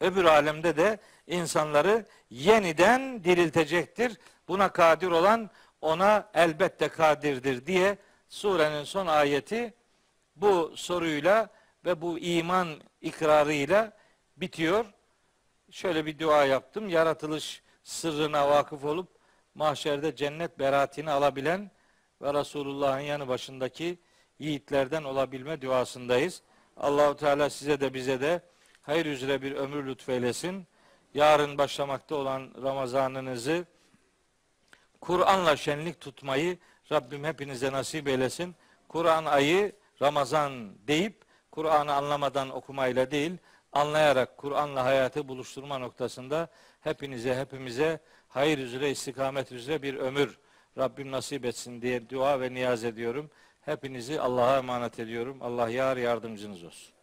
öbür 0.00 0.24
alemde 0.24 0.76
de 0.76 0.98
insanları 1.26 2.06
yeniden 2.30 3.24
diriltecektir. 3.24 4.18
Buna 4.48 4.68
kadir 4.68 5.06
olan 5.10 5.50
ona 5.80 6.30
elbette 6.34 6.88
kadirdir 6.88 7.66
diye 7.66 7.98
surenin 8.28 8.84
son 8.84 9.06
ayeti 9.06 9.74
bu 10.40 10.72
soruyla 10.76 11.48
ve 11.84 12.00
bu 12.00 12.18
iman 12.18 12.68
ikrarıyla 13.00 13.92
bitiyor. 14.36 14.84
Şöyle 15.70 16.06
bir 16.06 16.18
dua 16.18 16.44
yaptım. 16.44 16.88
Yaratılış 16.88 17.62
sırrına 17.82 18.50
vakıf 18.50 18.84
olup 18.84 19.08
mahşerde 19.54 20.16
cennet 20.16 20.58
beraatini 20.58 21.10
alabilen 21.10 21.70
ve 22.22 22.34
Resulullah'ın 22.34 23.00
yanı 23.00 23.28
başındaki 23.28 23.98
yiğitlerden 24.38 25.04
olabilme 25.04 25.62
duasındayız. 25.62 26.42
Allahu 26.76 27.16
Teala 27.16 27.50
size 27.50 27.80
de 27.80 27.94
bize 27.94 28.20
de 28.20 28.42
hayır 28.82 29.06
üzere 29.06 29.42
bir 29.42 29.52
ömür 29.52 29.86
lütfeylesin. 29.86 30.66
Yarın 31.14 31.58
başlamakta 31.58 32.14
olan 32.14 32.50
Ramazanınızı 32.62 33.64
Kur'an'la 35.00 35.56
şenlik 35.56 36.00
tutmayı 36.00 36.58
Rabbim 36.92 37.24
hepinize 37.24 37.72
nasip 37.72 38.08
eylesin. 38.08 38.54
Kur'an 38.88 39.24
ayı 39.24 39.72
Ramazan 40.02 40.74
deyip 40.88 41.24
Kur'an'ı 41.50 41.92
anlamadan 41.92 42.50
okumayla 42.50 43.10
değil, 43.10 43.32
anlayarak 43.72 44.36
Kur'an'la 44.36 44.84
hayatı 44.84 45.28
buluşturma 45.28 45.78
noktasında 45.78 46.48
hepinize 46.80 47.36
hepimize 47.36 48.00
hayır 48.28 48.58
üzere 48.58 48.90
istikamet 48.90 49.52
üzere 49.52 49.82
bir 49.82 49.94
ömür 49.94 50.38
Rabbim 50.78 51.10
nasip 51.10 51.44
etsin 51.44 51.82
diye 51.82 52.10
dua 52.10 52.40
ve 52.40 52.54
niyaz 52.54 52.84
ediyorum. 52.84 53.30
Hepinizi 53.60 54.20
Allah'a 54.20 54.58
emanet 54.58 54.98
ediyorum. 54.98 55.38
Allah 55.40 55.70
yar 55.70 55.96
yardımcınız 55.96 56.64
olsun. 56.64 56.94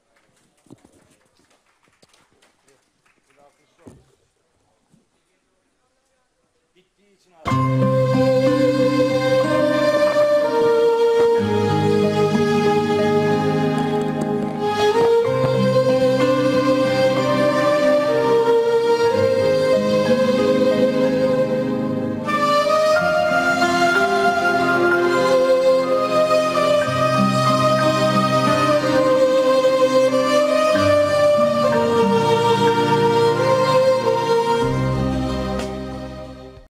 Bittiği 6.76 7.18
için 7.18 7.95